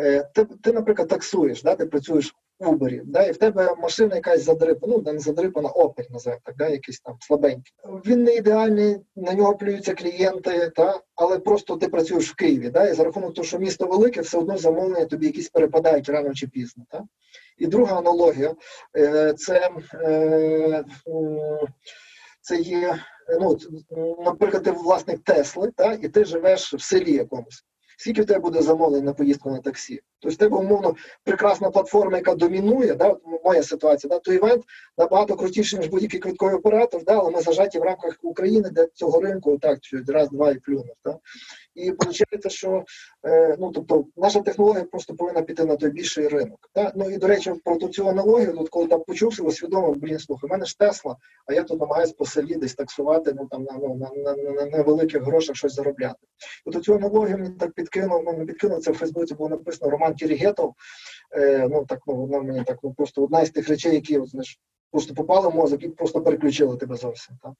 [0.00, 4.14] Е, ти, ти, наприклад, таксуєш, да, ти працюєш в Uber, да, і в тебе машина
[4.14, 7.72] якась задрипана, ну, не задрипана, опель, називаємо так, да, якийсь там слабенький.
[8.06, 12.88] Він не ідеальний, на нього плюються клієнти, та, але просто ти працюєш в Києві, да,
[12.88, 16.46] і за рахунок того, що місто велике, все одно замовлення тобі якісь перепадають рано чи
[16.46, 16.84] пізно.
[16.90, 17.04] Та.
[17.58, 18.54] І друга аналогія
[18.96, 21.58] е, це, е, м,
[22.42, 23.04] це є,
[23.40, 23.58] ну,
[24.24, 27.64] наприклад, ти власник Тесли, та, і ти живеш в селі якомусь.
[27.98, 30.00] Скільки в тебе буде замовлень на поїздку на таксі?
[30.22, 34.64] Тобто в тебе, умовно, прекрасна платформа, яка домінує, да, моя ситуація, да, то івент
[34.98, 39.20] набагато крутіший, ніж будь-який квитковий оператор, да, але ми зажаті в рамках України, де цього
[39.20, 39.78] ринку так,
[40.08, 40.94] раз, два і плюнув.
[41.04, 41.18] Да.
[41.74, 42.84] І виходить, що
[43.26, 46.70] е, ну, тобто, наша технологія просто повинна піти на той більший ринок.
[46.74, 46.92] Да.
[46.96, 50.50] Ну і до речі, про цю аналогію, тут коли там почувся, усвідомив, блін, слухай, в
[50.50, 51.16] мене ж Тесла,
[51.46, 54.66] а я тут намагаюся по селі десь таксувати, ну там на, ну, на, на, на,
[54.66, 56.18] на великих грошах щось заробляти.
[56.64, 60.74] От цю аналогію мені так підкинув, ну підкинув, це в Фейсбуці було написано Роман Кірігетов.
[61.36, 64.28] Е, ну так ну вона мені так ну просто одна із тих речей, які от,
[64.28, 64.58] знаєш,
[64.92, 67.36] просто попали в мозок і просто переключили тебе зовсім.
[67.42, 67.52] Так?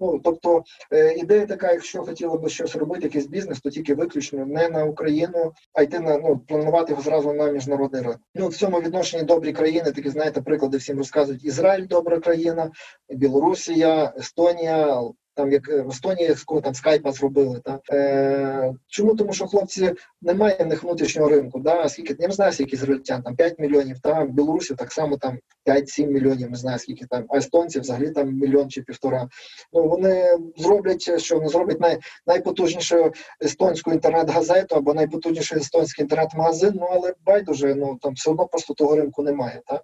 [0.00, 4.46] Ну тобто е, ідея така, якщо хотіли би щось робити, якийсь бізнес, то тільки виключно
[4.46, 8.18] не на Україну, а йти на ну планувати його зразу на міжнародний ринок.
[8.34, 11.44] Ну в цьому відношенні добрі країни, такі знаєте, приклади всім розказують.
[11.44, 12.70] Ізраїль добра країна,
[13.08, 15.02] Білорусія, Естонія.
[15.34, 16.34] Там як е, в Естонії
[16.64, 17.60] там скайпа зробили.
[17.64, 17.80] Та?
[17.92, 19.14] Е, чому?
[19.14, 19.92] Тому що хлопці
[20.22, 21.60] немає в них внутрішнього ринку.
[21.60, 21.88] Да?
[21.88, 26.06] Скільки не знаю, скільки ізраїльтян, там 5 мільйонів, там в Білорусі так само там 5-7
[26.06, 29.28] мільйонів, не знаю скільки там, а естонці взагалі там мільйон чи півтора.
[29.72, 33.12] Ну вони зроблять, що вони зроблять най, найпотужнішу
[33.44, 38.96] естонську інтернет-газету або найпотужніший естонський інтернет-магазин, ну але байдуже, ну там все одно просто того
[38.96, 39.60] ринку немає.
[39.66, 39.80] Та?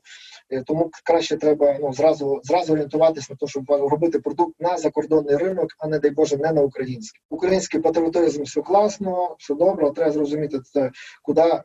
[0.50, 5.36] Е, Тому краще треба ну зразу зразу орієнтуватись на те, щоб робити продукт на закордонний
[5.36, 7.20] ринок, а не дай Боже, не на український.
[7.30, 10.90] Український патріотизм все класно, все добре, але треба зрозуміти це,
[11.22, 11.62] куди е,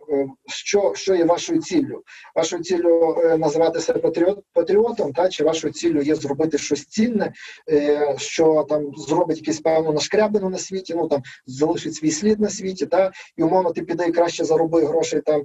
[0.47, 2.03] що, що є вашою ціллю.
[2.35, 7.34] Вашою ціллю е, називати себе патріот патріотом, та чи вашою ціллю є зробити щось цінне,
[8.18, 12.85] що там зробить якусь певну нашкрябину на світі, ну там залишить свій слід на світі,
[12.85, 15.43] та і умовно ти піде і краще зароби грошей там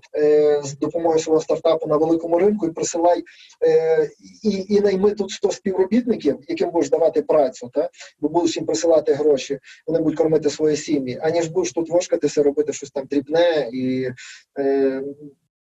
[0.62, 3.24] з допомогою свого стартапу на великому ринку і присилай
[3.66, 4.10] е,
[4.42, 7.90] і, і найми тут 100 співробітників, яким будеш давати працю, та
[8.20, 12.72] бо будеш їм присилати гроші, вони будуть кормити свої сім'ї, аніж будеш тут вошкатися, робити
[12.72, 14.08] щось там дрібне і.
[14.58, 15.02] Е,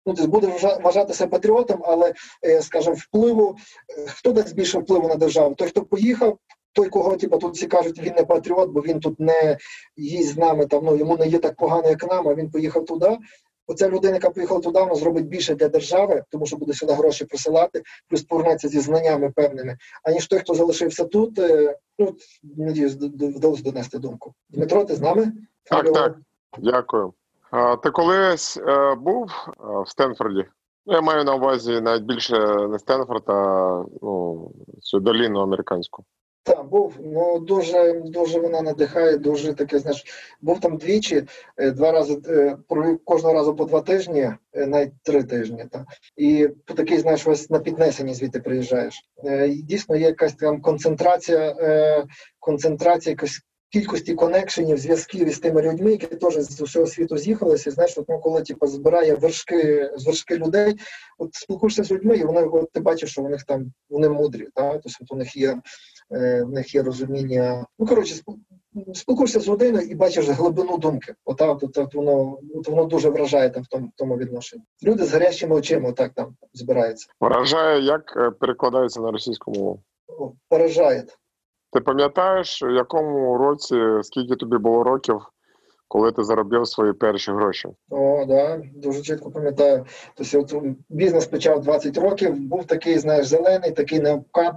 [0.06, 2.14] Ну, ти будеш вважа- вважатися патріотом, але,
[2.44, 3.56] е, скажімо, впливу,
[3.98, 5.54] е, хто дасть більше впливу на державу?
[5.54, 6.38] Той, хто поїхав,
[6.72, 9.58] той, кого типу, тут всі кажуть, він не патріот, бо він тут не
[9.96, 12.84] їсть з нами, там, ну, йому не є так погано, як нам, а він поїхав
[12.84, 13.18] туди.
[13.68, 17.24] Оця людина, яка поїхала туди, вона зробить більше для держави, тому що буде сюди гроші
[17.24, 19.76] присилати, плюс повернеться зі знаннями певними.
[20.04, 22.16] Аніж той, хто залишився тут, е, ну
[22.56, 24.34] надіюсь, вдалося донести думку.
[24.48, 25.32] Дмитро, ти з нами?
[25.64, 25.94] Так, Алло.
[25.94, 26.16] так.
[26.58, 27.12] Дякую.
[27.50, 30.44] А, ти колись е, був е, в Стенфорді?
[30.86, 32.38] Ну, я маю на увазі навіть більше
[32.68, 34.50] не Стенфорд, а ну,
[34.80, 36.04] цю доліну американську.
[36.42, 36.96] Так, був.
[37.00, 40.04] Ну дуже дуже вона надихає, дуже таке, знаєш,
[40.40, 41.24] був там двічі,
[41.56, 42.56] е, два рази е,
[43.04, 44.20] кожного разу по два тижні,
[44.52, 45.64] е, навіть три тижні.
[45.70, 45.86] Та.
[46.16, 49.00] І по такий, знаєш, ось на піднесенні звідти приїжджаєш.
[49.48, 51.56] Дійсно, є якась там концентрація,
[52.40, 53.40] концентрація якось.
[53.72, 57.70] Кількості конекшенів, зв'язків із тими людьми, які теж з усього світу з'їхалися.
[57.70, 60.74] І знаєш, от, ну, коли типу, збирає вершки, з вершки людей,
[61.18, 64.48] от спілкуєшся з людьми, і вони от, ти бачиш, що у них там вони мудрі,
[64.54, 64.72] та?
[64.72, 65.60] тобто от у них є
[66.12, 67.66] е, в них є розуміння.
[67.78, 68.14] Ну коротше,
[68.94, 71.14] спілкуєшся з людиною і бачиш глибину думки.
[71.24, 74.62] Ота, от, от, от воно от воно дуже вражає там в тому, тому відношенні.
[74.82, 77.06] Люди з гарячими очима так там збираються.
[77.20, 79.82] Вражає, як е, перекладається на російську мову.
[80.48, 81.04] Поражає.
[81.72, 85.20] Ти пам'ятаєш, в якому році, скільки тобі було років,
[85.88, 87.68] коли ти заробив свої перші гроші?
[87.90, 89.86] О, да, дуже чітко пам'ятаю.
[90.14, 94.54] Тобто, от бізнес почав 20 років, був такий, знаєш, зелений, такий необкат,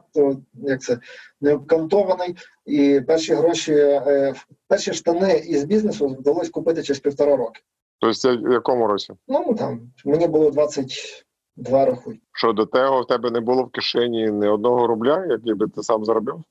[0.53, 0.99] як це,
[1.41, 2.35] необкантований.
[2.65, 4.33] І перші гроші, е,
[4.67, 7.61] перші штани із бізнесу вдалося купити через півтора роки.
[7.99, 9.13] Тобто, в якому році?
[9.27, 12.21] Ну там мені було 22 рахуй.
[12.33, 15.83] Що до того в тебе не було в кишені ні одного рубля, який би ти
[15.83, 16.43] сам заробив?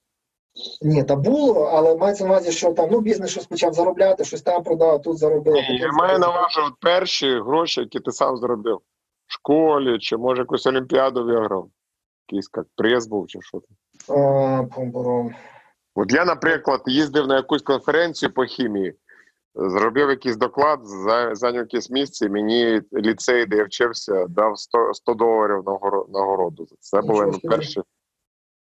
[0.83, 4.43] Ні, та було, але мається на увазі, що там ну бізнес щось почав заробляти, щось
[4.43, 5.55] там продав, тут заробив.
[5.55, 8.77] Ні, я маю на увазі от перші гроші, які ти сам заробив.
[9.27, 11.69] В школі, чи може якусь олімпіаду виграв.
[12.29, 13.77] Якийсь як прес був, чи що там.
[15.95, 18.95] От я, наприклад, їздив на якусь конференцію по хімії,
[19.55, 20.81] зробив якийсь доклад,
[21.33, 25.63] зайняв якесь місце, і мені ліцей, де я вчився, дав 100, 100 доларів
[26.09, 26.67] нагороду.
[26.81, 27.49] Це були собі.
[27.49, 27.81] перші.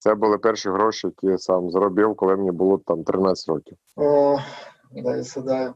[0.05, 3.76] Це були перші гроші, які я сам зробив, коли мені було там 13 років.
[3.97, 4.39] О,
[4.93, 5.74] да, я сідаю.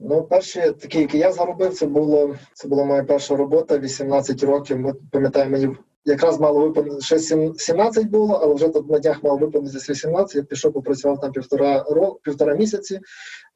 [0.00, 4.86] Ну, перші такі, які я заробив, це було це була моя перша робота, 18 років.
[4.86, 9.22] От, пам'ятаю, мені якраз мало виповнити ще сім- 17 було, але вже тут на днях
[9.22, 10.36] мало виповнитися 18.
[10.36, 13.00] Я пішов, попрацював там півтора ро, півтора місяці,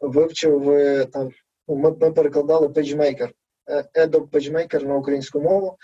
[0.01, 1.29] вивчив е, там.
[1.69, 3.29] ну, Ми, ми перекладали PageMaker,
[3.71, 5.77] е, Adobe PageMaker на українську мову.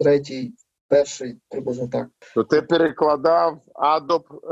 [0.00, 0.52] третій,
[0.88, 2.06] перший, приблизно так.
[2.34, 4.48] То ти перекладав Adobe е,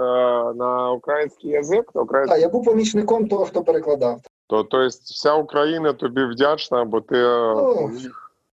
[0.54, 1.94] на український язик?
[1.94, 2.34] На український...
[2.36, 4.20] Так, я був помічником того, хто перекладав.
[4.48, 7.90] То, то вся Україна тобі вдячна, бо ти Ну.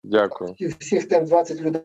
[0.04, 0.56] Дякую.
[0.80, 1.84] Всіх- тим 20 людей,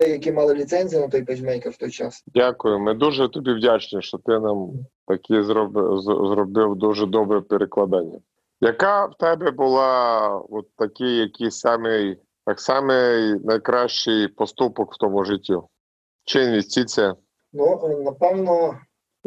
[0.00, 2.24] які мали ліцензію на той PageMaker в той час.
[2.26, 2.78] Дякую.
[2.78, 4.72] Ми дуже тобі вдячні, що ти нам
[5.06, 8.18] такі зробив, зробив дуже добре перекладання.
[8.60, 15.56] Яка в тебе була от такий якийсь самий, так самий найкращий поступок в тому житті?
[16.24, 17.14] Чи інвестиція?
[17.52, 18.78] Ну, напевно,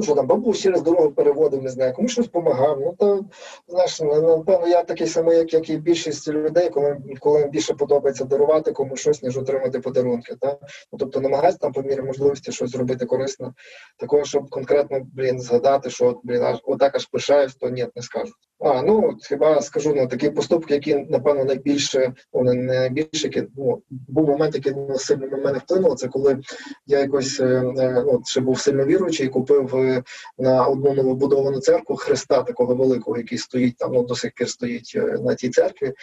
[0.01, 2.79] ну що там, бабусь через дорогу переводив, не знаю, комусь щось допомагав.
[2.79, 3.25] Ну, то,
[3.67, 8.71] знаєш, напевно, я такий самий, як, як і більшість людей, коли, коли більше подобається дарувати
[8.71, 10.35] комусь щось, ніж отримати подарунки.
[10.39, 10.57] Та?
[10.91, 13.53] Ну, тобто намагаюся там по мірі можливості щось зробити корисно.
[13.97, 18.33] Такого, щоб конкретно, блін, згадати, що блін, аж отак аж пишаюсь, то ні, не скажу.
[18.63, 23.43] А, ну, хіба скажу, ну, такі поступки, які, напевно, найбільше, ну, не не найбільше, які,
[23.57, 26.39] ну, був момент, який ну, сильно на мене вплинув, це коли
[26.85, 27.45] я якось е,
[27.79, 29.90] е, ще був сильно віруючий купив е,
[30.37, 34.93] на одну новобудовану церкву Христа такого великого, який стоїть там, ну, до сих пір стоїть
[34.95, 35.93] е, на тій церкві.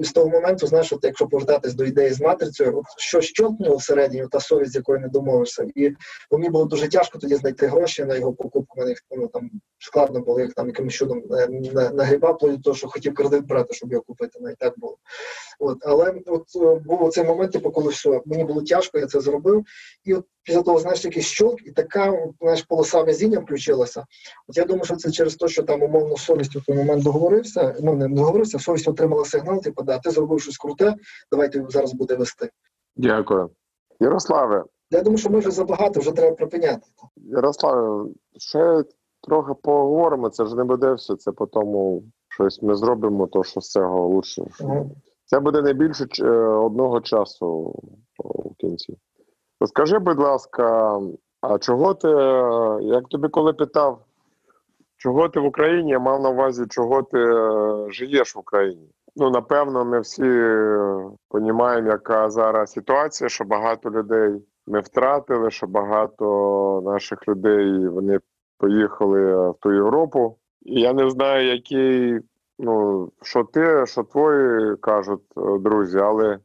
[0.00, 3.76] І з того моменту, знаєш, от, якщо повертатись до ідеї з матрицею, от, що щолкнуло
[3.76, 5.66] всередині, та совість, з якою не домовишся.
[5.74, 5.92] І
[6.30, 8.88] мені було дуже тяжко тоді знайти гроші на його покупку.
[8.88, 13.14] Їх, ну, там складно було їх там якимось чудом е, на- нагрібав того, що хотів
[13.14, 14.38] кредит брати, щоб його купити.
[14.40, 14.96] Навіть так було.
[15.58, 19.20] От, але от е, був цей момент, типу, коли все, мені було тяжко, я це
[19.20, 19.64] зробив.
[20.04, 24.04] І от після того, знаєш, якийсь щолк, і така знаєш, полоса везіння включилася.
[24.48, 27.76] От я думаю, що це через те, що там умовно совість в той момент договорився.
[27.80, 30.94] Ну не договорився, совість отримала сигнал, типу, да, ти зробив щось круте,
[31.30, 32.50] давайте зараз буде вести.
[32.96, 33.50] Дякую.
[34.00, 36.86] Ярославе, Я думаю, що ми вже забагато, вже треба припиняти.
[37.16, 38.84] Ярославе, ще
[39.22, 41.16] трохи поговоримо, це ж не буде все.
[41.16, 44.46] Це по тому щось ми зробимо, то що з цього лучше.
[44.60, 44.90] Мгм.
[45.24, 47.74] Це буде не більше е, одного часу
[48.18, 48.96] в кінці.
[49.64, 50.98] Скажи, будь ласка,
[51.40, 54.04] а чого ти, е, як тобі коли питав,
[54.96, 58.88] чого ти в Україні, я мав на увазі, чого ти е, живеш в Україні?
[59.16, 60.40] Ну, напевно, ми всі
[61.30, 68.20] розуміємо, яка зараз ситуація, що багато людей ми втратили, що багато наших людей вони
[68.58, 70.36] поїхали в ту Європу.
[70.62, 72.20] І я не знаю, який,
[72.58, 76.38] ну, що ти, що твої кажуть е, друзі, але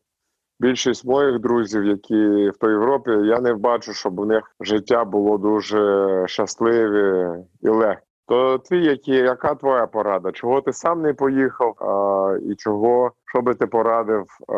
[0.61, 5.37] більшість моїх друзів, які в той Європі, я не бачу, щоб у них життя було
[5.37, 8.01] дуже щасливе і легке.
[8.27, 10.31] То твій, які, яка твоя порада?
[10.31, 11.75] Чого ти сам не поїхав?
[11.77, 14.53] А, і чого, що би ти порадив а,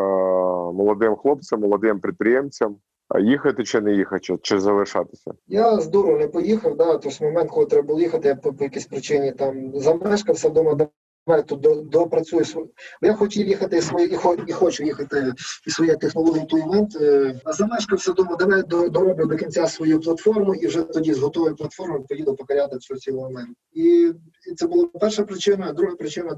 [0.72, 2.76] молодим хлопцям, молодим підприємцям?
[3.20, 5.30] Їхати чи не їхати, чи, залишатися?
[5.46, 8.86] Я з не поїхав, да, тож момент, коли треба було їхати, я по, по якійсь
[8.86, 10.74] причині там замешкався вдома,
[11.26, 12.70] тут до, допрацюю свою.
[13.02, 15.32] Я хотів їхати свої, і, і хочу їхати
[15.66, 16.96] і своя технологія то івент.
[17.00, 21.56] Е, замешкався вдома, давай до, дороблю до кінця свою платформу і вже тоді з готовою
[21.56, 23.56] платформою поїду покоряти цю цілу момент.
[23.72, 24.12] І,
[24.56, 26.34] це була перша причина, друга причина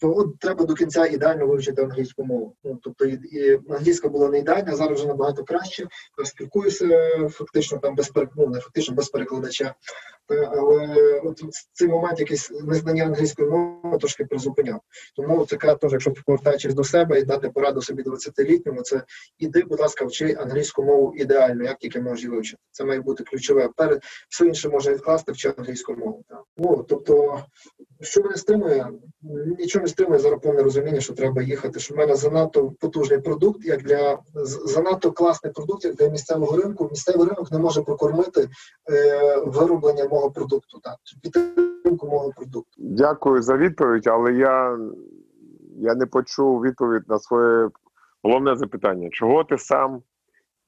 [0.00, 2.54] типу, от треба до кінця ідеально вивчити англійську мову.
[2.64, 5.86] Ну тобто і, і англійська була не ідеальна, зараз вже набагато краще.
[6.18, 9.74] Я спілкуюся фактично там без ну, не фактично без перекладача.
[10.30, 11.42] Е, Але от
[11.72, 14.80] цей момент якийсь незнання англійської мови трошки призупиняв.
[15.16, 19.02] Тому така теж, якщо повертаючись до себе і дати пораду собі 20-літньому, це
[19.38, 22.62] іди, будь ласка, вчи англійську мову ідеально, як тільки можеш її вивчити.
[22.70, 23.68] Це має бути ключове.
[23.76, 26.24] Перед все інше може відкласти, вчи англійську мову.
[26.28, 26.42] Так.
[26.56, 27.42] Ну, тобто,
[28.00, 28.86] що мене стримує?
[29.58, 31.80] Нічого не стримує зараз повне розуміння, що треба їхати.
[31.80, 36.56] Що в мене занадто потужний продукт, як для з- занадто класний продукт, як для місцевого
[36.56, 36.88] ринку.
[36.90, 38.48] Місцевий ринок не може прокормити
[38.92, 42.70] е, вироблення мого продукту, так підтримку мого продукту.
[42.78, 44.78] Дякую за відповідь, але я,
[45.78, 47.68] я не почув відповідь на своє
[48.22, 50.02] головне запитання: чого ти сам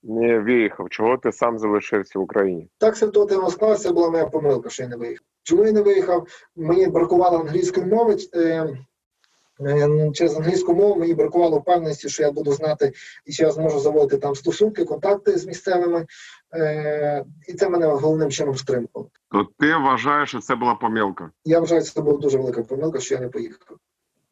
[0.03, 0.89] не виїхав?
[0.91, 2.69] Чого ти сам залишився в Україні?
[2.79, 5.27] Так ситуативно склалася, це була моя помилка, що я не виїхав.
[5.43, 6.27] Чому я не виїхав?
[6.57, 8.17] Мені бракувало англійської мови.
[9.67, 12.93] Е, через англійську мову мені бракувало впевненості, що я буду знати
[13.27, 16.07] і що я зможу заводити там стосунки, контакти з місцевими.
[16.55, 19.11] Е, і це мене головним чином стримувало.
[19.31, 21.31] То ти вважаєш, що це була помилка?
[21.45, 23.77] Я вважаю, що це була дуже велика помилка, що я не поїхав.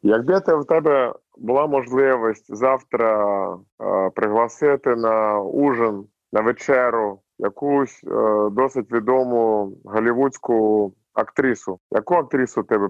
[0.01, 8.49] Якби те в тебе була можливість завтра е, пригласити на ужин, на вечеру якусь е,
[8.51, 12.89] досить відому голівудську актрису, яку актрису тебе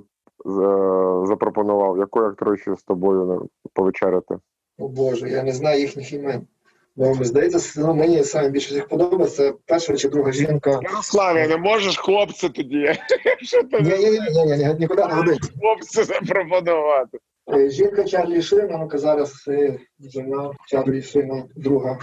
[1.28, 1.98] запропонував?
[1.98, 4.36] Якою актрисою з тобою повечеряти?
[4.78, 6.48] О Боже, я не знаю їхніх імен.
[6.96, 10.80] Ну, здається, ну, мені саме більше всіх подобається перша чи друга жінка.
[10.82, 12.94] Ярославе, не можеш хлопця тоді?
[13.42, 15.52] Що ти Ні, ні, ні, ні, ні, нікуди не годиться.
[15.62, 17.18] хлопцю запропонувати?
[17.54, 21.98] Е, Жінка Чарлі Шина, ну зараз е, жена Чарлі Шина, друга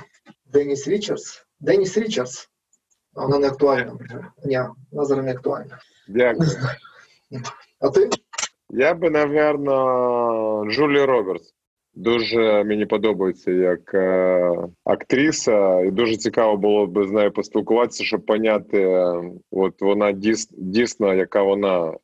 [0.53, 1.47] Деніс Річардс.
[1.61, 2.49] Деніс Річардс.
[3.15, 3.93] Вона не актуальна.
[4.45, 4.61] Ні,
[4.93, 5.79] вона зараз не актуальна.
[6.09, 6.49] Дякую.
[7.81, 8.11] А ти?
[8.71, 11.53] Я би, напевно, Джулі Робертс.
[11.95, 14.53] Дуже мені подобається як е,
[14.85, 20.49] актриса, і дуже цікаво було б з нею поспілкуватися, щоб поняти, е, от вона дійс,
[20.51, 21.95] дійсно, яка вона,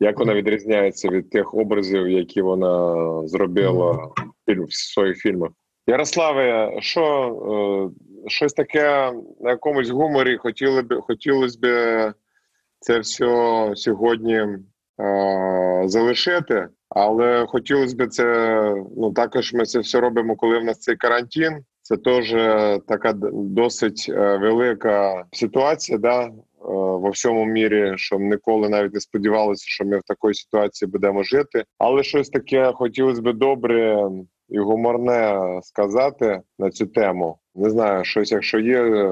[0.00, 2.96] як вона відрізняється від тих образів, які вона
[3.28, 4.12] зробила в
[4.46, 5.50] фільм, в своїх фільмах.
[5.86, 7.92] Ярославе, що
[8.26, 11.66] е, щось таке на якомусь гуморі хотіли б хотілося б
[12.80, 14.46] це все сьогодні
[15.84, 16.68] залишити.
[16.88, 18.24] Але хотілося б це
[18.96, 19.52] ну також.
[19.52, 21.64] Ми це все робимо, коли в нас цей карантин.
[21.82, 22.30] Це теж
[22.88, 26.32] така досить е, велика ситуація, да, е,
[26.74, 31.64] во всьому мірі, що ніколи навіть не сподівалися, що ми в такій ситуації будемо жити.
[31.78, 34.08] Але щось таке хотілося б добре
[34.48, 37.38] і гуморне сказати на цю тему.
[37.58, 39.04] Не знаю, щось, якщо є е,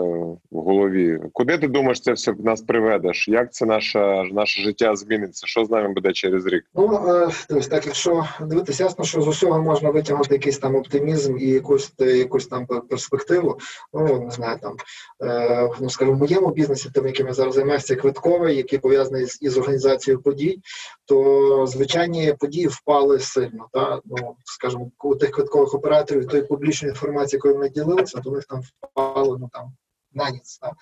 [0.50, 1.20] в голові.
[1.32, 3.28] Куди ти думаєш, це все нас приведеш?
[3.28, 5.46] Як це наше, наше життя зміниться?
[5.46, 6.64] Що з нами буде через рік?
[6.74, 11.38] Ну, е, дивись, так, якщо дивитися, ясно, що з усього можна витягнути якийсь там оптимізм
[11.38, 13.58] і якусь, е, якусь там перспективу.
[13.94, 14.76] Ну, не знаю, там,
[15.22, 19.26] е, ну, скажімо, в моєму бізнесі, тим, яким я зараз займаюся, це квитковий, який пов'язаний
[19.26, 20.60] з, із організацією подій,
[21.04, 23.66] то звичайні події впали сильно.
[23.72, 24.00] Та?
[24.04, 28.60] Ну, скажімо, у тих квиткових операторів тої публічної інформації, якою вони ділилися, то них там
[28.60, 29.76] впало ну, там,
[30.12, 30.58] на ніц.
[30.58, 30.72] Та?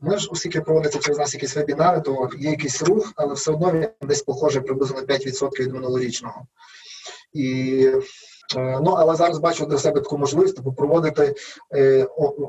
[0.00, 3.72] Ми ж, оскільки проводиться через нас якісь вебінари, то є якийсь рух, але все одно
[3.72, 6.46] він десь похожий приблизно на 5% від минулорічного.
[7.32, 7.90] І
[8.56, 11.34] ну, але зараз бачу для себе таку можливість типу, проводити
[11.74, 12.06] е,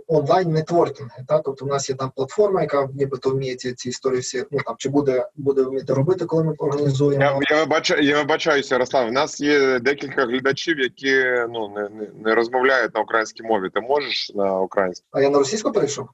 [0.08, 1.26] онлайн нетворкінги.
[1.28, 1.42] Так?
[1.46, 4.76] Тобто, у нас є там платформа, яка нібито вміє ці, ці історії всі, ну там
[4.78, 7.24] чи буде, буде вміти робити, коли ми організуємо.
[7.24, 9.08] Я, я, вибачаю, я вибачаюся, Ярослав.
[9.08, 13.70] У нас є декілька глядачів, які ну не, не, не розмовляють на українській мові.
[13.74, 15.06] Ти можеш на українській?
[15.12, 16.08] А я на російську перейшов?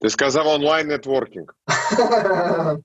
[0.00, 1.46] Ти сказав онлайн нетворкінг.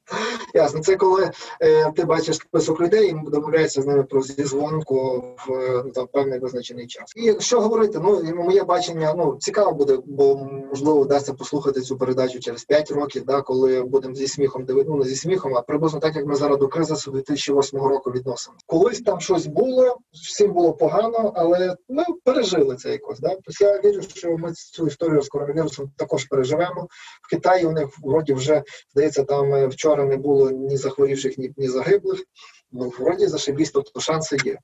[0.53, 1.31] Ясно, це коли
[1.61, 6.07] е, ти бачиш список людей і домовляєшся з ними про зізвонку в е, ну, там,
[6.13, 7.13] певний визначений час.
[7.15, 10.35] І що говорити, ну моє бачення, ну цікаво буде, бо
[10.69, 14.97] можливо вдасться послухати цю передачу через 5 років, да, коли будемо зі сміхом дивитися, ну
[14.97, 18.57] не зі сміхом, а приблизно так, як ми зараз до кризису 2008 року відносимо.
[18.65, 23.19] Колись там щось було, всім було погано, але ми пережили це якось.
[23.19, 23.29] Да?
[23.29, 26.87] Тобто я вірю, що ми цю історію з коронавірусом також переживемо.
[27.23, 31.53] В Китаї у них вроді вже здається, там е, вчора не було ні захворівших, ні,
[31.57, 32.23] ні загиблих.
[32.71, 34.57] Ну, вроді зашибісь, тобто шанси є.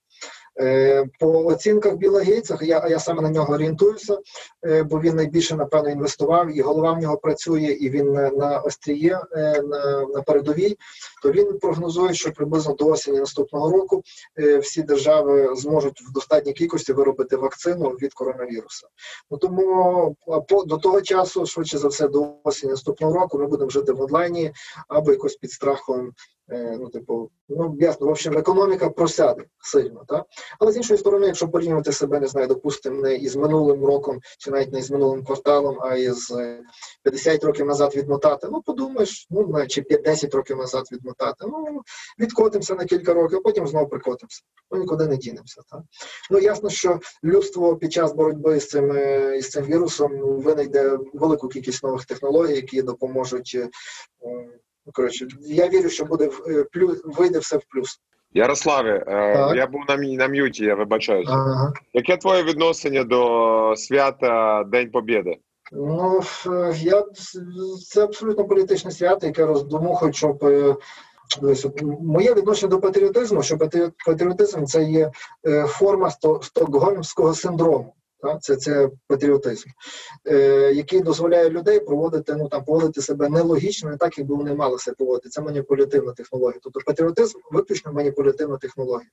[0.60, 4.20] Е, по оцінках Біла Гейтса, я, я саме на нього орієнтуюся,
[4.66, 9.22] е, бо він найбільше, напевно, інвестував, і голова в нього працює, і він на, остріє,
[9.32, 10.78] е, на, на передовій,
[11.24, 14.04] то він прогнозує, що приблизно до осені наступного року
[14.62, 18.88] всі держави зможуть в достатній кількості виробити вакцину від коронавірусу.
[19.32, 20.16] Ну, тому
[20.48, 24.02] по, до того часу, швидше за все, до осені наступного року ми будемо жити в
[24.02, 24.52] онлайні
[24.88, 26.12] або якось під страхом.
[26.52, 30.26] Е, Ну, типу, ну ясно, в общем, економіка просяде сильно, так?
[30.60, 34.52] Але з іншої сторони, якщо порівнювати себе, не знаю, допустимо, не із минулим роком, чи
[34.52, 36.62] навіть не з минулим кварталом, а із е,
[37.04, 41.82] 50 років назад відмотати, ну подумаєш, ну не, чи 10 років назад відмотати, ну
[42.20, 44.42] відкотимося на кілька років, а потім знову прикотимося.
[44.72, 45.62] Ну нікуди не дінемося.
[45.72, 45.82] Так?
[46.32, 50.12] Ну ясно, що людство під час боротьби з цим е, із цим вірусом
[50.42, 53.58] винайде велику кількість нових технологій, які допоможуть.
[54.86, 58.00] Ну, коротше, я вірю, що буде в- е, плюс, вийде все в плюс.
[58.34, 59.56] Ярославе, е, Так.
[59.56, 61.32] я був на, на м'юті, я вибачаюся.
[61.32, 61.74] Ага.
[61.94, 65.38] Яке твоє відношення до свята День Побєди?
[65.72, 66.22] Ну
[66.76, 67.04] я
[67.92, 70.76] це абсолютно політичне свято, яке роздумухає, щоб е,
[72.02, 73.58] моє відношення до патріотизму, що
[74.06, 75.12] патріотизм це є
[75.68, 77.94] форма стокгольмського синдрому.
[78.42, 79.70] Це, це патріотизм,
[80.28, 80.38] е,
[80.76, 84.96] який дозволяє людей проводити, ну там поводити себе нелогічно, не так, якби вони мали себе
[85.00, 85.30] поводити.
[85.30, 86.60] Це маніпулятивна технологія.
[86.64, 89.10] Тобто патріотизм виключно маніпулятивна технологія,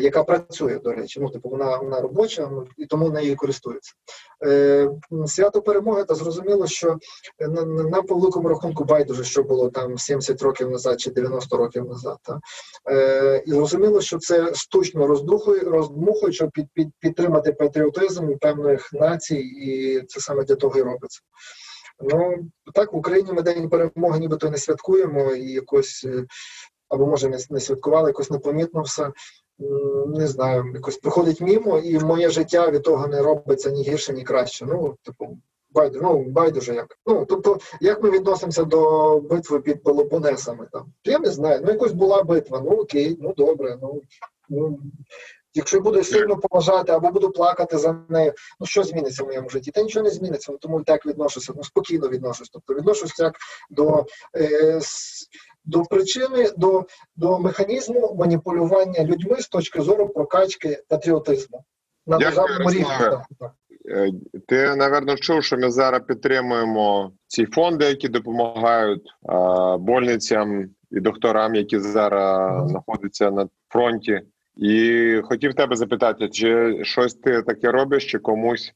[0.00, 1.20] яка працює, до речі.
[1.20, 3.92] Ну, типу, вона, вона робоча, ну, і тому нею користуються.
[4.44, 4.90] Е,
[5.26, 6.98] свято перемоги, та зрозуміло, що
[7.90, 12.18] на, по великому рахунку байдуже, що було там 70 років назад чи 90 років назад.
[12.22, 12.40] Та?
[12.90, 19.38] Е, і зрозуміло, що це штучно роздухує, роздмухує, щоб під, під, підтримати патріотизм певних націй,
[19.38, 21.20] і це саме для того і робиться.
[22.00, 22.38] Ну
[22.74, 26.04] так в Україні ми день перемоги, нібито не святкуємо і якось.
[26.04, 26.24] е,
[26.88, 29.12] Або може не святкували, якось непомітно все.
[30.06, 34.22] Не знаю, якось проходить мімо, і моє життя від того не робиться ні гірше, ні
[34.22, 34.66] краще.
[34.66, 35.38] Ну, типу,
[35.70, 36.98] байдуже, ну, байдуже як.
[37.06, 40.92] Ну, тобто, як ми відносимося до битви під Пелопонесами там?
[41.04, 41.60] Я не знаю.
[41.64, 42.60] Ну, якось була битва.
[42.64, 43.78] Ну окей, ну добре.
[43.82, 44.02] Ну,
[44.48, 44.78] ну
[45.54, 49.70] якщо буду сильно поважати або буду плакати за нею, ну що зміниться в моєму житті?
[49.70, 52.48] Та нічого не зміниться, ну, тому так відношуся, ну спокійно відношусь.
[52.48, 53.34] Тобто відношусь як
[53.70, 54.06] до.
[54.36, 54.80] Е,
[55.64, 56.84] до причини, до,
[57.16, 61.64] до механізму маніпулювання людьми з точки зору прокачки патріотизму
[62.06, 62.86] на державному рівні.
[63.88, 64.12] Е,
[64.48, 69.32] Ти, напевно, чув, що ми зараз підтримуємо ці фонди, які допомагають е,
[69.76, 74.20] больницям і докторам, які зараз знаходяться на фронті.
[74.56, 78.72] І хотів тебе запитати, чи щось ти таке робиш, чи комусь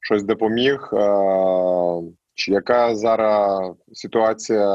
[0.00, 0.90] щось допоміг?
[0.92, 2.02] е,
[2.34, 4.68] Чи яка зараз ситуація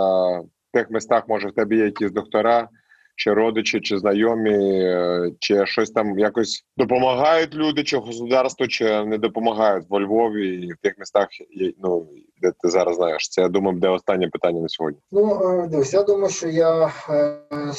[0.72, 1.24] тих містах?
[1.28, 2.70] Може, в тебе є якісь доктора,
[3.16, 9.18] чи родичі, чи знайомі, е, чи щось там якось допомагають люди, чи государство, чи не
[9.18, 11.28] допомагають во Львові і в тих містах,
[11.84, 12.10] ну
[12.42, 13.30] де ти зараз знаєш.
[13.30, 15.00] Це я думаю, де останнє питання на сьогодні.
[15.12, 17.74] Ну, е, дивись, я думаю, що я е,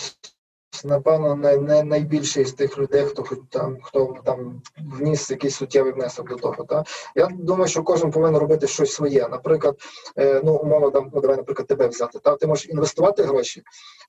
[0.84, 6.28] напевно, не, не найбільший з тих людей, хто там хто там вніс якийсь суттєвий внесок
[6.28, 6.64] до того.
[6.64, 6.84] Та
[7.14, 9.28] я думаю, що кожен повинен робити щось своє.
[9.28, 9.76] Наприклад,
[10.18, 12.18] е, ну умова там, ну давай, наприклад, тебе взяти.
[12.18, 13.62] Та ти можеш інвестувати гроші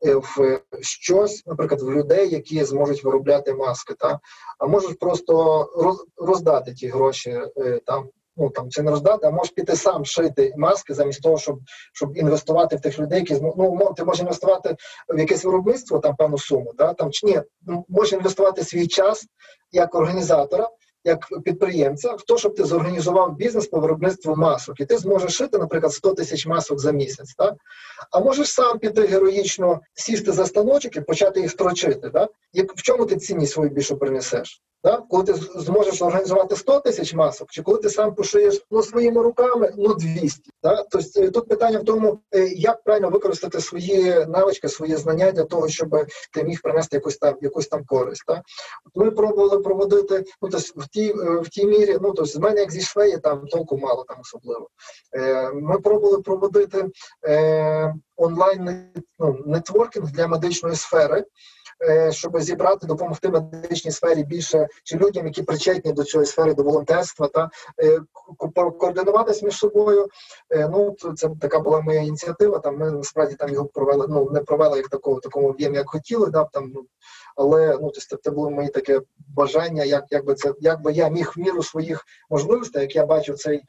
[0.06, 4.20] е, в щось, наприклад, в людей, які зможуть виробляти маски, та
[4.60, 5.34] а можеш просто
[5.78, 8.10] роз, роздати ті гроші е, там.
[8.38, 11.60] Ну там чи не роздати, а можеш піти сам шити маски замість того, щоб
[11.94, 14.76] щоб інвестувати в тих людей, які ну, умовно, ти можеш інвестувати
[15.10, 17.42] в якесь виробництво, там певну суму, да, там чи ні,
[17.90, 19.26] можеш інвестувати свій час
[19.72, 20.70] як організатора,
[21.04, 25.58] як підприємця, в те, щоб ти зорганізував бізнес по виробництву масок, і ти зможеш шити,
[25.58, 27.34] наприклад, 100 тисяч масок за місяць.
[27.38, 27.54] Так?
[28.12, 32.10] А можеш сам піти героїчно сісти за станочок і почати їх строчити.
[32.10, 32.30] Так?
[32.54, 34.62] Як, в чому ти цінність свою більше принесеш?
[34.84, 35.04] Так?
[35.10, 39.74] Коли ти зможеш організувати 100 тисяч масок, чи коли ти сам пошиєш ну, своїми руками
[39.78, 40.52] ну 200.
[40.62, 40.88] Так?
[40.92, 45.68] Тобто тут питання в тому, е, як правильно використати свої навички, свої знання для того,
[45.68, 45.90] щоб
[46.34, 48.24] ти міг принести якусь там якусь там користь.
[48.28, 48.42] Так?
[48.96, 50.50] Ми пробували проводити ну,
[50.94, 51.94] тій е, в тій мірі.
[51.94, 54.70] Ну тобто, з мене як зі швеї там толку мало там особливо.
[55.16, 56.90] Е, Ми пробували проводити
[57.28, 58.90] е, онлайн
[59.20, 61.26] ну, нетворкінг для медичної сфери.
[61.90, 66.64] Е, Щоб зібрати, допомогти медичній сфері більше чи людям, які причетні до цієї сфери, до
[66.64, 67.50] волонтерства, та
[67.84, 68.00] е,
[68.38, 70.08] ко- ко- координуватись між собою.
[70.50, 72.60] Е, Ну це така була моя ініціатива.
[72.60, 74.08] Там ми насправді там його провели.
[74.10, 76.30] Ну не провели як такого такому об'ємі, як хотіли.
[76.30, 76.86] Да, там ну
[77.36, 81.34] але ну тобто, це було моє таке бажання, як, як би це як я міг
[81.36, 83.62] в міру своїх можливостей, як я бачив цей,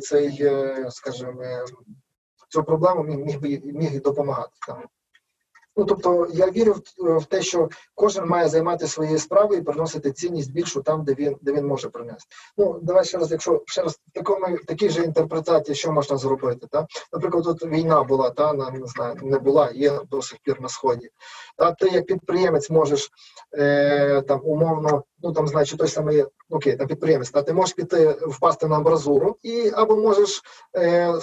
[0.00, 0.50] цей
[0.90, 1.42] скажімо,
[2.48, 4.82] цю проблему міг, міг би міг допомагати там.
[5.78, 10.12] Ну тобто я вірю в, в те, що кожен має займати своєю справою і приносити
[10.12, 12.26] цінність більшу там, де він де він може принести.
[12.56, 16.66] Ну давай ще раз, якщо ще раз в такому такій же інтерпретації, що можна зробити,
[16.70, 20.68] та наприклад, тут війна була, та не знаю, не була, є до сих пір на
[20.68, 21.10] сході.
[21.56, 23.10] Та ти як підприємець можеш
[23.54, 28.08] е, там умовно, ну там значить той самий окей, там підприємець, та ти можеш піти
[28.08, 30.42] впасти на амбразуру і або можеш
[30.76, 31.14] е,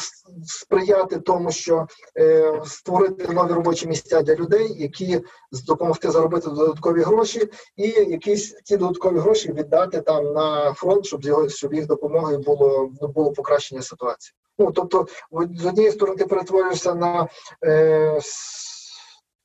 [0.45, 1.87] сприяти тому, що
[2.17, 5.21] е, створити нові робочі місця для людей, які
[5.67, 11.49] допомогти заробити додаткові гроші, і якісь ці додаткові гроші віддати там на фронт, щоб його
[11.49, 14.35] щоб їх допомогою було ну, було покращення ситуації.
[14.59, 15.07] Ну тобто,
[15.55, 17.27] з однієї сторони ти перетворюєшся на
[17.65, 18.19] е,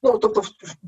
[0.03, 0.43] Ну, тобто,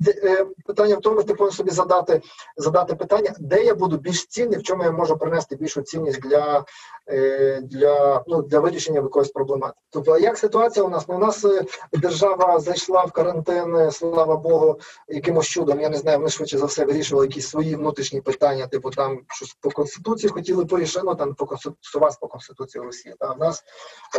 [0.09, 2.22] е, питання в тому, що ти повинен собі задати,
[2.56, 6.64] задати питання, де я буду більш цінний, в чому я можу принести більшу цінність для,
[7.09, 9.80] е, для, ну, для вирішення якоїсь проблематики.
[9.90, 11.09] Тобто, як ситуація у нас?
[11.09, 14.78] Ну, у нас е, держава зайшла в карантин, слава Богу,
[15.09, 15.80] якимось чудом.
[15.80, 19.56] Я не знаю, вони швидше за все вирішували якісь свої внутрішні питання, типу там щось
[19.60, 23.14] по конституції хотіли порішити, ну там по конституції, по конституції Росії.
[23.18, 23.64] Та в нас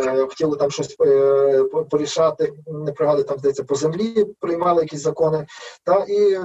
[0.02, 5.46] е, хотіли там щось е, порішати, не пригадую, там здається, по землі приймали якісь закони.
[5.84, 6.38] Та і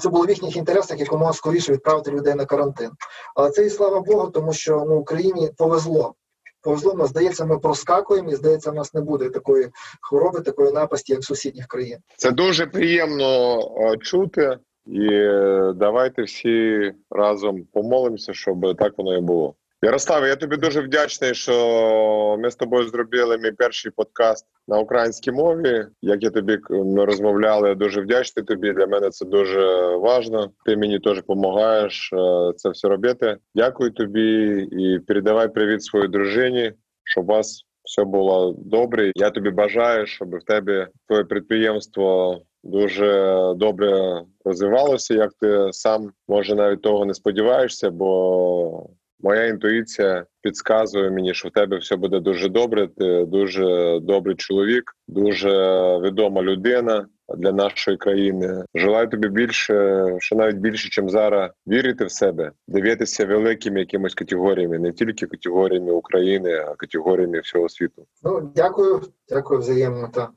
[0.00, 2.90] це було в їхніх інтересах якомога скоріше відправити людей на карантин.
[3.34, 6.14] Але це і слава Богу, тому що ну, Україні повезло.
[6.62, 9.68] Повезло, ну, здається, ми проскакуємо, і здається, в нас не буде такої
[10.00, 11.98] хвороби, такої напасті, як в сусідніх країн.
[12.16, 13.60] Це дуже приємно
[14.00, 19.54] чути, і е, давайте всі разом помолимося, щоб так воно і було.
[19.84, 25.32] Ярославе, я тобі дуже вдячний, що ми з тобою зробили мій перший подкаст на українській
[25.32, 25.86] мові.
[26.02, 28.72] Як я тобі ми розмовляли, я дуже вдячний тобі.
[28.72, 30.50] Для мене це дуже важливо.
[30.64, 33.36] Ти мені теж допомагаєш е, це все робити.
[33.54, 36.72] Дякую тобі і передавай привіт своїй дружині,
[37.04, 39.12] щоб у вас все було добре.
[39.14, 46.54] Я тобі бажаю, щоб в тебе твоє підприємство дуже добре розвивалося, як ти сам може
[46.54, 48.90] навіть того не сподіваєшся, бо
[49.24, 52.88] моя інтуїція підказує мені, що в тебе все буде дуже добре.
[52.88, 55.50] Ти дуже добрий чоловік, дуже
[55.98, 57.06] відома людина
[57.36, 58.64] для нашої країни.
[58.74, 64.78] Желаю тобі більше, що навіть більше, ніж зараз, вірити в себе, дивитися великими якимись категоріями,
[64.78, 68.06] не тільки категоріями України, а категоріями всього світу.
[68.22, 70.10] Ну, дякую, дякую взаємно.
[70.14, 70.28] Та.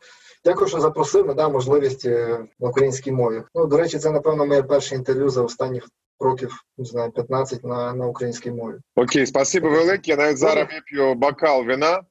[0.45, 3.43] Дякую, що запросив, да, можливість е, на українській мові.
[3.55, 5.87] Ну, до речі, це, напевно, моє перше інтерв'ю за останніх
[6.19, 8.75] років, не знаю, 15 на, на українській мові.
[8.95, 10.11] Окей, спасибо велике.
[10.11, 12.01] Я навіть зараз вип'ю бокал вина.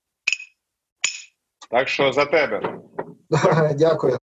[1.70, 2.78] Так що за тебе.
[3.74, 4.18] Дякую.